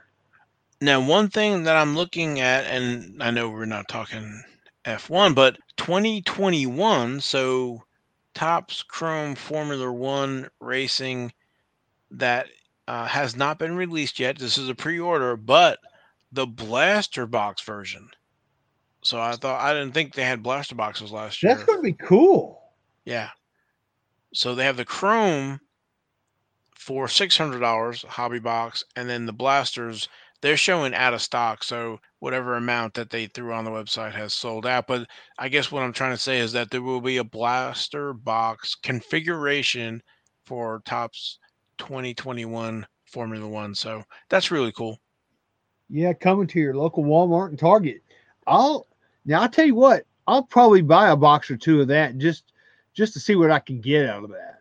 Now, 0.80 1.00
one 1.00 1.28
thing 1.28 1.64
that 1.64 1.76
I'm 1.76 1.94
looking 1.94 2.40
at, 2.40 2.64
and 2.64 3.22
I 3.22 3.30
know 3.30 3.50
we're 3.50 3.66
not 3.66 3.88
talking 3.88 4.42
F1, 4.86 5.34
but 5.34 5.58
2021, 5.76 7.20
so 7.20 7.82
Topps 8.34 8.82
Chrome 8.82 9.34
Formula 9.34 9.92
One 9.92 10.48
racing 10.58 11.32
that 12.10 12.46
uh, 12.88 13.06
has 13.06 13.36
not 13.36 13.58
been 13.58 13.76
released 13.76 14.18
yet. 14.18 14.38
This 14.38 14.56
is 14.56 14.70
a 14.70 14.74
pre 14.74 14.98
order, 14.98 15.36
but 15.36 15.78
the 16.32 16.46
blaster 16.46 17.26
box 17.26 17.62
version. 17.62 18.08
So 19.02 19.20
I 19.20 19.32
thought, 19.32 19.60
I 19.60 19.74
didn't 19.74 19.92
think 19.92 20.14
they 20.14 20.24
had 20.24 20.42
blaster 20.42 20.74
boxes 20.74 21.12
last 21.12 21.42
year. 21.42 21.54
That's 21.54 21.64
going 21.64 21.78
to 21.78 21.82
be 21.82 21.92
cool. 21.92 22.62
Yeah. 23.04 23.30
So 24.32 24.54
they 24.54 24.64
have 24.64 24.76
the 24.76 24.84
Chrome 24.84 25.60
for 26.74 27.06
$600 27.06 28.04
hobby 28.06 28.38
box, 28.38 28.84
and 28.96 29.08
then 29.08 29.26
the 29.26 29.32
blasters 29.32 30.08
they're 30.40 30.56
showing 30.56 30.94
out 30.94 31.14
of 31.14 31.22
stock. 31.22 31.62
So 31.62 32.00
whatever 32.20 32.56
amount 32.56 32.94
that 32.94 33.10
they 33.10 33.26
threw 33.26 33.52
on 33.52 33.64
the 33.64 33.70
website 33.70 34.12
has 34.12 34.32
sold 34.34 34.66
out. 34.66 34.86
But 34.86 35.06
I 35.38 35.48
guess 35.48 35.70
what 35.70 35.82
I'm 35.82 35.92
trying 35.92 36.14
to 36.14 36.20
say 36.20 36.38
is 36.38 36.52
that 36.52 36.70
there 36.70 36.82
will 36.82 37.00
be 37.00 37.18
a 37.18 37.24
blaster 37.24 38.12
box 38.12 38.74
configuration 38.74 40.02
for 40.44 40.82
Topps 40.84 41.38
2021 41.78 42.86
Formula 43.04 43.48
One. 43.48 43.74
So 43.74 44.02
that's 44.28 44.50
really 44.50 44.72
cool. 44.72 44.98
Yeah, 45.88 46.12
coming 46.12 46.46
to 46.48 46.60
your 46.60 46.74
local 46.74 47.04
Walmart 47.04 47.48
and 47.48 47.58
Target. 47.58 48.02
I'll 48.46 48.86
now 49.24 49.42
I'll 49.42 49.48
tell 49.48 49.66
you 49.66 49.74
what, 49.74 50.04
I'll 50.26 50.44
probably 50.44 50.82
buy 50.82 51.10
a 51.10 51.16
box 51.16 51.50
or 51.50 51.56
two 51.56 51.80
of 51.80 51.88
that 51.88 52.16
just 52.18 52.44
just 52.94 53.12
to 53.14 53.20
see 53.20 53.36
what 53.36 53.50
I 53.50 53.58
can 53.58 53.80
get 53.80 54.08
out 54.08 54.24
of 54.24 54.30
that. 54.30 54.58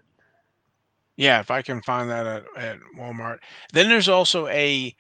Yeah, 1.18 1.40
if 1.40 1.52
I 1.52 1.62
can 1.62 1.82
find 1.82 2.10
that 2.10 2.26
at, 2.26 2.46
at 2.58 2.80
Walmart. 2.98 3.40
Then 3.74 3.90
there's 3.90 4.08
also 4.08 4.48
a 4.48 4.96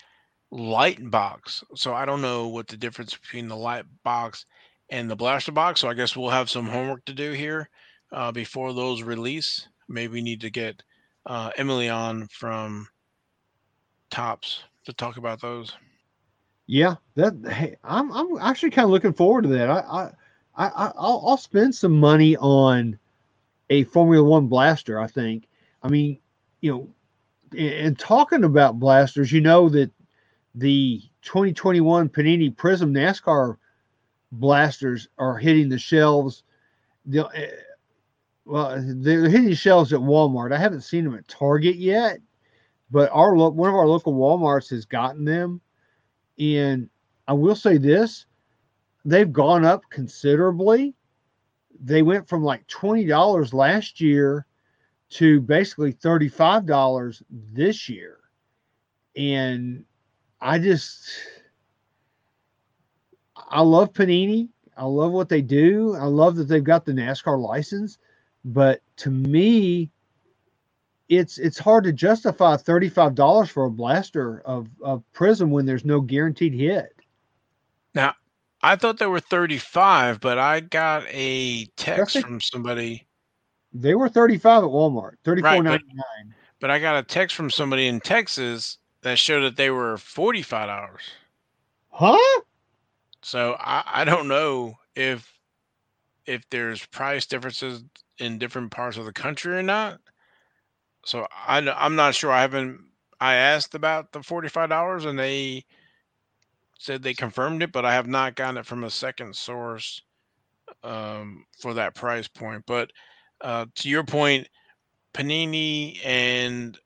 light 0.51 1.09
box. 1.09 1.63
So 1.75 1.93
I 1.93 2.05
don't 2.05 2.21
know 2.21 2.47
what 2.47 2.67
the 2.67 2.77
difference 2.77 3.15
between 3.15 3.47
the 3.47 3.55
light 3.55 3.85
box 4.03 4.45
and 4.89 5.09
the 5.09 5.15
blaster 5.15 5.51
box. 5.51 5.81
So 5.81 5.89
I 5.89 5.93
guess 5.93 6.15
we'll 6.15 6.29
have 6.29 6.49
some 6.49 6.67
homework 6.67 7.05
to 7.05 7.13
do 7.13 7.31
here 7.31 7.69
uh, 8.11 8.31
before 8.31 8.73
those 8.73 9.03
release. 9.03 9.67
Maybe 9.87 10.13
we 10.13 10.21
need 10.21 10.41
to 10.41 10.49
get 10.49 10.81
uh, 11.25 11.51
Emily 11.57 11.89
on 11.89 12.27
from 12.27 12.87
Topps 14.09 14.63
to 14.85 14.93
talk 14.93 15.17
about 15.17 15.41
those. 15.41 15.73
Yeah, 16.67 16.95
that 17.15 17.33
hey, 17.47 17.75
I'm 17.83 18.11
I'm 18.11 18.37
actually 18.39 18.69
kind 18.71 18.85
of 18.85 18.91
looking 18.91 19.13
forward 19.13 19.43
to 19.43 19.49
that. 19.49 19.69
I 19.71 20.11
I, 20.55 20.67
I 20.67 20.91
I'll, 20.97 21.23
I'll 21.25 21.37
spend 21.37 21.73
some 21.73 21.99
money 21.99 22.37
on 22.37 22.97
a 23.71 23.83
Formula 23.85 24.27
One 24.27 24.47
blaster. 24.47 24.99
I 24.99 25.07
think. 25.07 25.47
I 25.81 25.87
mean, 25.89 26.19
you 26.61 26.71
know, 26.71 27.57
and 27.57 27.97
talking 27.97 28.43
about 28.43 28.79
blasters, 28.79 29.31
you 29.31 29.41
know 29.41 29.69
that 29.69 29.91
the 30.55 31.01
2021 31.21 32.09
Panini 32.09 32.55
Prism 32.55 32.93
NASCAR 32.93 33.57
blasters 34.31 35.07
are 35.17 35.37
hitting 35.37 35.69
the 35.69 35.77
shelves. 35.77 36.43
The, 37.05 37.27
eh, 37.33 37.49
well, 38.45 38.83
they're 38.83 39.29
hitting 39.29 39.45
the 39.45 39.55
shelves 39.55 39.93
at 39.93 39.99
Walmart. 39.99 40.53
I 40.53 40.57
haven't 40.57 40.81
seen 40.81 41.03
them 41.03 41.15
at 41.15 41.27
Target 41.27 41.75
yet, 41.75 42.19
but 42.91 43.09
our 43.11 43.35
one 43.35 43.69
of 43.69 43.75
our 43.75 43.87
local 43.87 44.13
WalMarts 44.13 44.69
has 44.71 44.85
gotten 44.85 45.23
them, 45.23 45.61
and 46.39 46.89
I 47.27 47.33
will 47.33 47.55
say 47.55 47.77
this: 47.77 48.25
they've 49.05 49.31
gone 49.31 49.65
up 49.65 49.83
considerably. 49.89 50.95
They 51.81 52.01
went 52.01 52.27
from 52.27 52.43
like 52.43 52.65
twenty 52.67 53.05
dollars 53.05 53.53
last 53.53 54.01
year 54.01 54.45
to 55.11 55.41
basically 55.41 55.91
thirty 55.91 56.27
five 56.27 56.65
dollars 56.65 57.21
this 57.29 57.87
year, 57.87 58.17
and 59.15 59.85
I 60.41 60.59
just 60.59 61.09
I 63.49 63.61
love 63.61 63.93
Panini. 63.93 64.49
I 64.77 64.85
love 64.85 65.11
what 65.11 65.29
they 65.29 65.41
do. 65.41 65.95
I 65.95 66.05
love 66.05 66.35
that 66.37 66.45
they've 66.45 66.63
got 66.63 66.85
the 66.85 66.93
NASCAR 66.93 67.37
license, 67.39 67.97
but 68.45 68.81
to 68.97 69.09
me, 69.09 69.91
it's 71.09 71.37
it's 71.37 71.57
hard 71.57 71.83
to 71.83 71.91
justify 71.91 72.55
$35 72.55 73.49
for 73.49 73.65
a 73.65 73.71
blaster 73.71 74.41
of, 74.41 74.69
of 74.81 75.03
prism 75.11 75.49
when 75.51 75.65
there's 75.65 75.83
no 75.83 75.99
guaranteed 75.99 76.53
hit. 76.53 76.95
Now, 77.93 78.13
I 78.61 78.75
thought 78.75 78.99
they 78.99 79.07
were 79.07 79.19
35, 79.19 80.21
but 80.21 80.37
I 80.37 80.59
got 80.61 81.05
a 81.09 81.65
text 81.75 82.19
from 82.19 82.39
somebody. 82.39 83.05
They 83.73 83.95
were 83.95 84.09
35 84.09 84.63
at 84.63 84.69
Walmart, 84.69 85.13
34.99. 85.25 85.43
Right, 85.43 85.63
but, 85.65 85.81
but 86.59 86.71
I 86.71 86.79
got 86.79 86.97
a 86.97 87.03
text 87.03 87.35
from 87.35 87.49
somebody 87.49 87.87
in 87.87 87.99
Texas 87.99 88.77
that 89.01 89.17
showed 89.17 89.41
that 89.41 89.55
they 89.55 89.69
were 89.69 89.95
$45. 89.95 90.89
Huh? 91.91 92.41
So 93.21 93.55
I, 93.59 93.83
I 93.85 94.03
don't 94.05 94.27
know 94.27 94.75
if 94.95 95.31
if 96.25 96.47
there's 96.51 96.85
price 96.85 97.25
differences 97.25 97.83
in 98.19 98.37
different 98.37 98.71
parts 98.71 98.97
of 98.97 99.05
the 99.05 99.13
country 99.13 99.57
or 99.57 99.63
not. 99.63 99.99
So 101.05 101.27
I 101.31 101.57
I'm 101.59 101.95
not 101.95 102.15
sure. 102.15 102.31
I 102.31 102.41
haven't. 102.41 102.81
I 103.19 103.35
asked 103.35 103.75
about 103.75 104.11
the 104.11 104.23
forty 104.23 104.47
five 104.47 104.69
dollars 104.69 105.05
and 105.05 105.17
they 105.17 105.65
said 106.77 107.01
they 107.03 107.13
confirmed 107.13 107.61
it, 107.61 107.71
but 107.71 107.85
I 107.85 107.93
have 107.93 108.07
not 108.07 108.35
gotten 108.35 108.57
it 108.57 108.65
from 108.65 108.83
a 108.85 108.89
second 108.89 109.35
source 109.35 110.01
um, 110.83 111.45
for 111.57 111.73
that 111.73 111.95
price 111.95 112.27
point. 112.27 112.63
But 112.65 112.91
uh, 113.41 113.65
to 113.75 113.89
your 113.89 114.03
point, 114.03 114.47
Panini 115.13 115.99
and 116.05 116.77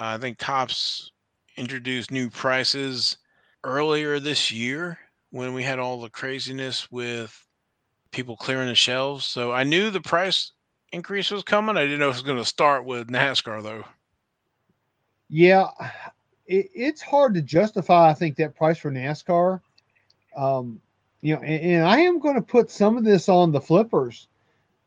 uh, 0.00 0.16
I 0.16 0.18
think 0.18 0.38
Topps 0.38 1.12
introduced 1.56 2.10
new 2.10 2.30
prices 2.30 3.16
earlier 3.64 4.20
this 4.20 4.50
year 4.52 4.98
when 5.30 5.54
we 5.54 5.62
had 5.62 5.78
all 5.78 6.00
the 6.00 6.10
craziness 6.10 6.90
with 6.90 7.46
people 8.10 8.36
clearing 8.36 8.68
the 8.68 8.74
shelves. 8.74 9.24
So 9.24 9.52
I 9.52 9.64
knew 9.64 9.90
the 9.90 10.00
price 10.00 10.52
increase 10.92 11.30
was 11.30 11.42
coming. 11.42 11.76
I 11.76 11.82
didn't 11.82 11.98
know 11.98 12.06
it 12.06 12.14
was 12.14 12.22
going 12.22 12.38
to 12.38 12.44
start 12.44 12.84
with 12.84 13.08
NASCAR 13.08 13.62
though. 13.62 13.84
Yeah, 15.28 15.68
it, 16.46 16.70
it's 16.74 17.02
hard 17.02 17.34
to 17.34 17.42
justify. 17.42 18.08
I 18.08 18.14
think 18.14 18.36
that 18.36 18.54
price 18.54 18.78
for 18.78 18.90
NASCAR. 18.90 19.60
Um, 20.36 20.80
you 21.22 21.34
know, 21.34 21.42
and, 21.42 21.62
and 21.62 21.84
I 21.84 21.98
am 21.98 22.20
going 22.20 22.36
to 22.36 22.42
put 22.42 22.70
some 22.70 22.96
of 22.96 23.04
this 23.04 23.28
on 23.28 23.52
the 23.52 23.60
flippers. 23.60 24.28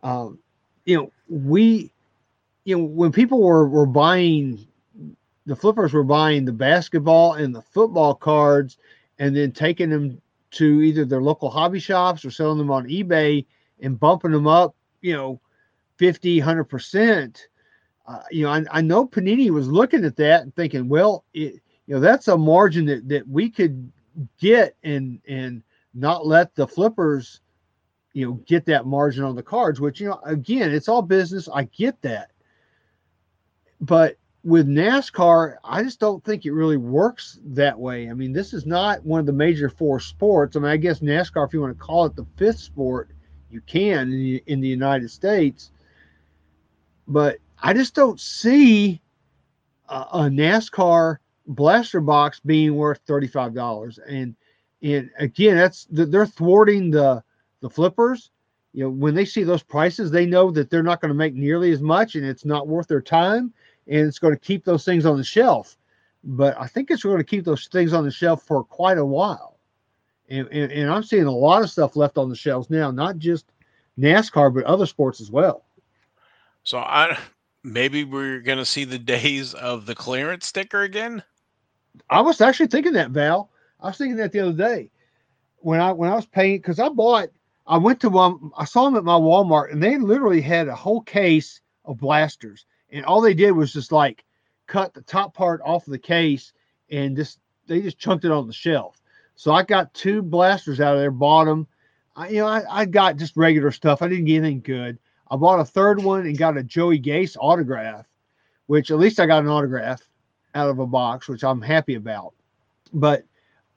Um, 0.03 0.39
you 0.85 0.95
know, 0.95 1.11
we, 1.27 1.91
you 2.63 2.77
know, 2.77 2.83
when 2.83 3.11
people 3.11 3.41
were 3.41 3.67
were 3.67 3.85
buying, 3.85 4.65
the 5.49 5.55
flippers 5.55 5.93
were 5.93 6.03
buying 6.03 6.45
the 6.45 6.53
basketball 6.53 7.33
and 7.33 7.55
the 7.55 7.61
football 7.63 8.13
cards, 8.13 8.77
and 9.17 9.35
then 9.35 9.51
taking 9.51 9.89
them 9.89 10.21
to 10.51 10.81
either 10.83 11.05
their 11.05 11.23
local 11.23 11.49
hobby 11.49 11.79
shops 11.79 12.23
or 12.23 12.29
selling 12.29 12.59
them 12.59 12.69
on 12.69 12.87
eBay 12.87 13.43
and 13.81 13.99
bumping 13.99 14.31
them 14.31 14.45
up, 14.45 14.75
you 15.01 15.13
know, 15.13 15.41
50, 15.97 16.39
100%. 16.39 17.37
Uh, 18.07 18.19
you 18.29 18.43
know, 18.43 18.51
I, 18.51 18.63
I, 18.71 18.81
know 18.81 19.07
Panini 19.07 19.49
was 19.49 19.67
looking 19.67 20.05
at 20.05 20.15
that 20.17 20.43
and 20.43 20.55
thinking, 20.55 20.87
well, 20.87 21.25
it, 21.33 21.55
you 21.87 21.95
know, 21.95 21.99
that's 21.99 22.27
a 22.27 22.37
margin 22.37 22.85
that, 22.85 23.09
that 23.09 23.27
we 23.27 23.49
could 23.49 23.91
get 24.39 24.75
and, 24.83 25.19
and 25.27 25.63
not 25.95 26.27
let 26.27 26.53
the 26.53 26.67
flippers, 26.67 27.41
you 28.13 28.25
know, 28.25 28.33
get 28.45 28.65
that 28.65 28.85
margin 28.85 29.23
on 29.23 29.35
the 29.35 29.43
cards, 29.43 29.79
which, 29.79 29.99
you 29.99 30.09
know, 30.09 30.19
again, 30.25 30.71
it's 30.71 30.87
all 30.87 31.01
business. 31.01 31.49
I 31.51 31.63
get 31.63 31.99
that. 32.03 32.31
But 33.81 34.17
with 34.43 34.67
NASCAR, 34.67 35.57
I 35.63 35.83
just 35.83 35.99
don't 35.99 36.23
think 36.23 36.45
it 36.45 36.53
really 36.53 36.77
works 36.77 37.39
that 37.43 37.77
way. 37.77 38.09
I 38.09 38.13
mean, 38.13 38.31
this 38.31 38.53
is 38.53 38.65
not 38.65 39.05
one 39.05 39.19
of 39.19 39.25
the 39.25 39.33
major 39.33 39.69
four 39.69 39.99
sports. 39.99 40.55
I 40.55 40.59
mean, 40.59 40.71
I 40.71 40.77
guess 40.77 40.99
NASCAR, 40.99 41.45
if 41.45 41.53
you 41.53 41.61
want 41.61 41.77
to 41.77 41.83
call 41.83 42.05
it 42.05 42.15
the 42.15 42.25
fifth 42.37 42.59
sport, 42.59 43.09
you 43.51 43.61
can 43.61 44.11
in 44.11 44.11
the, 44.11 44.43
in 44.47 44.61
the 44.61 44.67
United 44.67 45.11
States. 45.11 45.71
But 47.07 47.37
I 47.61 47.73
just 47.73 47.95
don't 47.95 48.19
see 48.19 49.01
a, 49.89 50.05
a 50.13 50.19
NASCAR 50.29 51.17
blaster 51.47 51.99
box 51.99 52.39
being 52.39 52.75
worth 52.75 52.99
thirty-five 53.05 53.53
dollars. 53.53 53.99
And 54.07 54.35
and 54.81 55.09
again, 55.17 55.57
that's 55.57 55.87
they're 55.89 56.25
thwarting 56.25 56.91
the 56.91 57.23
the 57.61 57.69
flippers. 57.69 58.31
You 58.71 58.83
know, 58.83 58.91
when 58.91 59.15
they 59.15 59.25
see 59.25 59.43
those 59.43 59.63
prices, 59.63 60.11
they 60.11 60.27
know 60.27 60.51
that 60.51 60.69
they're 60.69 60.83
not 60.83 61.01
going 61.01 61.09
to 61.09 61.15
make 61.15 61.33
nearly 61.33 61.71
as 61.71 61.81
much, 61.81 62.15
and 62.15 62.23
it's 62.23 62.45
not 62.45 62.67
worth 62.67 62.87
their 62.87 63.01
time 63.01 63.51
and 63.89 64.07
it's 64.07 64.19
going 64.19 64.33
to 64.33 64.39
keep 64.39 64.63
those 64.63 64.85
things 64.85 65.05
on 65.05 65.17
the 65.17 65.23
shelf. 65.23 65.75
But 66.23 66.55
I 66.59 66.67
think 66.67 66.91
it's 66.91 67.03
going 67.03 67.17
to 67.17 67.23
keep 67.23 67.43
those 67.43 67.67
things 67.67 67.93
on 67.93 68.03
the 68.03 68.11
shelf 68.11 68.43
for 68.43 68.63
quite 68.63 68.97
a 68.97 69.05
while. 69.05 69.57
And, 70.29 70.47
and, 70.49 70.71
and 70.71 70.91
I'm 70.91 71.03
seeing 71.03 71.25
a 71.25 71.31
lot 71.31 71.63
of 71.63 71.71
stuff 71.71 71.95
left 71.95 72.17
on 72.17 72.29
the 72.29 72.35
shelves 72.35 72.69
now, 72.69 72.91
not 72.91 73.17
just 73.17 73.51
NASCAR, 73.97 74.53
but 74.53 74.63
other 74.65 74.85
sports 74.85 75.21
as 75.21 75.31
well. 75.31 75.65
So 76.63 76.77
I 76.77 77.17
maybe 77.63 78.03
we're 78.03 78.41
going 78.41 78.59
to 78.59 78.65
see 78.65 78.83
the 78.83 78.99
days 78.99 79.53
of 79.55 79.85
the 79.85 79.95
clearance 79.95 80.45
sticker 80.45 80.83
again. 80.83 81.23
I 82.09 82.21
was 82.21 82.41
actually 82.41 82.67
thinking 82.67 82.93
that, 82.93 83.11
Val. 83.11 83.49
I 83.79 83.87
was 83.87 83.97
thinking 83.97 84.17
that 84.17 84.31
the 84.31 84.41
other 84.41 84.53
day 84.53 84.91
when 85.61 85.79
I 85.79 85.91
when 85.91 86.11
I 86.11 86.15
was 86.15 86.25
paying 86.25 86.57
because 86.57 86.79
I 86.79 86.89
bought. 86.89 87.29
I 87.65 87.77
went 87.77 87.99
to 88.01 88.09
one. 88.09 88.51
I 88.57 88.65
saw 88.65 88.85
them 88.85 88.95
at 88.95 89.03
my 89.03 89.13
Walmart, 89.13 89.71
and 89.71 89.81
they 89.81 89.97
literally 89.97 90.41
had 90.41 90.67
a 90.67 90.75
whole 90.75 91.01
case 91.01 91.61
of 91.85 91.99
blasters 91.99 92.65
and 92.91 93.05
all 93.05 93.21
they 93.21 93.33
did 93.33 93.51
was 93.51 93.73
just 93.73 93.91
like 93.91 94.23
cut 94.67 94.93
the 94.93 95.01
top 95.01 95.33
part 95.33 95.61
off 95.63 95.87
of 95.87 95.91
the 95.91 95.99
case 95.99 96.53
and 96.89 97.15
just 97.15 97.39
they 97.67 97.81
just 97.81 97.99
chunked 97.99 98.25
it 98.25 98.31
on 98.31 98.47
the 98.47 98.53
shelf. 98.53 99.01
So 99.35 99.53
I 99.53 99.63
got 99.63 99.93
two 99.93 100.21
blasters 100.21 100.81
out 100.81 100.95
of 100.95 100.99
there, 100.99 101.11
bought 101.11 101.45
them. 101.45 101.67
I, 102.15 102.29
you 102.29 102.37
know, 102.39 102.47
I, 102.47 102.63
I 102.69 102.85
got 102.85 103.17
just 103.17 103.37
regular 103.37 103.71
stuff. 103.71 104.01
I 104.01 104.07
didn't 104.07 104.25
get 104.25 104.37
anything 104.37 104.61
good. 104.61 104.99
I 105.31 105.35
bought 105.35 105.59
a 105.59 105.65
third 105.65 106.03
one 106.03 106.21
and 106.21 106.37
got 106.37 106.57
a 106.57 106.63
Joey 106.63 106.99
Gase 106.99 107.37
autograph, 107.39 108.07
which 108.65 108.91
at 108.91 108.97
least 108.97 109.19
I 109.19 109.27
got 109.27 109.43
an 109.43 109.49
autograph 109.49 110.01
out 110.55 110.69
of 110.69 110.79
a 110.79 110.87
box, 110.87 111.27
which 111.27 111.43
I'm 111.43 111.61
happy 111.61 111.95
about. 111.95 112.33
But 112.91 113.23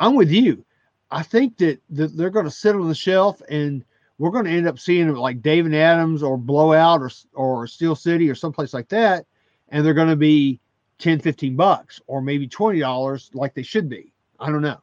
I'm 0.01 0.15
with 0.15 0.31
you. 0.31 0.65
I 1.11 1.23
think 1.23 1.59
that, 1.59 1.81
that 1.91 2.17
they're 2.17 2.31
going 2.31 2.47
to 2.47 2.51
sit 2.51 2.75
on 2.75 2.89
the 2.89 2.95
shelf 2.95 3.43
and 3.49 3.85
we're 4.19 4.31
going 4.31 4.45
to 4.45 4.51
end 4.51 4.69
up 4.69 4.79
seeing 4.79 5.13
like 5.15 5.43
Dave 5.43 5.73
& 5.73 5.75
Adam's 5.75 6.23
or 6.23 6.37
Blowout 6.37 7.01
or 7.01 7.11
or 7.35 7.67
Steel 7.67 7.95
City 7.95 8.31
or 8.31 8.35
someplace 8.35 8.75
like 8.75 8.89
that, 8.89 9.27
and 9.69 9.85
they're 9.85 9.95
going 9.95 10.09
to 10.09 10.17
be 10.17 10.61
10, 10.99 11.19
15 11.21 11.57
bucks 11.57 12.01
or 12.07 12.21
maybe 12.21 12.47
twenty 12.47 12.81
dollars 12.81 13.31
like 13.35 13.55
they 13.55 13.63
should 13.63 13.89
be. 13.89 14.13
I 14.39 14.51
don't 14.51 14.63
know. 14.63 14.81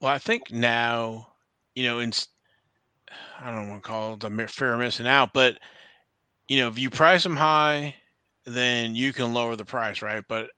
Well, 0.00 0.12
I 0.12 0.18
think 0.18 0.52
now, 0.52 1.28
you 1.74 1.84
know, 1.84 1.98
in 1.98 2.12
I 3.40 3.50
don't 3.50 3.68
want 3.68 3.82
to 3.82 3.88
call 3.88 4.14
it 4.14 4.20
the 4.20 4.28
of 4.72 4.78
missing 4.78 5.06
out, 5.06 5.32
but 5.32 5.58
you 6.46 6.58
know, 6.58 6.68
if 6.68 6.78
you 6.78 6.90
price 6.90 7.22
them 7.22 7.36
high, 7.36 7.94
then 8.44 8.94
you 8.94 9.12
can 9.12 9.34
lower 9.34 9.56
the 9.56 9.64
price, 9.64 10.02
right? 10.02 10.24
But 10.28 10.50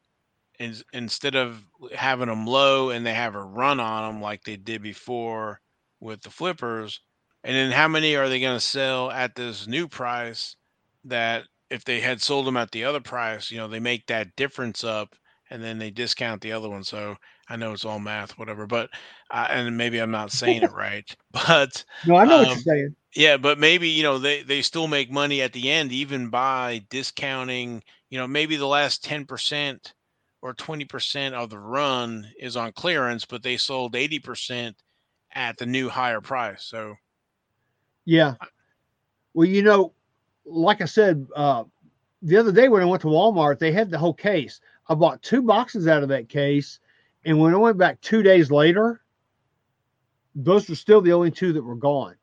in, 0.59 0.77
instead 0.93 1.35
of 1.35 1.65
having 1.95 2.29
them 2.29 2.47
low 2.47 2.91
and 2.91 3.05
they 3.05 3.15
have 3.15 3.35
a 3.35 3.43
run 3.43 3.81
on 3.81 4.13
them 4.13 4.23
like 4.23 4.45
they 4.45 4.57
did 4.57 4.83
before 4.83 5.61
with 6.01 6.21
the 6.23 6.31
flippers, 6.31 7.01
and 7.45 7.57
then 7.57 7.71
how 7.71 7.89
many 7.89 8.17
are 8.17 8.29
they 8.29 8.41
going 8.41 8.57
to 8.57 8.65
sell 8.65 9.11
at 9.11 9.35
this 9.35 9.67
new 9.67 9.89
price 9.89 10.57
that 11.05 11.45
if 11.71 11.85
they 11.85 12.01
had 12.01 12.21
sold 12.21 12.47
them 12.47 12.57
at 12.57 12.71
the 12.73 12.85
other 12.85 13.01
price, 13.01 13.51
you 13.51 13.59
know, 13.59 13.69
they 13.69 13.81
make 13.81 14.07
that 14.07 14.35
difference 14.37 14.85
up 14.85 15.15
and 15.51 15.63
then 15.63 15.79
they 15.79 15.91
discount 15.91 16.41
the 16.41 16.53
other 16.53 16.69
one. 16.69 16.85
So 16.85 17.17
I 17.49 17.57
know 17.57 17.73
it's 17.73 17.85
all 17.85 17.99
math, 17.99 18.39
whatever, 18.39 18.67
but 18.67 18.91
uh, 19.31 19.47
and 19.51 19.77
maybe 19.77 19.99
I'm 19.99 20.11
not 20.11 20.33
saying 20.33 20.63
it 20.63 20.73
right, 20.75 21.05
but 21.33 21.85
no, 22.07 22.17
I 22.17 22.25
know 22.25 22.35
um, 22.35 22.39
what 22.39 22.47
you're 22.49 22.57
um, 22.57 22.63
saying. 22.63 22.97
Yeah, 23.15 23.37
but 23.37 23.59
maybe 23.59 23.89
you 23.89 24.05
know 24.05 24.19
they 24.19 24.43
they 24.43 24.63
still 24.63 24.87
make 24.87 25.11
money 25.11 25.43
at 25.43 25.53
the 25.53 25.71
end, 25.71 25.91
even 25.93 26.29
by 26.31 26.85
discounting. 26.91 27.83
You 28.09 28.19
know, 28.19 28.29
maybe 28.29 28.57
the 28.57 28.67
last 28.67 29.03
ten 29.03 29.25
percent 29.25 29.95
or 30.43 30.55
twenty 30.55 30.85
percent 30.85 31.35
of 31.35 31.51
the 31.51 31.59
run 31.59 32.31
is 32.39 32.57
on 32.57 32.73
clearance, 32.73 33.25
but 33.25 33.43
they 33.43 33.57
sold 33.57 33.97
eighty 33.97 34.21
percent 34.21 34.77
at 35.35 35.59
the 35.59 35.67
new 35.67 35.89
higher 35.89 36.21
price. 36.21 36.65
So 36.65 36.95
yeah. 38.11 38.35
Well, 39.35 39.47
you 39.47 39.63
know, 39.63 39.93
like 40.45 40.81
I 40.81 40.87
said, 40.87 41.29
uh, 41.37 41.63
the 42.23 42.37
other 42.37 42.51
day 42.51 42.69
when 42.69 42.83
I 42.83 42.87
went 42.87 43.03
to 43.03 43.09
Walmart, 43.09 43.61
they 43.61 43.71
had 43.71 43.89
the 43.89 43.99
whole 43.99 44.15
case. 44.15 44.61
I 44.89 44.95
bought 44.95 45.23
two 45.23 45.43
boxes 45.43 45.87
out 45.87 46.03
of 46.03 46.09
that 46.09 46.29
case. 46.29 46.81
And 47.25 47.39
when 47.39 47.55
I 47.55 47.59
went 47.59 47.79
back 47.79 48.01
two 48.01 48.25
days 48.25 48.51
later, 48.51 49.03
those 50.35 50.69
were 50.69 50.75
still 50.75 51.01
the 51.01 51.13
only 51.13 51.31
two 51.31 51.53
that 51.53 51.63
were 51.63 51.77
gone. 51.77 52.17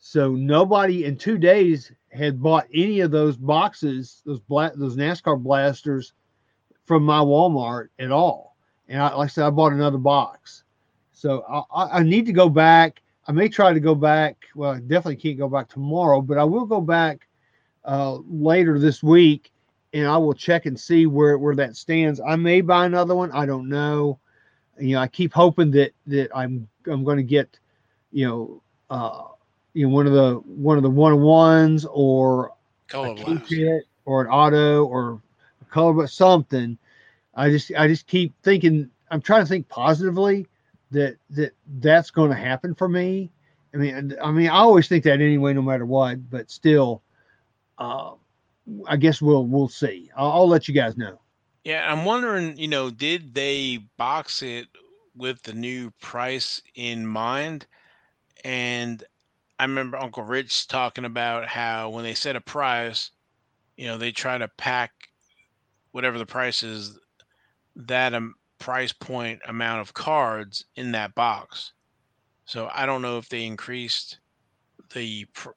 So 0.00 0.32
nobody 0.32 1.04
in 1.04 1.16
two 1.16 1.38
days 1.38 1.92
had 2.10 2.42
bought 2.42 2.66
any 2.74 3.00
of 3.00 3.12
those 3.12 3.36
boxes, 3.36 4.20
those 4.26 4.40
black, 4.40 4.72
those 4.74 4.96
NASCAR 4.96 5.40
blasters 5.40 6.12
from 6.86 7.04
my 7.04 7.20
Walmart 7.20 7.88
at 8.00 8.10
all. 8.10 8.56
And 8.88 9.00
I, 9.00 9.14
like 9.14 9.26
I 9.26 9.28
said, 9.28 9.44
I 9.44 9.50
bought 9.50 9.72
another 9.72 9.98
box. 9.98 10.64
So 11.12 11.44
I, 11.72 11.98
I 11.98 12.02
need 12.02 12.26
to 12.26 12.32
go 12.32 12.48
back. 12.48 13.01
I 13.26 13.32
may 13.32 13.48
try 13.48 13.72
to 13.72 13.80
go 13.80 13.94
back. 13.94 14.36
Well, 14.54 14.72
I 14.72 14.80
definitely 14.80 15.16
can't 15.16 15.38
go 15.38 15.48
back 15.48 15.68
tomorrow, 15.68 16.20
but 16.20 16.38
I 16.38 16.44
will 16.44 16.66
go 16.66 16.80
back 16.80 17.26
uh, 17.84 18.18
later 18.28 18.78
this 18.78 19.02
week 19.02 19.52
and 19.92 20.06
I 20.06 20.16
will 20.16 20.34
check 20.34 20.66
and 20.66 20.78
see 20.78 21.06
where, 21.06 21.38
where 21.38 21.54
that 21.56 21.76
stands. 21.76 22.20
I 22.20 22.36
may 22.36 22.60
buy 22.60 22.86
another 22.86 23.14
one. 23.14 23.30
I 23.32 23.46
don't 23.46 23.68
know. 23.68 24.18
You 24.78 24.94
know, 24.94 25.00
I 25.02 25.06
keep 25.06 25.32
hoping 25.32 25.70
that 25.72 25.92
that 26.06 26.30
I'm 26.34 26.66
I'm 26.86 27.04
going 27.04 27.18
to 27.18 27.22
get, 27.22 27.58
you 28.10 28.26
know, 28.26 28.62
uh, 28.90 29.24
you 29.74 29.86
know, 29.86 29.94
one 29.94 30.06
of 30.06 30.12
the 30.12 30.34
one 30.46 30.76
of 30.76 30.82
the 30.82 30.90
one 30.90 31.20
ones 31.20 31.84
or 31.84 32.52
Color 32.88 33.14
a 33.26 33.40
kit 33.40 33.84
or 34.04 34.22
an 34.22 34.28
auto 34.28 34.84
or 34.84 35.20
a 35.60 35.64
color, 35.66 35.92
but 35.92 36.10
something. 36.10 36.78
I 37.34 37.50
just 37.50 37.70
I 37.76 37.86
just 37.86 38.06
keep 38.06 38.34
thinking. 38.42 38.90
I'm 39.10 39.20
trying 39.20 39.42
to 39.42 39.48
think 39.48 39.68
positively 39.68 40.46
that 40.92 41.16
that 41.30 41.52
that's 41.80 42.10
going 42.10 42.30
to 42.30 42.36
happen 42.36 42.74
for 42.74 42.88
me. 42.88 43.32
I 43.74 43.78
mean, 43.78 44.14
I 44.22 44.30
mean, 44.30 44.48
I 44.48 44.58
always 44.58 44.88
think 44.88 45.04
that 45.04 45.20
anyway, 45.20 45.52
no 45.54 45.62
matter 45.62 45.86
what. 45.86 46.30
But 46.30 46.50
still, 46.50 47.02
uh, 47.78 48.12
I 48.86 48.96
guess 48.96 49.20
we'll 49.20 49.46
we'll 49.46 49.68
see. 49.68 50.10
I'll, 50.16 50.32
I'll 50.32 50.48
let 50.48 50.68
you 50.68 50.74
guys 50.74 50.96
know. 50.96 51.18
Yeah, 51.64 51.90
I'm 51.90 52.04
wondering, 52.04 52.56
you 52.58 52.68
know, 52.68 52.90
did 52.90 53.34
they 53.34 53.78
box 53.96 54.42
it 54.42 54.66
with 55.16 55.42
the 55.42 55.52
new 55.52 55.92
price 56.00 56.60
in 56.74 57.06
mind? 57.06 57.66
And 58.44 59.02
I 59.60 59.64
remember 59.64 59.96
Uncle 59.96 60.24
Rich 60.24 60.66
talking 60.66 61.04
about 61.04 61.46
how 61.46 61.90
when 61.90 62.02
they 62.02 62.14
set 62.14 62.34
a 62.34 62.40
price, 62.40 63.12
you 63.76 63.86
know, 63.86 63.96
they 63.96 64.10
try 64.10 64.38
to 64.38 64.48
pack 64.48 64.90
whatever 65.92 66.18
the 66.18 66.26
price 66.26 66.64
is, 66.64 66.98
that 67.76 68.12
um, 68.12 68.34
price 68.62 68.92
point 68.92 69.40
amount 69.48 69.80
of 69.80 69.92
cards 69.92 70.64
in 70.76 70.92
that 70.92 71.14
box. 71.14 71.72
So 72.44 72.70
I 72.72 72.86
don't 72.86 73.02
know 73.02 73.18
if 73.18 73.28
they 73.28 73.44
increased 73.44 74.18
the 74.94 75.24
pr- 75.34 75.50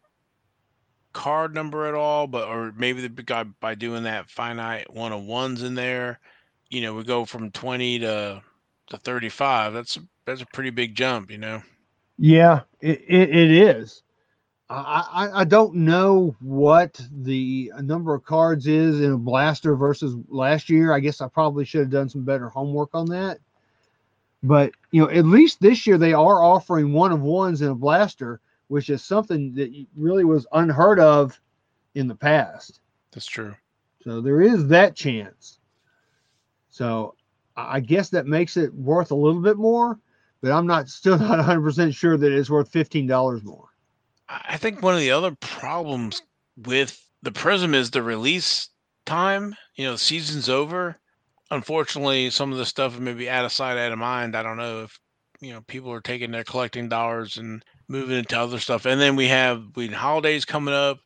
card 1.13 1.53
number 1.53 1.85
at 1.85 1.93
all, 1.93 2.27
but 2.27 2.47
or 2.47 2.73
maybe 2.75 3.07
the 3.07 3.23
guy 3.23 3.43
by 3.43 3.75
doing 3.75 4.03
that 4.03 4.29
finite 4.29 4.91
one 4.91 5.11
of 5.11 5.23
ones 5.23 5.61
in 5.61 5.75
there, 5.75 6.19
you 6.69 6.81
know, 6.81 6.93
we 6.95 7.03
go 7.03 7.25
from 7.25 7.51
twenty 7.51 7.99
to 7.99 8.41
to 8.87 8.97
thirty 8.97 9.29
five. 9.29 9.73
That's 9.73 9.99
that's 10.25 10.41
a 10.41 10.47
pretty 10.47 10.71
big 10.71 10.95
jump, 10.95 11.29
you 11.29 11.37
know. 11.37 11.61
Yeah, 12.17 12.61
it, 12.81 13.01
it, 13.07 13.29
it 13.29 13.51
is. 13.51 14.01
I, 14.67 15.29
I, 15.31 15.43
don't 15.43 15.75
know 15.75 16.35
what 16.39 16.99
the 17.11 17.71
number 17.81 18.15
of 18.15 18.25
cards 18.25 18.65
is 18.65 18.99
in 18.99 19.11
a 19.11 19.17
blaster 19.17 19.75
versus 19.75 20.15
last 20.27 20.71
year. 20.71 20.91
I 20.91 20.99
guess 20.99 21.21
I 21.21 21.27
probably 21.27 21.65
should 21.65 21.81
have 21.81 21.91
done 21.91 22.09
some 22.09 22.23
better 22.23 22.49
homework 22.49 22.89
on 22.95 23.05
that. 23.09 23.37
But 24.41 24.71
you 24.89 25.01
know, 25.01 25.09
at 25.09 25.25
least 25.25 25.61
this 25.61 25.85
year 25.85 25.99
they 25.99 26.13
are 26.13 26.43
offering 26.43 26.93
one 26.93 27.11
of 27.11 27.21
ones 27.21 27.61
in 27.61 27.69
a 27.69 27.75
blaster, 27.75 28.41
which 28.67 28.89
is 28.89 29.03
something 29.03 29.53
that 29.53 29.85
really 29.95 30.23
was 30.23 30.47
unheard 30.51 30.99
of 30.99 31.39
in 31.93 32.07
the 32.07 32.15
past. 32.15 32.79
That's 33.11 33.27
true. 33.27 33.53
So 34.03 34.19
there 34.19 34.41
is 34.41 34.67
that 34.67 34.95
chance. 34.95 35.59
So 36.69 37.15
I 37.55 37.79
guess 37.81 38.09
that 38.09 38.25
makes 38.25 38.57
it 38.57 38.73
worth 38.73 39.11
a 39.11 39.15
little 39.15 39.41
bit 39.41 39.57
more, 39.57 39.99
but 40.41 40.51
I'm 40.51 40.65
not 40.65 40.89
still 40.89 41.19
not 41.19 41.37
100% 41.37 41.95
sure 41.95 42.17
that 42.17 42.31
it's 42.31 42.49
worth 42.49 42.71
$15 42.71 43.43
more. 43.43 43.69
I 44.27 44.57
think 44.57 44.81
one 44.81 44.93
of 44.95 44.99
the 44.99 45.11
other 45.11 45.35
problems 45.35 46.21
with 46.57 46.99
the 47.21 47.31
Prism 47.31 47.73
is 47.73 47.91
the 47.91 48.01
release 48.01 48.69
time. 49.05 49.55
You 49.75 49.85
know, 49.85 49.91
the 49.93 49.97
season's 49.97 50.49
over. 50.49 50.99
Unfortunately, 51.51 52.29
some 52.31 52.51
of 52.51 52.57
the 52.57 52.65
stuff 52.65 52.99
may 52.99 53.13
be 53.13 53.29
out 53.29 53.45
of 53.45 53.51
sight, 53.51 53.77
out 53.77 53.91
of 53.91 53.99
mind. 53.99 54.35
I 54.35 54.43
don't 54.43 54.57
know 54.57 54.83
if 54.83 54.99
you 55.41 55.53
know 55.53 55.61
people 55.61 55.91
are 55.91 56.01
taking 56.01 56.31
their 56.31 56.43
collecting 56.43 56.89
dollars 56.89 57.37
and 57.37 57.63
moving 57.87 58.17
into 58.17 58.39
other 58.39 58.59
stuff. 58.59 58.85
And 58.85 58.99
then 58.99 59.15
we 59.15 59.27
have 59.27 59.63
we 59.75 59.87
holidays 59.87 60.45
coming 60.45 60.73
up. 60.73 60.99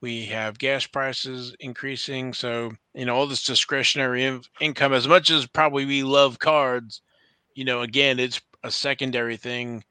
We 0.00 0.26
have 0.26 0.58
gas 0.58 0.86
prices 0.86 1.54
increasing. 1.60 2.32
So 2.34 2.72
you 2.94 3.04
know 3.04 3.16
all 3.16 3.26
this 3.26 3.44
discretionary 3.44 4.24
in- 4.24 4.42
income. 4.60 4.92
As 4.92 5.08
much 5.08 5.30
as 5.30 5.46
probably 5.46 5.86
we 5.86 6.04
love 6.04 6.38
cards, 6.38 7.02
you 7.54 7.64
know, 7.64 7.82
again, 7.82 8.20
it's 8.20 8.40
a 8.62 8.70
secondary 8.70 9.36
thing. 9.36 9.82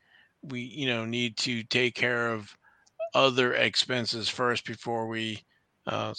We 0.44 0.62
you 0.62 0.88
know 0.88 1.04
need 1.06 1.36
to 1.40 1.64
take 1.64 1.96
care 1.96 2.32
of 2.32 2.56
other 3.14 3.53
expenses 3.53 4.30
first 4.30 4.66
before 4.66 5.07
we 5.07 5.43
uh, 5.88 6.14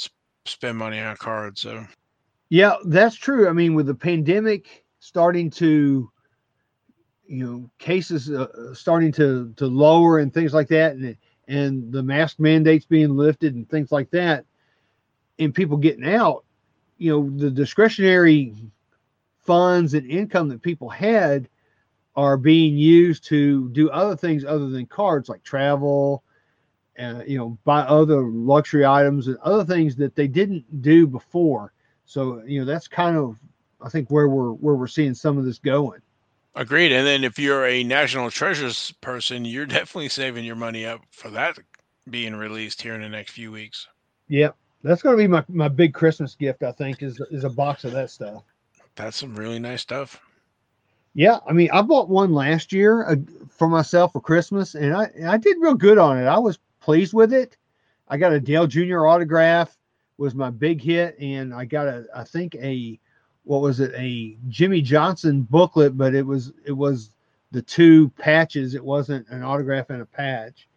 spend 0.45 0.78
money 0.78 1.01
on 1.01 1.16
cards. 1.16 1.61
So, 1.61 1.86
yeah, 2.49 2.76
that's 2.86 3.16
true. 3.16 3.49
I 3.49 3.53
mean, 3.53 3.74
with 3.74 3.86
the 3.86 3.95
pandemic 3.95 4.84
starting 4.99 5.51
to, 5.51 6.11
you 7.26 7.45
know, 7.45 7.70
cases 7.78 8.30
uh, 8.30 8.43
uh, 8.43 8.74
starting 8.74 9.12
to 9.12 9.53
to 9.57 9.66
lower 9.66 10.18
and 10.18 10.32
things 10.32 10.53
like 10.53 10.68
that, 10.68 10.97
and 10.97 11.16
and 11.49 11.93
the 11.93 12.03
mask 12.03 12.38
mandates 12.38 12.84
being 12.84 13.16
lifted 13.16 13.55
and 13.55 13.68
things 13.68 13.93
like 13.93 14.11
that, 14.11 14.45
and 15.38 15.55
people 15.55 15.76
getting 15.76 16.07
out, 16.07 16.45
you 16.99 17.11
know, 17.11 17.30
the 17.36 17.51
discretionary 17.51 18.55
funds 19.38 19.95
and 19.95 20.09
income 20.11 20.49
that 20.49 20.62
people 20.62 20.88
had 20.88 21.49
are 22.16 22.36
being 22.36 22.76
used 22.76 23.24
to 23.24 23.68
do 23.70 23.91
other 23.91 24.16
things 24.16 24.45
other 24.45 24.68
than 24.68 24.86
cards 24.86 25.28
like 25.28 25.43
travel 25.43 26.22
uh, 26.99 27.22
you 27.26 27.38
know, 27.38 27.59
buy 27.64 27.80
other 27.80 28.22
luxury 28.22 28.84
items 28.84 29.28
and 29.28 29.36
other 29.38 29.64
things 29.64 29.97
that 29.97 30.14
they 30.14 30.26
didn't 30.26 30.82
do 30.82 31.07
before. 31.07 31.72
So, 32.05 32.43
you 32.45 32.61
know, 32.61 32.66
that's 32.66 32.88
kind 32.88 33.16
of, 33.16 33.38
I 33.80 33.88
think, 33.88 34.11
where 34.11 34.28
we're 34.28 34.53
where 34.53 34.74
we're 34.74 34.86
seeing 34.86 35.14
some 35.14 35.38
of 35.38 35.45
this 35.45 35.59
going. 35.59 36.01
Agreed. 36.57 36.93
And 36.93 37.07
then 37.07 37.22
if 37.24 37.38
you're 37.38 37.66
a 37.66 37.84
national 37.84 38.30
treasures 38.30 38.93
person, 39.01 39.45
you're 39.45 39.66
definitely 39.78 40.09
saving 40.09 40.45
your 40.45 40.57
money 40.57 40.84
up 40.84 41.01
for 41.11 41.30
that 41.30 41.59
being 42.09 42.34
released 42.34 42.82
here 42.82 42.95
in 42.95 43.03
the 43.03 43.09
next 43.09 43.32
few 43.32 43.53
weeks. 43.53 43.86
Yep. 44.28 44.57
That's 44.82 45.03
going 45.03 45.16
to 45.16 45.22
be 45.22 45.28
my, 45.28 45.45
my 45.49 45.68
big 45.68 45.93
Christmas 45.93 46.34
gift, 46.34 46.62
I 46.62 46.72
think, 46.72 47.03
is 47.03 47.20
is 47.30 47.45
a 47.45 47.51
box 47.51 47.84
of 47.84 47.93
that 47.93 48.11
stuff. 48.11 48.43
That's 48.97 49.16
some 49.16 49.34
really 49.36 49.59
nice 49.59 49.82
stuff. 49.82 50.20
Yeah, 51.14 51.38
I 51.47 51.53
mean, 51.53 51.70
I 51.72 51.82
bought 51.82 52.09
one 52.09 52.32
last 52.32 52.72
year 52.72 53.05
uh, 53.05 53.16
for 53.51 53.68
myself 53.68 54.12
for 54.12 54.20
Christmas, 54.20 54.74
and 54.74 54.95
I 54.95 55.11
I 55.26 55.36
did 55.36 55.59
real 55.61 55.74
good 55.74 55.99
on 55.99 56.18
it. 56.18 56.26
I 56.26 56.38
was 56.38 56.59
pleased 56.81 57.14
with 57.14 57.33
it. 57.33 57.57
I 58.09 58.16
got 58.16 58.33
a 58.33 58.41
Dale 58.41 58.66
Jr. 58.66 59.07
autograph 59.07 59.76
was 60.18 60.35
my 60.35 60.51
big 60.51 60.83
hit, 60.83 61.16
and 61.18 61.55
I 61.55 61.64
got 61.64 61.89
a 61.89 62.07
I 62.14 62.24
think 62.24 62.55
a 62.57 62.99
what 63.45 63.62
was 63.62 63.81
it 63.81 63.93
a 63.97 64.37
Jimmie 64.49 64.83
Johnson 64.83 65.43
booklet, 65.43 65.97
but 65.97 66.14
it 66.14 66.26
was 66.26 66.53
it 66.64 66.72
was 66.72 67.12
the 67.53 67.62
two 67.62 68.11
patches. 68.11 68.74
It 68.74 68.85
wasn't 68.85 69.28
an 69.28 69.43
autograph 69.43 69.91
and 69.91 70.03
a 70.03 70.07
patch, 70.07 70.68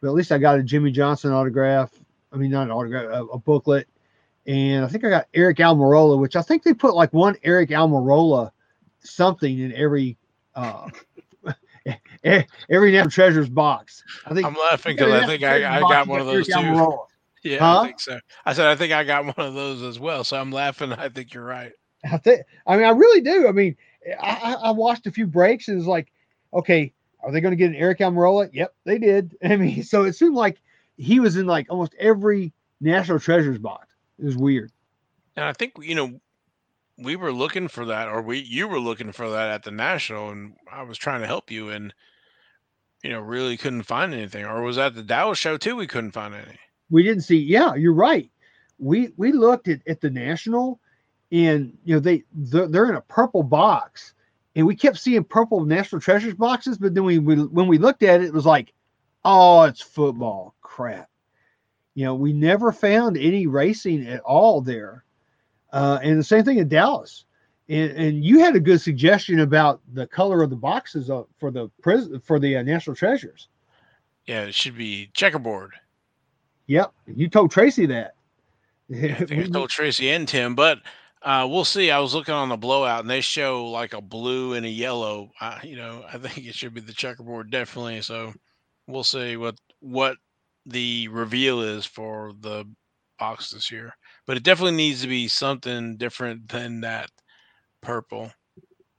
but 0.00 0.08
at 0.08 0.14
least 0.14 0.32
I 0.32 0.38
got 0.38 0.58
a 0.58 0.62
Jimmie 0.62 0.92
Johnson 0.92 1.32
autograph. 1.32 1.90
I 2.32 2.36
mean, 2.36 2.50
not 2.50 2.64
an 2.64 2.70
autograph, 2.70 3.06
a, 3.06 3.24
a 3.26 3.38
booklet, 3.38 3.88
and 4.46 4.84
I 4.84 4.88
think 4.88 5.04
I 5.04 5.10
got 5.10 5.28
Eric 5.34 5.58
Almirola, 5.58 6.18
which 6.18 6.36
I 6.36 6.42
think 6.42 6.62
they 6.62 6.74
put 6.74 6.94
like 6.94 7.12
one 7.12 7.36
Eric 7.42 7.70
Almirola 7.70 8.50
something 9.02 9.58
in 9.58 9.72
every 9.72 10.16
uh, 10.54 10.88
Eh, 12.24 12.42
every 12.68 12.92
National 12.92 13.10
Treasures 13.10 13.48
box. 13.48 14.04
I 14.26 14.34
think 14.34 14.46
I'm 14.46 14.54
laughing 14.54 14.96
because 14.96 15.12
I 15.12 15.26
think 15.26 15.42
I, 15.42 15.78
I 15.78 15.80
got 15.80 16.06
one 16.06 16.20
of 16.20 16.26
those 16.26 16.46
too. 16.46 16.98
Yeah, 17.42 17.60
huh? 17.60 17.80
I 17.80 17.86
think 17.86 18.00
so. 18.00 18.20
I 18.44 18.52
said 18.52 18.66
I 18.66 18.76
think 18.76 18.92
I 18.92 19.02
got 19.02 19.24
one 19.24 19.46
of 19.46 19.54
those 19.54 19.80
as 19.80 19.98
well. 19.98 20.24
So 20.24 20.38
I'm 20.38 20.52
laughing. 20.52 20.92
I 20.92 21.08
think 21.08 21.32
you're 21.32 21.42
right. 21.42 21.72
I 22.04 22.18
think. 22.18 22.42
I 22.66 22.76
mean, 22.76 22.84
I 22.84 22.90
really 22.90 23.22
do. 23.22 23.48
I 23.48 23.52
mean, 23.52 23.76
I, 24.20 24.56
I 24.64 24.70
watched 24.72 25.06
a 25.06 25.10
few 25.10 25.26
breaks 25.26 25.68
and 25.68 25.78
it's 25.78 25.86
like, 25.86 26.12
okay, 26.52 26.92
are 27.22 27.32
they 27.32 27.40
going 27.40 27.52
to 27.52 27.56
get 27.56 27.70
an 27.70 27.76
Eric 27.76 28.00
Almirola? 28.00 28.50
Yep, 28.52 28.74
they 28.84 28.98
did. 28.98 29.36
I 29.44 29.56
mean, 29.56 29.82
so 29.82 30.04
it 30.04 30.14
seemed 30.14 30.34
like 30.34 30.60
he 30.98 31.18
was 31.18 31.36
in 31.36 31.46
like 31.46 31.66
almost 31.70 31.94
every 31.98 32.52
National 32.80 33.18
Treasures 33.18 33.58
box. 33.58 33.88
It 34.18 34.26
was 34.26 34.36
weird. 34.36 34.70
And 35.36 35.44
I 35.44 35.54
think 35.54 35.72
you 35.80 35.94
know 35.94 36.20
we 36.98 37.16
were 37.16 37.32
looking 37.32 37.68
for 37.68 37.86
that, 37.86 38.08
or 38.08 38.20
we 38.20 38.40
you 38.40 38.68
were 38.68 38.80
looking 38.80 39.12
for 39.12 39.30
that 39.30 39.50
at 39.50 39.62
the 39.62 39.70
national, 39.70 40.30
and 40.30 40.56
I 40.70 40.82
was 40.82 40.98
trying 40.98 41.22
to 41.22 41.26
help 41.26 41.50
you, 41.50 41.70
and 41.70 41.94
you 43.02 43.10
know 43.10 43.20
really 43.20 43.56
couldn't 43.56 43.84
find 43.84 44.12
anything. 44.14 44.44
Or 44.44 44.62
was 44.62 44.76
that 44.76 44.94
the 44.94 45.02
Dallas 45.02 45.38
show 45.38 45.56
too? 45.56 45.76
We 45.76 45.86
couldn't 45.86 46.12
find 46.12 46.34
any. 46.34 46.58
We 46.90 47.02
didn't 47.02 47.22
see. 47.22 47.38
Yeah, 47.38 47.74
you're 47.74 47.94
right. 47.94 48.30
We 48.78 49.12
we 49.16 49.32
looked 49.32 49.68
at 49.68 49.80
at 49.86 50.00
the 50.00 50.10
national, 50.10 50.80
and 51.32 51.76
you 51.84 51.94
know 51.94 52.00
they 52.00 52.24
they're, 52.32 52.66
they're 52.66 52.90
in 52.90 52.96
a 52.96 53.02
purple 53.02 53.42
box, 53.42 54.14
and 54.56 54.66
we 54.66 54.76
kept 54.76 54.98
seeing 54.98 55.24
purple 55.24 55.64
national 55.64 56.00
treasures 56.00 56.34
boxes, 56.34 56.78
but 56.78 56.94
then 56.94 57.04
we, 57.04 57.18
we 57.18 57.36
when 57.36 57.68
we 57.68 57.78
looked 57.78 58.02
at 58.02 58.20
it, 58.20 58.26
it 58.26 58.34
was 58.34 58.46
like, 58.46 58.72
oh, 59.24 59.62
it's 59.62 59.82
football 59.82 60.54
crap. 60.62 61.08
You 61.94 62.04
know, 62.04 62.14
we 62.14 62.32
never 62.32 62.72
found 62.72 63.16
any 63.16 63.46
racing 63.46 64.06
at 64.06 64.20
all 64.20 64.60
there 64.60 65.04
uh, 65.72 65.98
and 66.02 66.18
the 66.18 66.24
same 66.24 66.44
thing 66.44 66.58
in 66.58 66.68
Dallas. 66.68 67.24
And, 67.70 67.92
and 67.92 68.24
you 68.24 68.40
had 68.40 68.56
a 68.56 68.60
good 68.60 68.80
suggestion 68.80 69.40
about 69.40 69.80
the 69.92 70.04
color 70.04 70.42
of 70.42 70.50
the 70.50 70.56
boxes 70.56 71.08
for 71.38 71.52
the 71.52 71.70
Prism 71.80 72.20
for 72.20 72.40
the 72.40 72.56
uh, 72.56 72.62
national 72.62 72.96
treasures. 72.96 73.48
Yeah, 74.26 74.42
it 74.42 74.54
should 74.54 74.76
be 74.76 75.08
checkerboard. 75.14 75.74
Yep, 76.66 76.92
you 77.06 77.28
told 77.28 77.52
Tracy 77.52 77.86
that. 77.86 78.14
Yeah, 78.88 79.16
I 79.20 79.24
think 79.24 79.46
I 79.46 79.48
told 79.52 79.70
Tracy 79.70 80.10
and 80.10 80.26
Tim, 80.26 80.56
but 80.56 80.80
uh, 81.22 81.46
we'll 81.48 81.64
see. 81.64 81.92
I 81.92 82.00
was 82.00 82.12
looking 82.12 82.34
on 82.34 82.48
the 82.48 82.56
blowout, 82.56 83.02
and 83.02 83.10
they 83.10 83.20
show 83.20 83.66
like 83.66 83.92
a 83.92 84.00
blue 84.00 84.54
and 84.54 84.66
a 84.66 84.70
yellow. 84.70 85.30
Uh, 85.40 85.60
you 85.62 85.76
know, 85.76 86.04
I 86.12 86.18
think 86.18 86.48
it 86.48 86.56
should 86.56 86.74
be 86.74 86.80
the 86.80 86.92
checkerboard 86.92 87.52
definitely. 87.52 88.00
So 88.02 88.32
we'll 88.88 89.04
see 89.04 89.36
what 89.36 89.54
what 89.78 90.16
the 90.66 91.06
reveal 91.06 91.60
is 91.60 91.86
for 91.86 92.32
the 92.40 92.64
box 93.20 93.50
this 93.50 93.70
year. 93.70 93.94
But 94.26 94.38
it 94.38 94.42
definitely 94.42 94.76
needs 94.76 95.02
to 95.02 95.08
be 95.08 95.28
something 95.28 95.96
different 95.98 96.48
than 96.48 96.80
that 96.80 97.10
purple. 97.80 98.30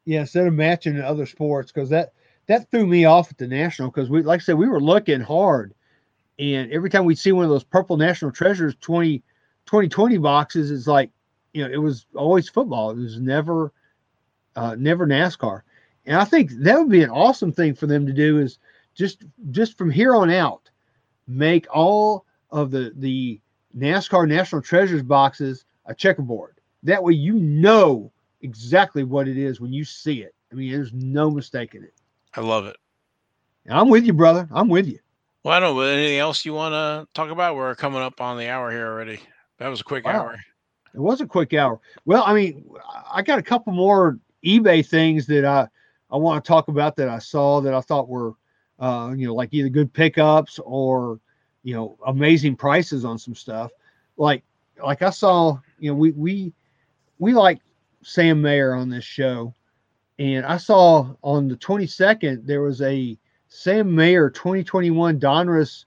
Yeah, 0.06 0.22
instead 0.22 0.48
of 0.48 0.54
matching 0.54 0.96
the 0.96 1.08
other 1.08 1.26
sports, 1.26 1.72
because 1.72 1.90
that 1.90 2.14
that 2.48 2.70
threw 2.72 2.88
me 2.88 3.06
off 3.06 3.32
at 3.32 3.38
the 3.38 3.48
national. 3.48 3.90
Because 3.90 4.10
we, 4.10 4.24
like 4.24 4.42
I 4.42 4.44
said, 4.44 4.58
we 4.58 4.68
were 4.68 4.82
looking 4.82 5.22
hard, 5.22 5.74
and 6.40 6.72
every 6.72 6.90
time 6.90 7.06
we'd 7.06 7.20
see 7.20 7.32
one 7.32 7.46
of 7.46 7.52
those 7.52 7.64
purple 7.64 7.98
national 7.98 8.32
treasures 8.32 8.76
20, 8.82 9.20
2020 9.66 10.18
boxes, 10.18 10.72
it's 10.72 10.88
like, 10.88 11.12
you 11.54 11.64
know, 11.64 11.72
it 11.72 11.78
was 11.78 12.08
always 12.16 12.50
football. 12.50 12.92
It 12.92 12.98
was 12.98 13.20
never, 13.20 13.72
uh, 14.56 14.76
never 14.78 15.06
NASCAR. 15.06 15.62
And 16.06 16.18
I 16.18 16.26
think 16.26 16.52
that 16.52 16.80
would 16.80 16.90
be 16.90 17.04
an 17.04 17.10
awesome 17.10 17.54
thing 17.54 17.76
for 17.76 17.86
them 17.86 18.06
to 18.08 18.14
do 18.14 18.40
is 18.40 18.58
just 18.96 19.24
just 19.52 19.78
from 19.78 19.92
here 19.92 20.16
on 20.16 20.30
out, 20.30 20.70
make 21.28 21.68
all 21.74 22.26
of 22.50 22.72
the 22.72 22.92
the 22.98 23.40
NASCAR 23.78 24.28
National 24.28 24.62
Treasures 24.62 25.04
boxes 25.04 25.66
a 25.86 25.96
checkerboard. 25.96 26.60
That 26.84 27.04
way 27.04 27.14
you 27.14 27.36
know 27.36 28.12
exactly 28.42 29.04
what 29.04 29.28
it 29.28 29.38
is 29.38 29.60
when 29.60 29.74
you 29.74 29.84
see 29.84 30.22
it. 30.22 30.36
I 30.52 30.56
mean, 30.56 30.72
there's 30.72 30.94
no 30.94 31.30
mistaking 31.30 31.84
it. 31.84 31.94
I 32.36 32.42
love 32.42 32.66
it. 32.66 32.78
I'm 33.70 33.90
with 33.90 34.06
you, 34.06 34.14
brother. 34.14 34.48
I'm 34.52 34.68
with 34.68 34.88
you. 34.88 35.00
Well, 35.44 35.54
I 35.54 35.60
don't 35.60 35.76
know. 35.76 35.82
Anything 35.82 36.20
else 36.20 36.46
you 36.46 36.54
want 36.54 36.74
to 36.74 37.08
talk 37.14 37.30
about? 37.30 37.56
We're 37.56 37.76
coming 37.76 38.02
up 38.02 38.22
on 38.22 38.38
the 38.38 38.50
hour 38.50 38.72
here 38.72 38.88
already. 38.88 39.20
That 39.58 39.68
was 39.68 39.82
a 39.82 39.84
quick 39.84 40.06
wow. 40.06 40.12
hour. 40.12 40.40
It 40.94 41.00
was 41.00 41.22
a 41.22 41.26
quick 41.26 41.54
hour. 41.54 41.80
Well, 42.06 42.24
I 42.26 42.34
mean, 42.34 42.70
I 43.12 43.22
got 43.22 43.40
a 43.40 43.44
couple 43.44 43.74
more 43.74 44.20
eBay 44.44 44.86
things 44.86 45.26
that 45.28 45.46
I 45.46 45.68
I 46.12 46.18
want 46.18 46.44
to 46.44 46.48
talk 46.48 46.68
about 46.68 46.96
that 46.98 47.08
I 47.08 47.20
saw 47.20 47.62
that 47.62 47.74
I 47.74 47.80
thought 47.80 48.10
were, 48.10 48.34
uh, 48.80 49.14
you 49.16 49.26
know, 49.26 49.34
like 49.34 49.54
either 49.54 49.70
good 49.70 49.94
pickups 49.94 50.60
or, 50.66 51.20
you 51.64 51.74
know, 51.74 51.98
amazing 52.06 52.58
prices 52.58 53.06
on 53.06 53.18
some 53.18 53.36
stuff. 53.36 53.72
Like 54.18 54.44
like 54.84 55.02
I 55.02 55.10
saw, 55.10 55.58
you 55.80 55.92
know, 55.92 55.96
we 55.96 56.12
we 56.12 56.54
we 57.20 57.34
like 57.34 57.62
Sam 58.04 58.42
Mayer 58.42 58.74
on 58.74 58.90
this 58.90 59.04
show, 59.04 59.54
and 60.20 60.46
I 60.46 60.58
saw 60.58 61.16
on 61.24 61.48
the 61.48 61.56
22nd 61.56 62.46
there 62.46 62.62
was 62.62 62.82
a 62.82 63.18
Sam 63.48 63.94
Mayer 63.94 64.30
2021 64.30 65.20
Donruss 65.20 65.86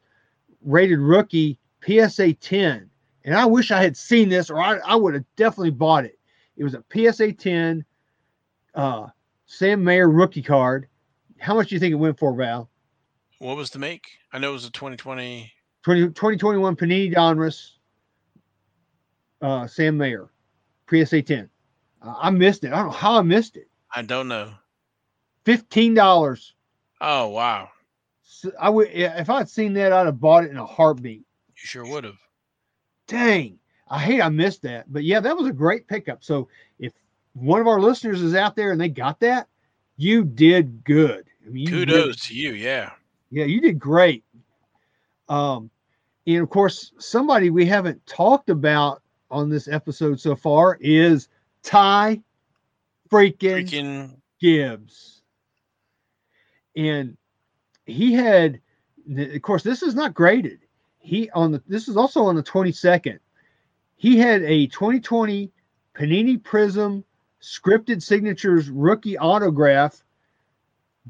rated 0.63 0.99
rookie 0.99 1.59
PSA 1.87 2.35
10. 2.35 2.91
And 3.25 3.35
I 3.35 3.47
wish 3.47 3.71
I 3.71 3.83
had 3.83 3.97
seen 3.97 4.29
this 4.29 4.51
or 4.51 4.61
I, 4.61 4.79
I 4.79 4.97
would 4.97 5.15
have 5.15 5.25
definitely 5.37 5.71
bought 5.71 6.05
it. 6.05 6.19
It 6.57 6.65
was 6.65 6.75
a 6.75 6.85
PSA 6.93 7.33
10 7.33 7.85
uh, 8.75 9.07
Sam 9.47 9.85
Mayer 9.85 10.11
rookie 10.11 10.43
card. 10.43 10.89
How 11.39 11.55
much 11.55 11.69
do 11.69 11.75
you 11.75 11.79
think 11.79 11.93
it 11.93 11.97
went 11.97 12.19
for, 12.19 12.35
Val? 12.35 12.69
What 13.39 13.57
was 13.57 13.71
the 13.71 13.79
make? 13.79 14.07
I 14.33 14.39
know 14.39 14.51
it 14.51 14.55
was 14.55 14.65
a 14.65 14.71
2020. 14.73 15.53
20, 15.85 16.01
2021 16.09 16.77
Panini 16.77 17.15
Donruss 17.15 17.73
uh, 19.43 19.67
Sam 19.67 19.97
Mayer 19.97 20.29
PSA 20.89 21.23
10. 21.23 21.49
Uh, 22.05 22.15
I 22.19 22.31
missed 22.31 22.65
it. 22.65 22.73
I 22.73 22.77
don't 22.77 22.87
know 22.87 22.93
how 22.93 23.19
I 23.19 23.23
missed 23.23 23.57
it. 23.57 23.69
I 23.95 24.03
don't 24.03 24.29
know. 24.29 24.53
Fifteen 25.45 25.95
dollars. 25.95 26.55
Oh 27.01 27.29
wow! 27.29 27.71
So 28.23 28.51
I 28.61 28.71
would 28.71 28.89
if 28.93 29.31
I'd 29.31 29.49
seen 29.49 29.75
that, 29.75 29.93
I'd 29.93 30.07
have 30.07 30.21
bought 30.21 30.45
it 30.45 30.51
in 30.51 30.57
a 30.57 30.67
heartbeat. 30.67 31.25
You 31.49 31.55
sure 31.55 31.87
would 31.87 32.05
have. 32.05 32.19
Dang, 33.07 33.59
I 33.89 33.99
hate 33.99 34.23
I 34.23 34.29
missed 34.29 34.63
that, 34.63 34.91
but 34.93 35.05
yeah, 35.05 35.21
that 35.21 35.37
was 35.37 35.47
a 35.47 35.53
great 35.53 35.87
pickup. 35.87 36.25
So 36.25 36.49
if 36.79 36.93
one 37.35 37.61
of 37.61 37.67
our 37.67 37.81
listeners 37.81 38.23
is 38.23 38.35
out 38.35 38.57
there 38.57 38.73
and 38.73 38.81
they 38.81 38.89
got 38.89 39.21
that, 39.21 39.49
you 39.97 40.25
did 40.25 40.85
good. 40.85 41.27
I 41.47 41.51
mean, 41.51 41.69
kudos 41.69 42.27
to 42.29 42.35
you. 42.35 42.53
Yeah, 42.53 42.91
yeah, 43.31 43.45
you 43.45 43.61
did 43.61 43.79
great. 43.79 44.25
Um, 45.29 45.71
and 46.27 46.43
of 46.43 46.49
course, 46.49 46.93
somebody 46.99 47.51
we 47.51 47.67
haven't 47.67 48.05
talked 48.07 48.49
about 48.49 49.03
on 49.31 49.51
this 49.51 49.69
episode 49.69 50.19
so 50.21 50.35
far 50.35 50.79
is 50.81 51.29
Ty 51.65 52.23
freaking, 53.11 53.69
freaking 53.69 54.17
Gibbs. 54.41 55.23
And 56.77 57.17
he 57.87 58.13
had, 58.13 58.61
of 59.17 59.41
course, 59.43 59.63
this 59.63 59.83
is 59.83 59.95
not 59.95 60.13
graded. 60.15 60.59
He 60.99 61.31
on 61.31 61.53
the 61.53 61.63
this 61.67 61.89
is 61.89 61.97
also 61.97 62.25
on 62.25 62.37
the 62.37 62.43
22nd. 62.43 63.19
He 63.97 64.19
had 64.19 64.43
a 64.43 64.67
2020 64.69 65.51
Panini 65.95 66.43
Prism 66.43 67.05
scripted 67.41 68.03
signatures 68.03 68.69
rookie 68.71 69.19
autograph 69.19 70.03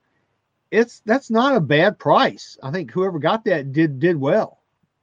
it's 0.71 1.01
that's 1.01 1.31
not 1.31 1.57
a 1.57 1.61
bad 1.61 1.99
price. 1.99 2.57
I 2.63 2.71
think 2.71 2.93
whoever 2.93 3.19
got 3.19 3.45
that 3.47 3.73
did 3.73 3.99
did 3.99 4.21
well. 4.21 4.61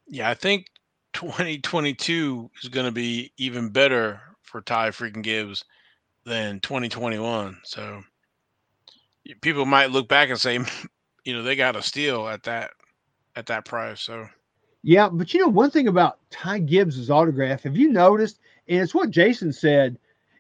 Yeah, 0.07 0.29
I 0.29 0.33
think 0.33 0.67
2022 1.11 2.51
is 2.61 2.69
going 2.69 2.85
to 2.85 2.93
be 2.93 3.33
even 3.35 3.67
better 3.67 4.21
for 4.43 4.61
Ty 4.61 4.91
freaking 4.91 5.23
Gibbs 5.23 5.65
than 6.23 6.61
2021. 6.61 7.59
So 7.65 8.01
people 9.41 9.65
might 9.65 9.91
look 9.91 10.07
back 10.07 10.29
and 10.29 10.39
say, 10.39 10.57
you 11.25 11.33
know, 11.33 11.43
they 11.43 11.57
got 11.57 11.75
a 11.75 11.81
steal 11.81 12.29
at 12.29 12.43
that 12.43 12.71
at 13.35 13.45
that 13.47 13.65
price. 13.65 14.01
So 14.01 14.27
yeah, 14.83 15.09
but 15.09 15.33
you 15.33 15.39
know 15.39 15.47
one 15.47 15.71
thing 15.71 15.87
about 15.87 16.19
Ty 16.29 16.59
Gibbs's 16.59 17.09
autograph, 17.09 17.63
have 17.63 17.77
you 17.77 17.89
noticed? 17.89 18.39
And 18.67 18.81
it's 18.81 18.93
what 18.93 19.09
Jason 19.09 19.51
said, 19.51 19.97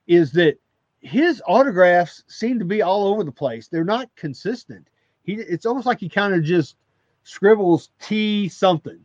is 0.07 0.31
that 0.33 0.59
his 0.99 1.41
autographs 1.47 2.23
seem 2.27 2.59
to 2.59 2.65
be 2.65 2.81
all 2.81 3.07
over 3.07 3.23
the 3.23 3.31
place. 3.31 3.67
They're 3.67 3.83
not 3.83 4.09
consistent. 4.15 4.87
He 5.23 5.33
it's 5.33 5.65
almost 5.65 5.85
like 5.85 5.99
he 5.99 6.09
kind 6.09 6.33
of 6.33 6.43
just 6.43 6.75
scribbles 7.23 7.89
T 7.99 8.49
something 8.49 8.99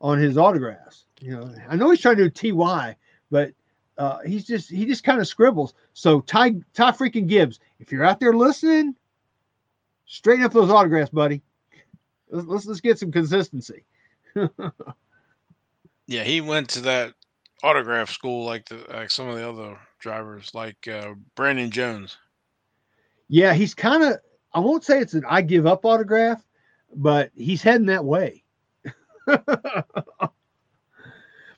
on 0.00 0.18
his 0.18 0.36
autographs. 0.36 1.06
You 1.20 1.32
know, 1.32 1.54
I 1.68 1.76
know 1.76 1.90
he's 1.90 2.00
trying 2.00 2.16
to 2.16 2.28
do 2.28 2.52
TY, 2.52 2.96
but 3.30 3.52
uh, 3.98 4.18
he's 4.26 4.44
just 4.44 4.70
he 4.70 4.84
just 4.84 5.04
kind 5.04 5.20
of 5.20 5.26
scribbles. 5.26 5.74
So 5.94 6.20
Ty 6.20 6.56
Ty 6.74 6.92
freaking 6.92 7.26
Gibbs, 7.26 7.60
if 7.78 7.90
you're 7.90 8.04
out 8.04 8.20
there 8.20 8.34
listening, 8.34 8.94
straighten 10.06 10.44
up 10.44 10.52
those 10.52 10.70
autographs, 10.70 11.10
buddy. 11.10 11.42
Let's 12.30 12.46
let's, 12.46 12.66
let's 12.66 12.80
get 12.80 12.98
some 12.98 13.12
consistency. 13.12 13.84
yeah, 16.06 16.24
he 16.24 16.40
went 16.40 16.68
to 16.70 16.80
that 16.82 17.14
autograph 17.62 18.10
school 18.10 18.44
like 18.44 18.68
the 18.68 18.84
like 18.92 19.10
some 19.10 19.28
of 19.28 19.36
the 19.36 19.48
other 19.48 19.78
drivers, 19.98 20.54
like 20.54 20.88
uh, 20.88 21.14
Brandon 21.34 21.70
Jones. 21.70 22.16
Yeah, 23.28 23.54
he's 23.54 23.74
kind 23.74 24.02
of. 24.02 24.18
I 24.52 24.60
won't 24.60 24.84
say 24.84 25.00
it's 25.00 25.14
an 25.14 25.24
I 25.28 25.42
give 25.42 25.66
up 25.66 25.84
autograph, 25.84 26.42
but 26.94 27.30
he's 27.34 27.62
heading 27.62 27.86
that 27.86 28.04
way. 28.04 28.42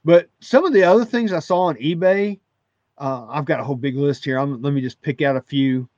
but 0.04 0.28
some 0.40 0.64
of 0.64 0.72
the 0.72 0.84
other 0.84 1.04
things 1.04 1.32
I 1.32 1.38
saw 1.38 1.64
on 1.64 1.76
eBay, 1.76 2.40
uh, 2.96 3.26
I've 3.28 3.44
got 3.44 3.60
a 3.60 3.64
whole 3.64 3.76
big 3.76 3.96
list 3.96 4.24
here. 4.24 4.38
I'm, 4.38 4.60
let 4.62 4.72
me 4.72 4.80
just 4.80 5.02
pick 5.02 5.22
out 5.22 5.36
a 5.36 5.40
few. 5.40 5.88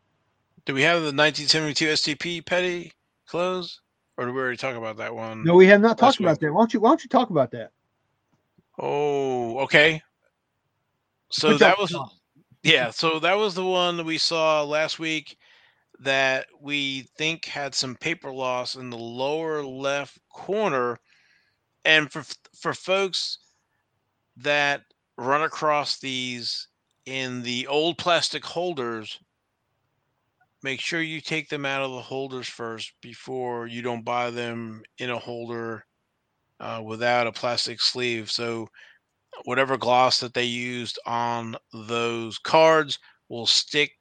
Do 0.67 0.75
we 0.75 0.83
have 0.83 1.01
the 1.01 1.13
1972 1.15 1.87
STP 1.87 2.45
Petty 2.45 2.93
clothes? 3.27 3.81
Or 4.21 4.27
did 4.27 4.35
we 4.35 4.41
already 4.43 4.59
talk 4.59 4.77
about 4.77 4.99
that 4.99 5.15
one? 5.15 5.45
No, 5.45 5.55
we 5.55 5.67
have 5.69 5.81
not 5.81 5.97
talked 5.97 6.21
about 6.21 6.39
that. 6.41 6.53
Why 6.53 6.61
don't 6.61 6.75
you 6.75 6.81
why 6.81 6.91
don't 6.91 7.03
you 7.03 7.09
talk 7.09 7.31
about 7.31 7.51
that? 7.53 7.71
Oh, 8.79 9.61
okay. 9.61 10.03
So 11.31 11.57
that 11.57 11.79
was 11.79 11.97
yeah, 12.63 12.91
so 12.91 13.19
that 13.21 13.39
was 13.39 13.55
the 13.55 13.65
one 13.65 13.97
that 13.97 14.05
we 14.05 14.19
saw 14.19 14.63
last 14.63 14.99
week 14.99 15.39
that 16.01 16.49
we 16.61 17.09
think 17.17 17.47
had 17.47 17.75
some 17.75 17.97
paper 17.97 18.31
loss 18.31 18.75
in 18.75 18.91
the 18.91 18.99
lower 18.99 19.65
left 19.65 20.19
corner. 20.29 20.99
And 21.87 22.13
for 22.13 22.23
for 22.55 22.75
folks 22.75 23.39
that 24.37 24.83
run 25.17 25.45
across 25.45 25.99
these 25.99 26.69
in 27.07 27.43
the 27.43 27.67
old 27.69 27.97
plastic 27.97 28.45
holders, 28.45 29.19
make 30.63 30.81
sure 30.81 31.01
you 31.01 31.21
take 31.21 31.49
them 31.49 31.65
out 31.65 31.83
of 31.83 31.93
the 31.93 32.01
holders 32.01 32.49
first 32.49 32.93
before 33.01 33.67
you 33.67 33.83
don't 33.83 34.05
buy 34.05 34.31
them 34.31 34.83
in 34.99 35.11
a 35.11 35.19
holder 35.19 35.85
uh, 36.61 36.83
without 36.85 37.27
a 37.27 37.33
plastic 37.33 37.81
sleeve. 37.81 38.31
So 38.31 38.69
whatever 39.45 39.77
gloss 39.77 40.21
that 40.21 40.35
they 40.35 40.45
used 40.45 40.99
on 41.07 41.57
those 41.73 42.39
cards 42.39 42.99
will 43.29 43.47
stick 43.47 43.93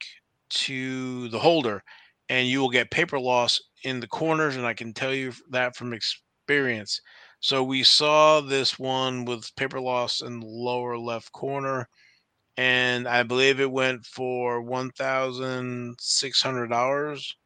to 0.49 1.29
the 1.29 1.39
holder, 1.39 1.81
and 2.29 2.47
you 2.47 2.59
will 2.59 2.69
get 2.69 2.91
paper 2.91 3.19
loss 3.19 3.59
in 3.83 3.99
the 3.99 4.07
corners. 4.07 4.55
And 4.55 4.65
I 4.65 4.73
can 4.73 4.93
tell 4.93 5.13
you 5.13 5.31
that 5.51 5.75
from 5.75 5.93
experience. 5.93 6.99
So 7.39 7.63
we 7.63 7.83
saw 7.83 8.41
this 8.41 8.77
one 8.77 9.23
with 9.23 9.55
paper 9.55 9.79
loss 9.79 10.21
in 10.21 10.39
the 10.41 10.45
lower 10.45 10.97
left 10.97 11.31
corner, 11.31 11.87
and 12.59 13.07
I 13.07 13.23
believe 13.23 13.61
it 13.61 13.71
went 13.71 14.05
for 14.05 14.61
one 14.61 14.91
thousand 14.91 15.95
six 15.97 16.41
hundred 16.41 16.67
dollars. 16.67 17.37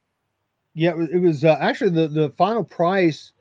Yeah, 0.74 0.93
it 0.99 1.22
was, 1.22 1.45
uh, 1.45 1.55
actually 1.59 1.91
the 1.91 2.07
the 2.07 2.32
final 2.32 2.64
price 2.64 3.32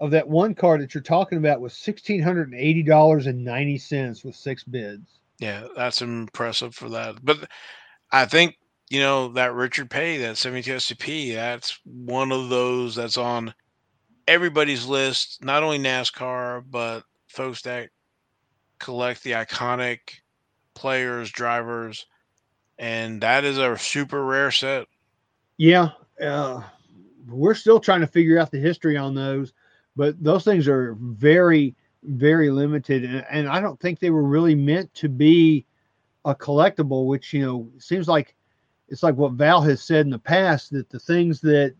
of 0.00 0.10
that 0.10 0.28
one 0.28 0.56
card 0.56 0.80
that 0.80 0.92
you're 0.92 1.04
talking 1.04 1.38
about 1.38 1.60
was 1.60 1.72
sixteen 1.72 2.20
hundred 2.20 2.50
and 2.50 2.60
eighty 2.60 2.82
dollars 2.82 3.28
and 3.28 3.44
ninety 3.44 3.78
cents 3.78 4.24
with 4.24 4.34
six 4.34 4.64
bids. 4.64 5.20
Yeah, 5.38 5.68
that's 5.76 6.02
impressive 6.02 6.74
for 6.74 6.88
that. 6.88 7.24
But 7.24 7.48
I 8.10 8.24
think 8.24 8.58
you 8.90 8.98
know 8.98 9.28
that 9.34 9.54
Richard 9.54 9.90
Petty, 9.90 10.16
that 10.16 10.36
72 10.36 10.68
STP, 10.74 11.34
that's 11.36 11.78
one 11.84 12.32
of 12.32 12.48
those 12.48 12.96
that's 12.96 13.18
on 13.18 13.54
everybody's 14.26 14.84
list. 14.84 15.44
Not 15.44 15.62
only 15.62 15.78
NASCAR, 15.78 16.64
but 16.68 17.04
folks 17.28 17.62
that 17.62 17.90
collect 18.80 19.22
the 19.22 19.32
iconic 19.32 19.98
players, 20.74 21.30
drivers, 21.30 22.06
and 22.78 23.20
that 23.22 23.44
is 23.44 23.58
a 23.58 23.78
super 23.78 24.24
rare 24.24 24.50
set. 24.50 24.86
Yeah, 25.56 25.90
uh, 26.20 26.62
we're 27.28 27.54
still 27.54 27.80
trying 27.80 28.00
to 28.00 28.06
figure 28.06 28.38
out 28.38 28.50
the 28.50 28.58
history 28.58 28.96
on 28.96 29.14
those, 29.14 29.52
but 29.96 30.22
those 30.22 30.44
things 30.44 30.68
are 30.68 30.96
very, 31.00 31.74
very 32.02 32.50
limited, 32.50 33.04
and, 33.04 33.24
and 33.30 33.48
I 33.48 33.60
don't 33.60 33.78
think 33.80 33.98
they 33.98 34.10
were 34.10 34.24
really 34.24 34.54
meant 34.54 34.92
to 34.94 35.08
be 35.08 35.64
a 36.24 36.34
collectible. 36.34 37.06
Which 37.06 37.32
you 37.32 37.44
know 37.44 37.68
seems 37.78 38.08
like 38.08 38.34
it's 38.88 39.02
like 39.02 39.16
what 39.16 39.32
Val 39.32 39.62
has 39.62 39.82
said 39.82 40.06
in 40.06 40.10
the 40.10 40.18
past 40.18 40.70
that 40.72 40.90
the 40.90 40.98
things 40.98 41.40
that 41.40 41.74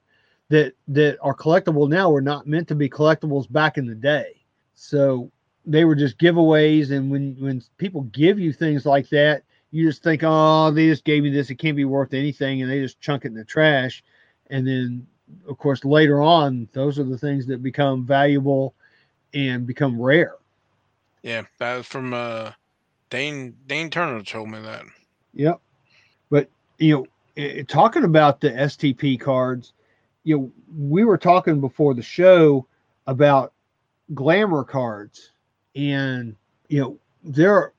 that 0.48 0.74
that 0.88 1.18
are 1.20 1.34
collectible 1.34 1.88
now 1.88 2.10
were 2.10 2.20
not 2.20 2.46
meant 2.46 2.68
to 2.68 2.74
be 2.74 2.88
collectibles 2.88 3.50
back 3.50 3.78
in 3.78 3.86
the 3.86 3.94
day. 3.94 4.44
So 4.74 5.30
they 5.66 5.84
were 5.84 5.94
just 5.94 6.18
giveaways, 6.18 6.90
and 6.90 7.10
when 7.10 7.36
when 7.38 7.62
people 7.78 8.02
give 8.02 8.38
you 8.38 8.52
things 8.52 8.84
like 8.86 9.08
that, 9.10 9.42
you 9.70 9.88
just 9.88 10.02
think, 10.02 10.22
oh, 10.24 10.70
they 10.70 10.86
just 10.86 11.04
gave 11.04 11.22
me 11.22 11.30
this; 11.30 11.50
it 11.50 11.56
can't 11.56 11.76
be 11.76 11.84
worth 11.84 12.14
anything, 12.14 12.62
and 12.62 12.70
they 12.70 12.80
just 12.80 13.00
chunk 13.00 13.24
it 13.24 13.28
in 13.28 13.34
the 13.34 13.44
trash. 13.44 14.02
And 14.50 14.66
then 14.66 15.06
of 15.48 15.58
course 15.58 15.84
later 15.84 16.20
on 16.20 16.68
those 16.72 16.98
are 16.98 17.04
the 17.04 17.18
things 17.18 17.46
that 17.46 17.62
become 17.62 18.04
valuable 18.04 18.74
and 19.32 19.66
become 19.66 20.00
rare. 20.00 20.36
Yeah 21.22 21.42
that 21.58 21.76
was 21.76 21.86
from 21.86 22.12
uh 22.12 22.52
dane 23.10 23.56
dane 23.66 23.90
turner 23.90 24.22
told 24.22 24.50
me 24.50 24.60
that. 24.60 24.84
Yep. 25.34 25.60
But 26.30 26.48
you 26.78 26.94
know 26.94 27.06
it, 27.36 27.68
talking 27.68 28.04
about 28.04 28.40
the 28.40 28.50
stp 28.50 29.18
cards 29.18 29.72
you 30.22 30.36
know 30.36 30.52
we 30.78 31.04
were 31.04 31.18
talking 31.18 31.60
before 31.60 31.94
the 31.94 32.02
show 32.02 32.66
about 33.06 33.52
glamour 34.14 34.64
cards 34.64 35.30
and 35.74 36.36
you 36.68 36.80
know 36.80 36.98
there 37.22 37.72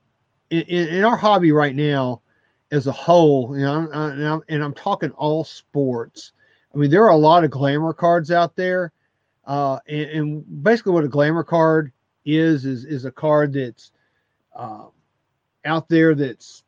in, 0.50 0.62
in 0.62 1.04
our 1.04 1.16
hobby 1.16 1.52
right 1.52 1.74
now 1.74 2.20
as 2.72 2.86
a 2.86 2.92
whole 2.92 3.56
you 3.56 3.64
know 3.64 3.88
and 3.90 4.26
I'm, 4.26 4.42
and 4.48 4.62
I'm 4.62 4.74
talking 4.74 5.10
all 5.12 5.44
sports 5.44 6.32
I 6.76 6.78
mean, 6.78 6.90
there 6.90 7.04
are 7.04 7.10
a 7.10 7.16
lot 7.16 7.42
of 7.42 7.50
glamour 7.50 7.94
cards 7.94 8.30
out 8.30 8.54
there. 8.54 8.92
Uh, 9.46 9.78
and, 9.88 10.10
and, 10.10 10.62
basically, 10.62 10.92
what 10.92 11.04
a 11.04 11.08
glamour 11.08 11.42
card 11.42 11.90
is 12.26 12.66
is 12.66 12.84
is 12.84 13.06
a 13.06 13.10
card 13.10 13.54
that's 13.54 13.92
uh, 14.54 14.84
out 15.64 15.88
there 15.88 16.14
that's 16.14 16.64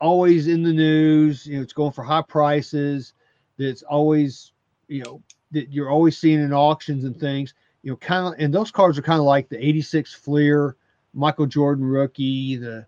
always 0.00 0.48
in 0.48 0.62
the 0.62 0.72
news. 0.72 1.46
You 1.46 1.56
know, 1.56 1.62
it's 1.62 1.74
going 1.74 1.92
for 1.92 2.04
high 2.04 2.22
prices. 2.22 3.12
That's 3.58 3.82
always 3.82 4.52
you 4.88 5.02
know 5.02 5.22
that 5.50 5.70
you're 5.70 5.90
always 5.90 6.16
seeing 6.16 6.40
in 6.40 6.54
auctions 6.54 7.04
and 7.04 7.18
things. 7.18 7.52
You 7.82 7.92
know, 7.92 7.96
kind 7.96 8.26
of, 8.26 8.40
and 8.40 8.52
those 8.54 8.70
cards 8.70 8.98
are 8.98 9.02
kind 9.02 9.18
of 9.18 9.24
like 9.24 9.48
the 9.48 9.64
'86 9.64 10.14
Fleer, 10.14 10.76
Michael 11.14 11.46
Jordan 11.46 11.84
rookie, 11.84 12.56
the 12.56 12.86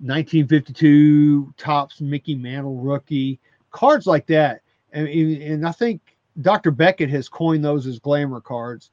1952 0.00 1.54
Topps 1.56 2.00
Mickey 2.00 2.34
Mantle 2.34 2.76
rookie, 2.76 3.38
cards 3.70 4.06
like 4.06 4.26
that 4.26 4.62
and, 4.92 5.08
and 5.08 5.66
I 5.66 5.72
think 5.72 6.16
Dr. 6.40 6.70
Beckett 6.70 7.10
has 7.10 7.28
coined 7.28 7.64
those 7.64 7.86
as 7.86 7.98
glamour 7.98 8.40
cards. 8.40 8.90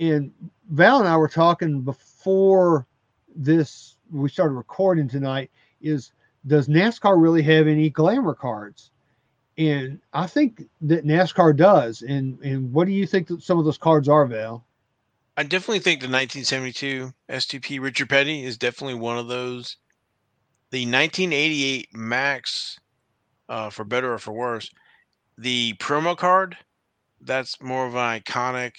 And 0.00 0.32
Val 0.70 1.00
and 1.00 1.08
I 1.08 1.16
were 1.16 1.28
talking 1.28 1.80
before 1.80 2.86
this 3.34 3.96
we 4.10 4.28
started 4.28 4.54
recording 4.54 5.08
tonight 5.08 5.50
is 5.80 6.12
does 6.46 6.66
NASCAR 6.66 7.20
really 7.20 7.42
have 7.42 7.66
any 7.66 7.90
glamour 7.90 8.34
cards? 8.34 8.90
And 9.58 10.00
I 10.12 10.26
think 10.26 10.62
that 10.82 11.04
NASCAR 11.04 11.56
does. 11.56 12.02
And 12.02 12.38
and 12.40 12.72
what 12.72 12.86
do 12.86 12.92
you 12.92 13.06
think 13.06 13.26
that 13.28 13.42
some 13.42 13.58
of 13.58 13.64
those 13.64 13.78
cards 13.78 14.08
are, 14.08 14.26
Val? 14.26 14.64
I 15.38 15.44
definitely 15.44 15.78
think 15.78 16.00
the 16.00 16.08
1972 16.08 17.12
STP 17.30 17.80
Richard 17.80 18.08
Petty 18.08 18.42
is 18.42 18.58
definitely 18.58 18.96
one 18.96 19.18
of 19.18 19.28
those. 19.28 19.76
The 20.72 20.80
1988 20.80 21.94
Maxx, 21.94 22.76
uh, 23.48 23.70
for 23.70 23.84
better 23.84 24.12
or 24.12 24.18
for 24.18 24.32
worse, 24.32 24.68
the 25.38 25.74
promo 25.74 26.16
card, 26.16 26.56
that's 27.20 27.62
more 27.62 27.86
of 27.86 27.94
an 27.94 28.20
iconic 28.20 28.72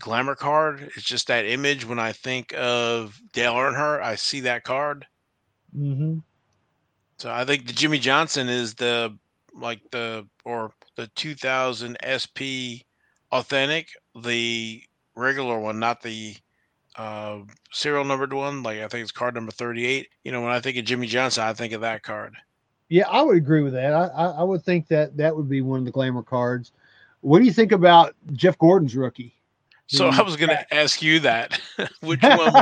glamour 0.00 0.34
card. 0.34 0.90
It's 0.96 1.06
just 1.06 1.28
that 1.28 1.46
image. 1.46 1.84
When 1.84 2.00
I 2.00 2.10
think 2.10 2.52
of 2.56 3.20
Dale 3.32 3.54
Earnhardt, 3.54 4.02
I 4.02 4.16
see 4.16 4.40
that 4.40 4.64
card. 4.64 5.06
Mm-hmm. 5.72 6.18
So 7.18 7.30
I 7.30 7.44
think 7.44 7.68
the 7.68 7.72
Jimmie 7.72 8.00
Johnson 8.00 8.48
is 8.48 8.74
the 8.74 9.16
like 9.54 9.88
the 9.92 10.26
or 10.44 10.72
the 10.96 11.06
2000 11.14 11.96
SP 12.02 12.82
authentic, 13.30 13.90
the 14.20 14.82
regular 15.16 15.58
one, 15.58 15.78
not 15.78 16.02
the 16.02 16.36
uh, 16.96 17.38
serial 17.72 18.04
numbered 18.04 18.32
one. 18.32 18.62
Like 18.62 18.78
I 18.80 18.88
think 18.88 19.02
it's 19.02 19.12
card 19.12 19.34
number 19.34 19.52
38. 19.52 20.08
You 20.24 20.32
know, 20.32 20.42
when 20.42 20.52
I 20.52 20.60
think 20.60 20.76
of 20.76 20.84
Jimmie 20.84 21.06
Johnson, 21.06 21.44
I 21.44 21.54
think 21.54 21.72
of 21.72 21.80
that 21.80 22.02
card. 22.02 22.34
Yeah, 22.88 23.08
I 23.08 23.22
would 23.22 23.36
agree 23.36 23.62
with 23.62 23.72
that. 23.72 23.92
I, 23.92 24.06
I, 24.06 24.24
I 24.26 24.42
would 24.44 24.62
think 24.62 24.86
that 24.88 25.16
that 25.16 25.34
would 25.34 25.48
be 25.48 25.60
one 25.60 25.80
of 25.80 25.84
the 25.84 25.90
glamour 25.90 26.22
cards. 26.22 26.70
What 27.20 27.40
do 27.40 27.44
you 27.44 27.52
think 27.52 27.72
about 27.72 28.14
Jeff 28.32 28.56
Gordon's 28.58 28.94
rookie? 28.94 29.34
So 29.88 30.08
I 30.08 30.22
was 30.22 30.36
going 30.36 30.48
to 30.56 30.74
ask 30.74 31.02
you 31.02 31.20
that. 31.20 31.60
which 32.00 32.22
one 32.22 32.38
would 32.38 32.52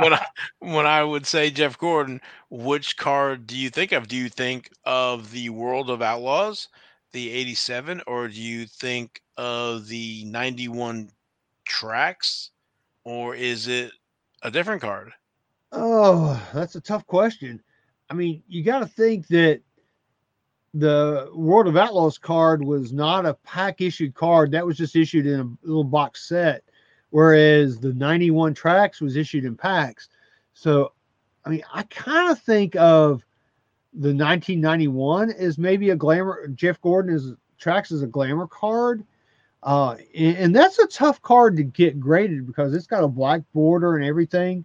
when 0.00 0.14
I 0.14 0.26
when 0.60 0.86
I 0.86 1.02
would 1.02 1.26
say 1.26 1.50
Jeff 1.50 1.78
Gordon, 1.78 2.20
which 2.50 2.96
card 2.96 3.46
do 3.46 3.56
you 3.56 3.70
think 3.70 3.92
of? 3.92 4.08
Do 4.08 4.16
you 4.16 4.28
think 4.28 4.70
of 4.84 5.32
the 5.32 5.50
World 5.50 5.90
of 5.90 6.02
Outlaws, 6.02 6.68
the 7.12 7.30
87 7.30 8.02
or 8.06 8.28
do 8.28 8.40
you 8.40 8.66
think 8.66 9.22
of 9.36 9.88
the 9.88 10.24
91 10.26 11.10
Traks 11.68 12.50
or 13.04 13.34
is 13.34 13.68
it 13.68 13.92
a 14.42 14.50
different 14.50 14.80
card? 14.80 15.12
Oh, 15.72 16.40
that's 16.52 16.76
a 16.76 16.80
tough 16.80 17.06
question. 17.06 17.62
I 18.10 18.14
mean, 18.14 18.42
you 18.48 18.62
got 18.62 18.80
to 18.80 18.86
think 18.86 19.26
that 19.28 19.60
the 20.74 21.30
World 21.34 21.68
of 21.68 21.76
Outlaws 21.76 22.18
card 22.18 22.62
was 22.64 22.92
not 22.92 23.26
a 23.26 23.34
pack 23.34 23.80
issued 23.80 24.14
card. 24.14 24.50
That 24.50 24.66
was 24.66 24.76
just 24.76 24.96
issued 24.96 25.26
in 25.26 25.40
a 25.40 25.66
little 25.66 25.84
box 25.84 26.28
set, 26.28 26.64
whereas 27.10 27.78
the 27.78 27.92
91 27.92 28.54
Traks 28.54 29.00
was 29.00 29.16
issued 29.16 29.44
in 29.44 29.56
packs. 29.56 30.08
So, 30.52 30.92
I 31.44 31.50
mean, 31.50 31.62
I 31.72 31.84
kind 31.84 32.30
of 32.30 32.40
think 32.40 32.74
of 32.76 33.24
the 33.92 34.08
1991 34.08 35.30
as 35.30 35.58
maybe 35.58 35.90
a 35.90 35.96
glamour. 35.96 36.48
Jeff 36.48 36.80
Gordon 36.80 37.14
is 37.14 37.32
Traks 37.60 37.92
as 37.92 38.02
a 38.02 38.06
glamour 38.08 38.48
card. 38.48 39.04
Uh, 39.64 39.96
and, 40.14 40.36
and, 40.36 40.54
that's 40.54 40.78
a 40.78 40.86
tough 40.86 41.22
card 41.22 41.56
to 41.56 41.62
get 41.62 41.98
graded 41.98 42.46
because 42.46 42.74
it's 42.74 42.86
got 42.86 43.02
a 43.02 43.08
black 43.08 43.40
border 43.54 43.96
and 43.96 44.04
everything. 44.04 44.62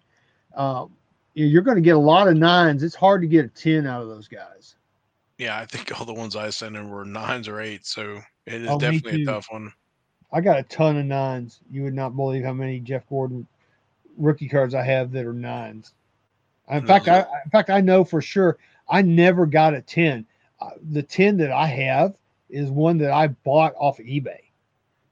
Um, 0.55 0.91
you're 1.35 1.61
going 1.61 1.77
to 1.77 1.81
get 1.81 1.95
a 1.95 1.99
lot 1.99 2.27
of 2.27 2.35
nines. 2.35 2.83
It's 2.83 2.95
hard 2.95 3.21
to 3.21 3.27
get 3.27 3.45
a 3.45 3.47
10 3.47 3.87
out 3.87 4.01
of 4.01 4.09
those 4.09 4.27
guys. 4.27 4.75
Yeah, 5.37 5.57
I 5.57 5.65
think 5.65 5.97
all 5.97 6.05
the 6.05 6.13
ones 6.13 6.35
I 6.35 6.49
sent 6.49 6.75
in 6.75 6.89
were 6.89 7.05
nines 7.05 7.47
or 7.47 7.61
eights. 7.61 7.95
So 7.95 8.19
it 8.45 8.63
is 8.63 8.67
oh, 8.67 8.77
definitely 8.77 9.23
a 9.23 9.25
tough 9.25 9.47
one. 9.49 9.71
I 10.33 10.41
got 10.41 10.59
a 10.59 10.63
ton 10.63 10.97
of 10.97 11.05
nines. 11.05 11.61
You 11.71 11.83
would 11.83 11.93
not 11.93 12.17
believe 12.17 12.43
how 12.43 12.53
many 12.53 12.81
Jeff 12.81 13.07
Gordon 13.07 13.47
rookie 14.17 14.49
cards 14.49 14.75
I 14.75 14.83
have 14.83 15.13
that 15.13 15.25
are 15.25 15.33
nines. 15.33 15.93
In 16.69 16.81
no. 16.81 16.87
fact, 16.87 17.07
I 17.07 17.19
in 17.45 17.51
fact 17.51 17.69
I 17.69 17.79
know 17.79 18.03
for 18.03 18.21
sure 18.21 18.57
I 18.89 19.01
never 19.01 19.45
got 19.45 19.73
a 19.73 19.81
10. 19.81 20.25
Uh, 20.59 20.71
the 20.91 21.01
10 21.01 21.37
that 21.37 21.51
I 21.51 21.67
have 21.67 22.15
is 22.49 22.69
one 22.69 22.97
that 22.97 23.11
I 23.11 23.27
bought 23.27 23.73
off 23.77 23.99
of 23.99 24.05
eBay. 24.05 24.48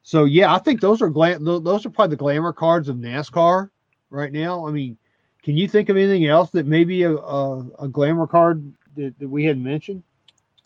So 0.08 0.24
yeah, 0.24 0.55
I 0.55 0.60
think 0.60 0.80
those 0.80 1.01
are 1.01 1.10
glam- 1.10 1.43
those 1.43 1.86
are 1.86 1.89
probably 1.89 2.16
the 2.16 2.20
glamour 2.20 2.53
cards 2.53 2.88
of 2.88 2.95
NASCAR 2.95 3.70
right 4.10 4.32
now. 4.32 4.66
I 4.66 4.72
mean, 4.72 4.97
can 5.43 5.58
you 5.58 5.68
think 5.68 5.89
of 5.89 5.97
anything 5.97 6.28
else 6.28 6.49
that 6.51 6.66
maybe 6.66 7.03
a, 7.03 7.14
a, 7.14 7.60
a 7.80 7.88
glamour 7.89 8.26
card 8.26 8.74
that, 8.95 9.20
that 9.20 9.28
we 9.28 9.43
hadn't 9.43 9.66
mentioned? 9.66 10.03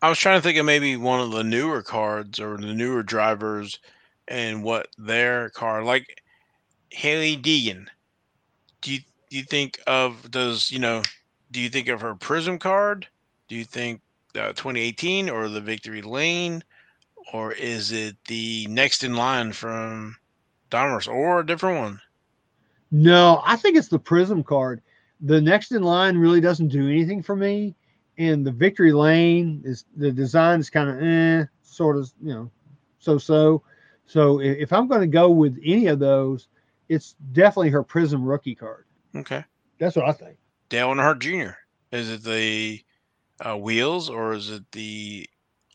I 0.04 0.10
was 0.10 0.20
trying 0.20 0.38
to 0.38 0.44
think 0.44 0.60
of 0.60 0.68
maybe 0.68 0.96
one 0.96 1.22
of 1.22 1.32
the 1.32 1.44
newer 1.44 1.82
cards 1.82 2.40
or 2.40 2.56
the 2.56 2.72
newer 2.72 3.02
drivers 3.02 3.80
and 4.28 4.64
what 4.64 4.90
their 5.00 5.50
car 5.50 5.84
like 5.84 6.22
Hailie 6.92 7.36
Deegan. 7.36 7.88
Do 8.82 8.94
you 8.94 9.00
do 9.32 9.38
you 9.38 9.44
think 9.44 9.82
of 9.88 10.30
does 10.30 10.70
you 10.70 10.78
know 10.78 11.02
do 11.50 11.62
you 11.62 11.70
think 11.70 11.88
of 11.88 12.02
her 12.02 12.14
prism 12.14 12.60
card? 12.60 13.08
Do 13.48 13.56
you 13.56 13.66
think 13.66 14.02
uh, 14.36 14.50
2018 14.50 15.32
or 15.32 15.50
the 15.50 15.62
Victory 15.62 16.04
Lane, 16.04 16.64
or 17.34 17.52
is 17.54 17.92
it 17.92 18.16
the 18.28 18.68
next 18.70 19.04
in 19.04 19.16
line 19.16 19.52
from 19.52 20.16
Donruss 20.70 21.08
or 21.08 21.40
a 21.40 21.46
different 21.46 21.80
one? 21.80 22.02
No, 22.92 23.42
I 23.46 23.56
think 23.56 23.78
it's 23.78 23.88
the 23.88 24.00
Prism 24.00 24.44
card. 24.44 24.82
The 25.22 25.40
next 25.40 25.72
in 25.72 25.84
line 25.84 26.18
really 26.18 26.42
doesn't 26.42 26.70
do 26.70 26.90
anything 26.90 27.24
for 27.24 27.36
me, 27.36 27.76
and 28.18 28.46
the 28.46 28.52
Victory 28.52 28.92
Lane 28.92 29.62
is 29.64 29.86
the 29.96 30.12
design 30.12 30.60
is 30.60 30.70
kind 30.70 30.90
of 30.90 31.02
eh, 31.02 31.46
sort 31.62 31.98
of 31.98 32.12
you 32.22 32.34
know, 32.34 32.52
so 33.00 33.18
so. 33.18 33.64
So 34.08 34.42
if 34.42 34.74
I'm 34.74 34.90
going 34.90 35.00
to 35.00 35.08
go 35.08 35.30
with 35.30 35.58
any 35.64 35.88
of 35.88 36.00
those, 36.00 36.50
it's 36.90 37.16
definitely 37.32 37.70
her 37.70 37.82
Prism 37.82 38.26
rookie 38.26 38.56
card. 38.56 38.84
Okay, 39.16 39.46
that's 39.80 39.96
what 39.96 40.10
I 40.10 40.12
think. 40.12 40.38
Dale 40.68 40.90
Earnhardt 40.90 41.20
Jr. 41.20 41.54
Is 41.96 42.10
it 42.10 42.24
the 42.24 42.84
uh, 43.40 43.58
wheels 43.58 44.10
or 44.10 44.34
is 44.34 44.50
it 44.50 44.70
the 44.72 45.30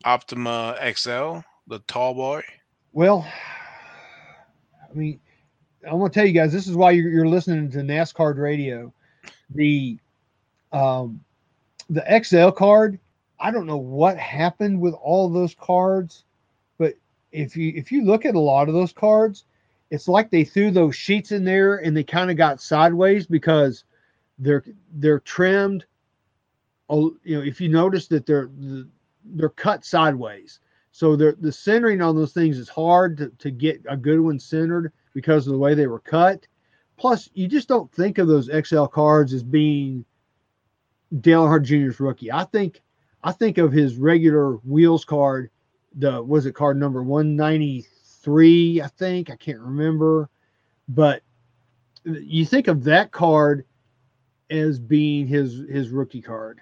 Optima 0.06 0.76
XL, 0.94 1.38
the 1.66 1.80
tall 1.88 2.14
boy? 2.14 2.40
Well, 2.92 3.26
I 4.88 4.94
mean, 4.94 5.18
I 5.86 5.94
want 5.94 6.12
to 6.12 6.18
tell 6.18 6.26
you 6.26 6.32
guys 6.32 6.52
this 6.52 6.68
is 6.68 6.76
why 6.76 6.92
you're, 6.92 7.10
you're 7.10 7.28
listening 7.28 7.72
to 7.72 7.78
NASCAR 7.78 8.38
radio. 8.38 8.92
The 9.50 9.98
um, 10.72 11.20
the 11.90 12.04
XL 12.22 12.50
card, 12.50 13.00
I 13.40 13.50
don't 13.50 13.66
know 13.66 13.76
what 13.76 14.16
happened 14.16 14.80
with 14.80 14.94
all 14.94 15.28
those 15.28 15.56
cards, 15.58 16.22
but 16.78 16.94
if 17.32 17.56
you 17.56 17.72
if 17.74 17.90
you 17.90 18.04
look 18.04 18.24
at 18.24 18.36
a 18.36 18.40
lot 18.40 18.68
of 18.68 18.74
those 18.74 18.92
cards, 18.92 19.44
it's 19.90 20.06
like 20.06 20.30
they 20.30 20.44
threw 20.44 20.70
those 20.70 20.94
sheets 20.94 21.32
in 21.32 21.44
there 21.44 21.78
and 21.78 21.96
they 21.96 22.04
kind 22.04 22.30
of 22.30 22.36
got 22.36 22.60
sideways 22.60 23.26
because 23.26 23.82
they're 24.38 24.64
they're 24.94 25.20
trimmed. 25.20 25.84
Oh, 26.88 27.16
you 27.24 27.36
know, 27.36 27.44
if 27.44 27.60
you 27.60 27.68
notice 27.68 28.06
that 28.06 28.24
they're 28.24 28.48
they're 29.34 29.48
cut 29.48 29.84
sideways, 29.84 30.60
so 30.92 31.14
the 31.14 31.52
centering 31.52 32.00
on 32.00 32.16
those 32.16 32.32
things 32.32 32.58
is 32.58 32.68
hard 32.70 33.18
to, 33.18 33.28
to 33.38 33.50
get 33.50 33.82
a 33.86 33.96
good 33.96 34.20
one 34.20 34.38
centered 34.38 34.92
because 35.12 35.46
of 35.46 35.52
the 35.52 35.58
way 35.58 35.74
they 35.74 35.86
were 35.86 36.00
cut. 36.00 36.46
Plus, 36.96 37.28
you 37.34 37.48
just 37.48 37.68
don't 37.68 37.92
think 37.92 38.16
of 38.16 38.28
those 38.28 38.48
XL 38.48 38.86
cards 38.86 39.34
as 39.34 39.42
being 39.42 40.04
Dale 41.20 41.44
Earnhardt 41.44 41.64
Jr.'s 41.64 42.00
rookie. 42.00 42.32
I 42.32 42.44
think 42.44 42.82
I 43.22 43.32
think 43.32 43.58
of 43.58 43.72
his 43.72 43.96
regular 43.96 44.54
wheels 44.56 45.04
card. 45.04 45.50
The 45.96 46.22
was 46.22 46.46
it 46.46 46.54
card 46.54 46.78
number 46.78 47.02
one 47.02 47.36
ninety 47.36 47.86
three? 48.22 48.80
I 48.80 48.88
think 48.88 49.30
I 49.30 49.36
can't 49.36 49.60
remember, 49.60 50.30
but 50.88 51.22
you 52.04 52.46
think 52.46 52.68
of 52.68 52.84
that 52.84 53.12
card 53.12 53.66
as 54.50 54.78
being 54.78 55.26
his 55.26 55.62
his 55.70 55.90
rookie 55.90 56.22
card, 56.22 56.60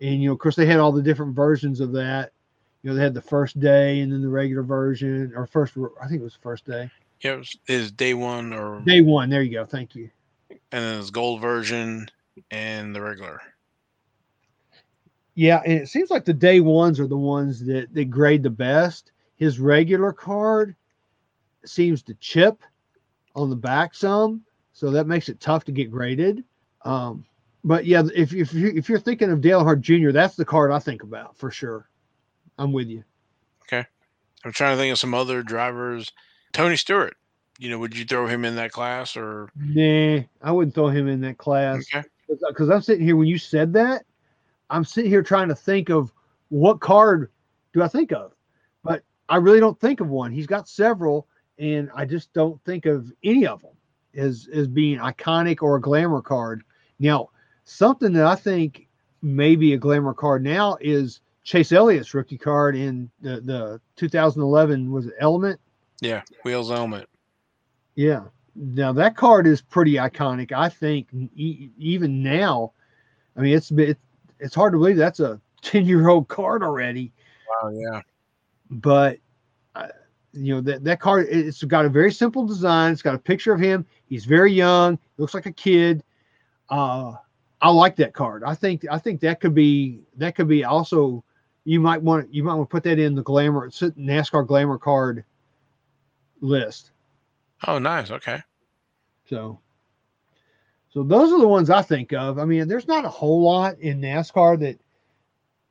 and 0.00 0.22
you 0.22 0.28
know, 0.28 0.32
of 0.32 0.38
course, 0.38 0.56
they 0.56 0.66
had 0.66 0.78
all 0.78 0.92
the 0.92 1.02
different 1.02 1.34
versions 1.34 1.80
of 1.80 1.92
that 1.92 2.32
you 2.86 2.92
know, 2.92 2.98
they 2.98 3.02
had 3.02 3.14
the 3.14 3.20
first 3.20 3.58
day 3.58 3.98
and 3.98 4.12
then 4.12 4.22
the 4.22 4.28
regular 4.28 4.62
version, 4.62 5.32
or 5.34 5.44
first, 5.44 5.76
I 6.00 6.06
think 6.06 6.20
it 6.20 6.24
was 6.24 6.34
the 6.34 6.40
first 6.40 6.64
day. 6.64 6.88
Yeah, 7.20 7.32
it 7.32 7.38
was, 7.38 7.58
it 7.66 7.76
was 7.78 7.90
day 7.90 8.14
one 8.14 8.52
or 8.52 8.80
day 8.82 9.00
one. 9.00 9.28
There 9.28 9.42
you 9.42 9.50
go. 9.50 9.64
Thank 9.64 9.96
you. 9.96 10.08
And 10.50 10.84
then 10.84 11.00
it's 11.00 11.10
gold 11.10 11.40
version 11.40 12.06
and 12.52 12.94
the 12.94 13.02
regular. 13.02 13.40
Yeah, 15.34 15.62
and 15.64 15.72
it 15.80 15.88
seems 15.88 16.10
like 16.10 16.24
the 16.24 16.32
day 16.32 16.60
ones 16.60 17.00
are 17.00 17.08
the 17.08 17.16
ones 17.16 17.64
that 17.66 17.92
that 17.92 18.04
grade 18.04 18.44
the 18.44 18.50
best. 18.50 19.10
His 19.34 19.58
regular 19.58 20.12
card 20.12 20.76
seems 21.64 22.04
to 22.04 22.14
chip 22.14 22.62
on 23.34 23.50
the 23.50 23.56
back 23.56 23.96
some, 23.96 24.42
so 24.72 24.92
that 24.92 25.08
makes 25.08 25.28
it 25.28 25.40
tough 25.40 25.64
to 25.64 25.72
get 25.72 25.90
graded. 25.90 26.44
Um, 26.84 27.24
but 27.66 27.84
yeah, 27.84 28.04
if 28.14 28.32
if 28.32 28.54
you 28.54 28.68
if 28.68 28.88
you're 28.88 29.00
thinking 29.00 29.30
of 29.30 29.40
Dale 29.40 29.62
Earnhardt 29.62 29.80
Jr., 29.80 30.12
that's 30.12 30.36
the 30.36 30.44
card 30.44 30.70
I 30.70 30.78
think 30.78 31.02
about 31.02 31.36
for 31.36 31.50
sure. 31.50 31.88
I'm 32.58 32.72
with 32.72 32.86
you. 32.86 33.02
Okay. 33.62 33.84
I'm 34.44 34.52
trying 34.52 34.76
to 34.76 34.80
think 34.80 34.92
of 34.92 35.00
some 35.00 35.14
other 35.14 35.42
drivers. 35.42 36.12
Tony 36.52 36.76
Stewart. 36.76 37.16
You 37.58 37.68
know, 37.70 37.78
would 37.80 37.96
you 37.96 38.04
throw 38.04 38.28
him 38.28 38.44
in 38.44 38.54
that 38.56 38.70
class 38.70 39.16
or? 39.16 39.50
Nah, 39.56 40.20
I 40.42 40.52
wouldn't 40.52 40.74
throw 40.74 40.88
him 40.88 41.08
in 41.08 41.20
that 41.22 41.38
class. 41.38 41.84
Okay. 41.92 42.06
Because 42.28 42.70
I'm 42.70 42.82
sitting 42.82 43.04
here 43.04 43.16
when 43.16 43.26
you 43.26 43.38
said 43.38 43.72
that, 43.72 44.04
I'm 44.70 44.84
sitting 44.84 45.10
here 45.10 45.22
trying 45.22 45.48
to 45.48 45.54
think 45.54 45.88
of 45.90 46.12
what 46.50 46.80
card 46.80 47.32
do 47.72 47.82
I 47.82 47.88
think 47.88 48.12
of, 48.12 48.32
but 48.84 49.02
I 49.28 49.36
really 49.38 49.58
don't 49.58 49.78
think 49.80 50.00
of 50.00 50.08
one. 50.08 50.30
He's 50.30 50.46
got 50.46 50.68
several, 50.68 51.26
and 51.58 51.90
I 51.94 52.04
just 52.04 52.32
don't 52.32 52.62
think 52.64 52.86
of 52.86 53.12
any 53.24 53.46
of 53.46 53.60
them 53.62 53.74
as 54.14 54.48
as 54.52 54.68
being 54.68 54.98
iconic 54.98 55.62
or 55.62 55.76
a 55.76 55.80
glamour 55.80 56.22
card. 56.22 56.62
Now, 56.98 57.30
something 57.66 58.12
that 58.14 58.24
I 58.24 58.34
think 58.34 58.88
maybe 59.20 59.74
a 59.74 59.78
glamour 59.78 60.14
card 60.14 60.42
now 60.42 60.78
is 60.80 61.20
Chase 61.42 61.72
Elliott's 61.72 62.14
rookie 62.14 62.38
card 62.38 62.74
in 62.74 63.10
the, 63.20 63.40
the 63.40 63.80
2011 63.96 64.90
was 64.90 65.06
it 65.06 65.14
Element? 65.20 65.60
Yeah, 66.00 66.22
Wheels 66.44 66.70
Element. 66.70 67.08
Yeah. 67.94 68.24
Now 68.54 68.92
that 68.92 69.16
card 69.16 69.46
is 69.46 69.60
pretty 69.60 69.94
iconic. 69.94 70.52
I 70.52 70.68
think 70.68 71.08
e- 71.34 71.70
even 71.76 72.22
now, 72.22 72.72
I 73.36 73.40
mean 73.40 73.54
it's 73.54 73.70
it, 73.72 73.98
it's 74.38 74.54
hard 74.54 74.72
to 74.72 74.78
believe 74.78 74.96
that's 74.96 75.20
a 75.20 75.40
10 75.62 75.86
year 75.86 76.08
old 76.08 76.28
card 76.28 76.62
already. 76.62 77.12
Wow, 77.62 77.70
yeah. 77.70 78.00
But 78.70 79.18
uh, 79.74 79.88
you 80.32 80.54
know 80.54 80.60
that 80.62 80.84
that 80.84 81.00
card 81.00 81.26
it's 81.28 81.62
got 81.64 81.84
a 81.84 81.90
very 81.90 82.12
simple 82.12 82.46
design. 82.46 82.92
It's 82.92 83.02
got 83.02 83.14
a 83.14 83.18
picture 83.18 83.52
of 83.52 83.60
him. 83.60 83.84
He's 84.06 84.24
very 84.24 84.52
young. 84.52 84.98
Looks 85.18 85.34
like 85.34 85.46
a 85.46 85.52
kid. 85.52 86.02
Uh, 86.68 87.14
I 87.66 87.70
like 87.70 87.96
that 87.96 88.14
card. 88.14 88.44
I 88.44 88.54
think 88.54 88.86
I 88.88 88.96
think 88.96 89.20
that 89.22 89.40
could 89.40 89.52
be 89.52 89.98
that 90.18 90.36
could 90.36 90.46
be 90.46 90.62
also 90.62 91.24
you 91.64 91.80
might 91.80 92.00
want 92.00 92.32
you 92.32 92.44
might 92.44 92.54
want 92.54 92.70
to 92.70 92.72
put 92.72 92.84
that 92.84 93.00
in 93.00 93.16
the 93.16 93.24
glamour 93.24 93.68
NASCAR 93.68 94.46
glamour 94.46 94.78
card 94.78 95.24
list. 96.40 96.92
Oh, 97.66 97.80
nice. 97.80 98.12
Okay. 98.12 98.40
So, 99.28 99.58
so 100.90 101.02
those 101.02 101.32
are 101.32 101.40
the 101.40 101.48
ones 101.48 101.68
I 101.68 101.82
think 101.82 102.12
of. 102.12 102.38
I 102.38 102.44
mean, 102.44 102.68
there's 102.68 102.86
not 102.86 103.04
a 103.04 103.08
whole 103.08 103.42
lot 103.42 103.80
in 103.80 104.00
NASCAR 104.00 104.60
that 104.60 104.78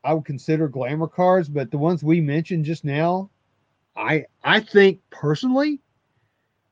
I 0.03 0.13
would 0.13 0.25
consider 0.25 0.67
glamour 0.67 1.07
cards, 1.07 1.47
but 1.47 1.71
the 1.71 1.77
ones 1.77 2.03
we 2.03 2.19
mentioned 2.19 2.65
just 2.65 2.83
now, 2.83 3.29
I 3.95 4.25
I 4.43 4.59
think 4.59 4.99
personally 5.11 5.79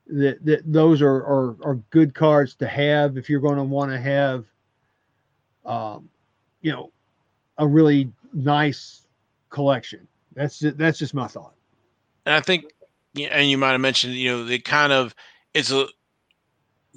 that 0.06 0.44
that 0.44 0.70
those 0.70 1.00
are 1.00 1.16
are, 1.16 1.56
are 1.64 1.76
good 1.88 2.14
cards 2.14 2.54
to 2.56 2.68
have 2.68 3.16
if 3.16 3.30
you're 3.30 3.40
going 3.40 3.56
to 3.56 3.64
want 3.64 3.90
to 3.90 3.98
have, 3.98 4.44
um, 5.64 6.08
you 6.60 6.72
know, 6.72 6.90
a 7.58 7.66
really 7.66 8.10
nice 8.32 9.06
collection. 9.50 10.06
That's 10.34 10.58
that's 10.58 10.98
just 10.98 11.14
my 11.14 11.26
thought. 11.26 11.54
And 12.26 12.34
I 12.34 12.40
think, 12.40 12.64
and 13.16 13.48
you 13.48 13.58
might 13.58 13.72
have 13.72 13.80
mentioned, 13.80 14.14
you 14.14 14.30
know, 14.30 14.44
the 14.44 14.58
kind 14.58 14.92
of 14.92 15.14
it's 15.52 15.70
a 15.70 15.86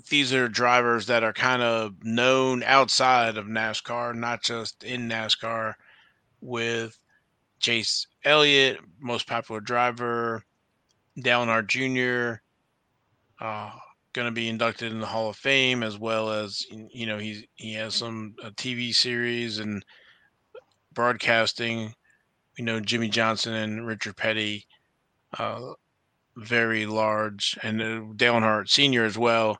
these 0.09 0.33
are 0.33 0.47
drivers 0.47 1.07
that 1.07 1.23
are 1.23 1.33
kind 1.33 1.61
of 1.61 2.03
known 2.03 2.63
outside 2.63 3.37
of 3.37 3.45
NASCAR, 3.45 4.15
not 4.15 4.43
just 4.43 4.83
in 4.83 5.09
NASCAR. 5.09 5.73
With 6.39 6.99
Chase 7.59 8.05
Elliott, 8.23 8.77
most 8.99 9.27
popular 9.27 9.59
driver, 9.59 10.43
Dale 11.19 11.45
Earnhardt 11.45 11.67
Jr. 11.67 12.41
Uh, 13.43 13.71
going 14.17 14.25
to 14.25 14.31
be 14.31 14.49
inducted 14.49 14.91
in 14.91 14.99
the 14.99 15.05
Hall 15.05 15.29
of 15.29 15.37
Fame 15.37 15.83
as 15.83 15.97
well 15.97 16.31
as 16.31 16.65
you 16.69 17.05
know 17.05 17.17
he's 17.17 17.43
he 17.55 17.73
has 17.73 17.95
some 17.95 18.35
TV 18.57 18.93
series 18.93 19.59
and 19.59 19.85
broadcasting 20.93 21.93
we 22.57 22.63
know 22.63 22.79
Jimmie 22.79 23.09
Johnson 23.09 23.53
and 23.53 23.85
Richard 23.85 24.17
Petty, 24.17 24.65
uh, 25.37 25.73
very 26.35 26.85
large, 26.85 27.57
and 27.61 27.81
uh, 27.81 28.01
Dale 28.15 28.33
Earnhardt 28.33 28.69
Senior 28.69 29.05
as 29.05 29.17
well, 29.17 29.57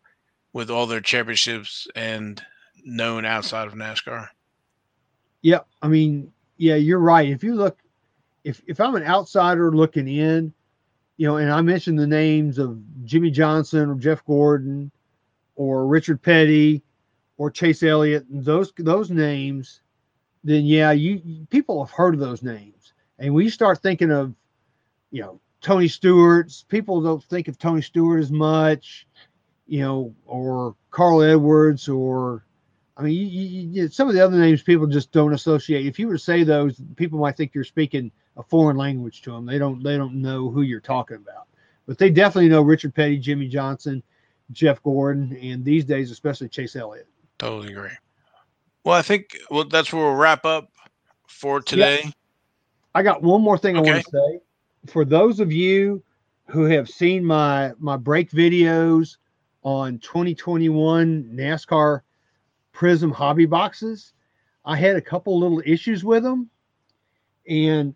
with 0.54 0.72
all 0.72 0.88
their 0.88 1.02
championships 1.02 1.88
and 1.96 2.42
known 2.84 3.26
outside 3.26 3.68
of 3.68 3.74
NASCAR. 3.74 4.30
Yeah, 5.42 5.60
I 5.82 5.88
mean, 5.88 6.32
yeah, 6.58 6.76
you're 6.76 7.00
right. 7.00 7.30
If 7.30 7.44
you 7.44 7.56
look, 7.56 7.80
if 8.44 8.62
if 8.66 8.80
I'm 8.80 8.96
an 8.96 9.04
outsider 9.04 9.72
looking 9.72 10.08
in, 10.08 10.54
you 11.18 11.28
know, 11.28 11.38
and 11.38 11.52
I 11.52 11.62
mentioned 11.62 12.00
the 12.00 12.08
names 12.08 12.60
of 12.60 12.80
Jimmie 13.04 13.32
Johnson 13.32 13.90
or 13.90 13.96
Jeff 13.96 14.24
Gordon 14.26 14.92
or 15.56 15.88
Richard 15.88 16.22
Petty 16.22 16.84
or 17.38 17.52
Chase 17.52 17.84
Elliott, 17.84 18.26
those 18.30 18.72
those 18.78 19.10
names, 19.10 19.82
then 20.44 20.66
yeah, 20.66 20.92
you 20.92 21.46
people 21.50 21.84
have 21.84 21.94
heard 21.94 22.14
of 22.14 22.20
those 22.20 22.44
names. 22.44 22.94
And 23.20 23.34
we 23.34 23.50
start 23.50 23.80
thinking 23.80 24.12
of, 24.12 24.34
you 25.10 25.22
know, 25.24 25.42
Tony 25.62 25.88
Stewart's, 25.88 26.64
people 26.64 27.02
don't 27.02 27.24
think 27.24 27.48
of 27.48 27.58
Tony 27.58 27.82
Stewart 27.82 28.22
as 28.22 28.32
much, 28.32 29.08
you 29.66 29.82
know, 29.82 30.14
or 30.26 30.76
Carl 30.92 31.24
Edwards, 31.24 31.90
or 31.90 32.46
I 32.96 33.02
mean, 33.02 33.14
you, 33.14 33.70
you, 33.72 33.88
some 33.88 34.08
of 34.08 34.14
the 34.14 34.24
other 34.24 34.38
names 34.38 34.62
people 34.62 34.86
just 34.86 35.12
don't 35.12 35.34
associate. 35.34 35.88
If 35.88 35.98
you 35.98 36.08
were 36.08 36.14
to 36.14 36.20
say 36.20 36.44
those, 36.44 36.80
people 36.96 37.20
might 37.20 37.38
think 37.38 37.56
you're 37.56 37.64
speaking 37.64 38.12
a 38.38 38.44
foreign 38.44 38.78
language 38.78 39.22
to 39.24 39.32
them. 39.32 39.46
They 39.46 39.58
don't 39.58 39.84
they 39.84 39.98
don't 39.98 40.16
know 40.22 40.50
who 40.50 40.62
you're 40.62 40.80
talking 40.80 41.18
about, 41.18 41.48
but 41.86 41.98
they 41.98 42.10
definitely 42.10 42.50
know 42.50 42.62
Richard 42.62 42.94
Petty, 42.94 43.18
Jimmie 43.18 43.48
Johnson, 43.48 44.04
Jeff 44.52 44.82
Gordon, 44.84 45.36
and 45.42 45.66
these 45.66 45.84
days 45.84 46.12
especially 46.12 46.48
Chase 46.48 46.76
Elliott. 46.76 47.08
Totally 47.40 47.74
agree. 47.74 47.90
Well, 48.84 48.96
I 48.96 49.02
think 49.02 49.38
well 49.50 49.66
that's 49.66 49.92
where 49.92 50.04
we'll 50.04 50.16
wrap 50.16 50.46
up 50.46 50.72
for 51.28 51.62
today. 51.62 52.12
I 52.96 53.04
got 53.04 53.22
one 53.22 53.42
more 53.42 53.58
thing 53.58 53.78
Okay. 53.78 53.90
I 53.90 53.94
want 53.94 54.06
to 54.06 54.12
say. 54.12 54.40
For 54.92 55.04
those 55.04 55.40
of 55.40 55.52
you 55.52 56.04
who 56.48 56.64
have 56.66 56.88
seen 56.90 57.26
my 57.26 57.74
my 57.80 57.98
break 57.98 58.32
videos 58.32 59.18
on 59.64 60.00
2021 60.00 61.32
NASCAR 61.34 62.02
Prism 62.72 63.12
hobby 63.12 63.48
boxes, 63.48 64.14
I 64.64 64.78
had 64.78 64.96
a 64.96 65.02
couple 65.02 65.40
little 65.40 65.62
issues 65.66 66.04
with 66.04 66.24
them, 66.24 66.50
and 67.50 67.96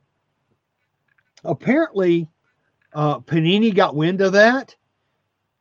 apparently 1.44 2.28
uh, 2.94 3.20
Panini 3.20 3.74
got 3.74 3.96
wind 3.96 4.22
of 4.22 4.34
that 4.34 4.76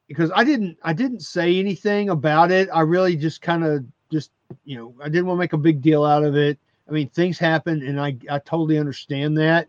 because 0.09 0.31
I 0.35 0.43
didn't 0.43 0.77
I 0.83 0.93
didn't 0.93 1.21
say 1.21 1.59
anything 1.59 2.11
about 2.11 2.51
it. 2.51 2.69
I 2.73 2.81
really 2.81 3.17
just 3.17 3.43
kind 3.43 3.65
of 3.65 3.85
just 4.11 4.33
you 4.65 4.77
know 4.77 4.95
I 5.03 5.09
didn't 5.09 5.27
want 5.27 5.39
to 5.39 5.41
make 5.41 5.53
a 5.53 5.59
big 5.59 5.81
deal 5.81 6.05
out 6.05 6.25
of 6.25 6.37
it. 6.37 6.59
I 6.89 6.93
mean 6.93 7.09
things 7.09 7.39
happen, 7.39 7.83
and 7.87 8.01
I 8.01 8.17
I 8.29 8.41
totally 8.41 8.79
understand 8.79 9.39
that 9.39 9.69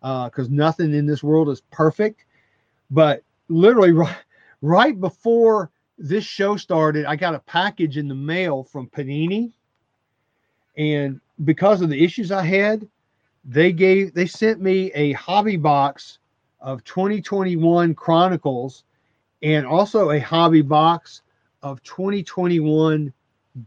because 0.00 0.50
nothing 0.50 0.92
in 0.94 1.06
this 1.06 1.22
world 1.22 1.48
is 1.48 1.62
perfect. 1.70 2.24
But 2.90 3.22
literally 3.48 3.92
right 3.92 4.16
right 4.60 5.00
before 5.00 5.70
this 5.96 6.24
show 6.24 6.56
started, 6.56 7.06
I 7.06 7.16
got 7.16 7.34
a 7.34 7.40
package 7.40 7.96
in 7.96 8.08
the 8.08 8.14
mail 8.14 8.64
from 8.64 8.88
Panini, 8.88 9.52
and 10.76 11.20
because 11.44 11.80
of 11.80 11.88
the 11.88 12.04
issues 12.04 12.30
I 12.30 12.44
had, 12.44 12.86
they 13.48 13.72
gave 13.72 14.12
they 14.12 14.26
sent 14.26 14.60
me 14.60 14.92
a 14.92 15.12
hobby 15.12 15.56
box 15.56 16.18
of 16.60 16.84
2021 16.84 17.94
Chronicles 17.94 18.84
and 19.42 19.66
also 19.66 20.10
a 20.10 20.20
hobby 20.20 20.60
box 20.60 21.22
of 21.62 21.82
2021 21.82 23.12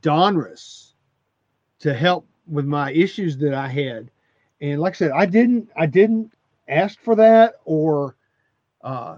Donruss 0.01 0.93
to 1.79 1.95
help 1.95 2.27
with 2.47 2.65
my 2.65 2.91
issues 2.91 3.38
that 3.38 3.55
I 3.55 3.67
had. 3.67 4.11
And 4.61 4.79
like 4.79 4.93
I 4.93 4.97
said, 4.97 5.11
I 5.11 5.25
didn't 5.25 5.69
I 5.75 5.88
didn't 5.88 6.32
ask 6.67 6.99
for 7.01 7.15
that 7.15 7.55
or 7.65 8.15
uh 8.84 9.17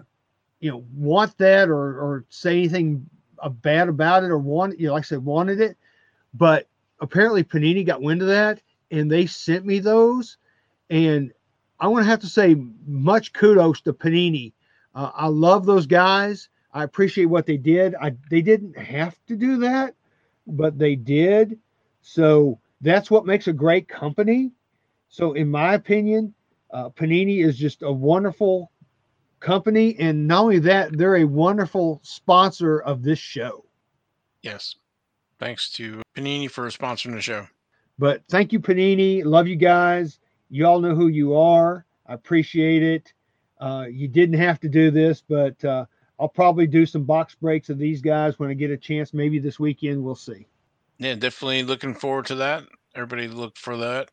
you 0.61 0.72
know 0.72 0.86
want 0.95 1.38
that 1.39 1.68
or 1.68 1.99
or 1.99 2.26
say 2.30 2.59
anything 2.59 3.05
bad 3.61 3.89
about 3.89 4.24
it 4.24 4.32
or 4.32 4.38
want 4.38 4.80
you 4.80 4.88
know 4.88 4.93
like 4.93 5.03
I 5.03 5.07
said 5.07 5.26
wanted 5.26 5.59
it, 5.59 5.78
but 6.34 6.70
apparently 7.01 7.43
Panini 7.43 7.86
got 7.86 8.01
wind 8.01 8.22
of 8.22 8.30
that 8.30 8.61
and 8.91 9.11
they 9.11 9.26
sent 9.26 9.66
me 9.66 9.80
those 9.80 10.38
and 10.94 11.34
I 11.80 11.88
want 11.88 12.06
to 12.06 12.10
have 12.10 12.20
to 12.20 12.28
say 12.28 12.56
much 12.86 13.34
kudos 13.34 13.82
to 13.82 13.94
Panini. 13.94 14.54
Uh, 14.94 15.10
I 15.16 15.28
love 15.28 15.66
those 15.66 15.88
guys. 15.88 16.50
I 16.72 16.84
appreciate 16.84 17.26
what 17.26 17.48
they 17.48 17.58
did. 17.58 17.96
I 17.96 18.16
they 18.30 18.41
didn't 18.41 18.78
have 18.78 19.18
to 19.28 19.36
do 19.36 19.58
that, 19.58 19.96
but 20.46 20.78
they 20.78 20.96
did. 20.96 21.58
So 22.02 22.60
that's 22.82 23.10
what 23.10 23.26
makes 23.26 23.48
a 23.48 23.54
great 23.54 23.88
company. 23.88 24.52
So 25.10 25.34
in 25.34 25.50
my 25.50 25.74
opinion, 25.74 26.34
uh, 26.72 26.89
Panini 26.89 27.44
is 27.44 27.58
just 27.58 27.82
a 27.82 27.91
wonderful 27.91 28.72
company, 29.39 29.96
and 30.00 30.28
not 30.28 30.44
only 30.44 30.60
that, 30.60 30.96
they're 30.96 31.18
a 31.18 31.26
wonderful 31.26 32.02
sponsor 32.04 32.80
of 32.80 33.02
this 33.02 33.20
show. 33.20 33.66
Yes. 34.44 34.76
Thanks 35.39 35.72
to 35.72 36.04
Panini 36.16 36.50
for 36.50 36.68
sponsoring 36.68 37.14
the 37.14 37.22
show. 37.22 37.48
But 37.98 38.24
thank 38.30 38.54
you, 38.54 38.60
Panini. 38.60 39.24
Love 39.26 39.48
you 39.48 39.56
guys. 39.56 40.20
You 40.54 40.68
all 40.68 40.80
know 40.80 40.93
who 40.93 41.08
you 41.08 41.36
are. 41.36 41.86
I 42.06 42.14
appreciate 42.14 42.84
it. 42.84 43.14
Uh, 43.60 43.86
you 43.89 44.08
didn't 44.08 44.38
have 44.38 44.60
to 44.60 44.70
do 44.70 44.91
this, 44.91 45.20
but 45.28 45.64
uh, 45.66 45.86
I'll 46.20 46.28
probably 46.28 46.68
do 46.68 46.86
some 46.86 47.04
box 47.04 47.34
breaks 47.34 47.70
of 47.70 47.80
these 47.80 48.01
guys 48.01 48.38
when 48.38 48.49
I 48.49 48.54
get 48.54 48.70
a 48.70 48.78
chance. 48.78 49.14
Maybe 49.14 49.39
this 49.39 49.60
weekend. 49.60 50.04
We'll 50.04 50.16
see. 50.16 50.47
Yeah, 50.99 51.16
definitely 51.16 51.64
looking 51.64 51.95
forward 51.95 52.28
to 52.28 52.36
that. 52.36 52.66
Everybody 52.93 53.28
look 53.28 53.58
for 53.58 53.78
that. 53.78 54.10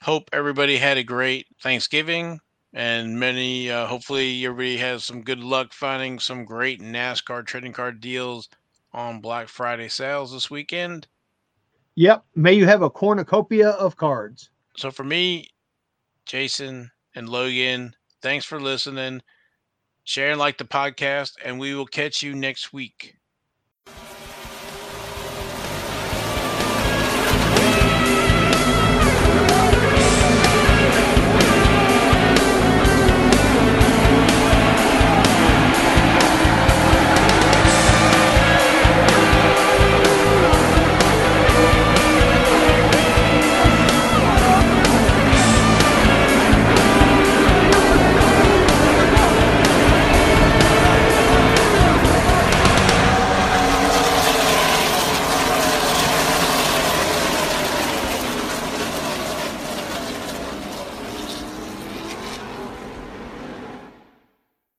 Hope 0.00 0.30
everybody 0.32 0.78
had 0.78 0.96
a 0.96 1.04
great 1.04 1.46
Thanksgiving 1.60 2.40
and 2.74 3.20
many, 3.20 3.70
uh, 3.70 3.86
hopefully, 3.86 4.44
everybody 4.44 4.76
has 4.78 5.04
some 5.04 5.22
good 5.22 5.38
luck 5.38 5.72
finding 5.72 6.18
some 6.18 6.44
great 6.44 6.80
NASCAR 6.80 7.46
trading 7.46 7.72
card 7.72 8.00
deals 8.00 8.48
on 8.92 9.20
Black 9.20 9.48
Friday 9.48 9.88
sales 9.88 10.32
this 10.32 10.50
weekend. 10.50 11.06
Yep. 11.94 12.24
May 12.34 12.54
you 12.54 12.66
have 12.66 12.82
a 12.82 12.90
cornucopia 12.90 13.70
of 13.70 13.96
cards. 13.96 14.50
So, 14.76 14.90
for 14.90 15.04
me, 15.04 15.50
Jason 16.26 16.90
and 17.14 17.28
Logan, 17.28 17.94
thanks 18.22 18.44
for 18.44 18.60
listening. 18.60 19.22
Share 20.04 20.30
and 20.32 20.38
like 20.38 20.58
the 20.58 20.64
podcast, 20.64 21.32
and 21.44 21.58
we 21.58 21.74
will 21.74 21.86
catch 21.86 22.22
you 22.22 22.34
next 22.34 22.72
week. 22.72 23.16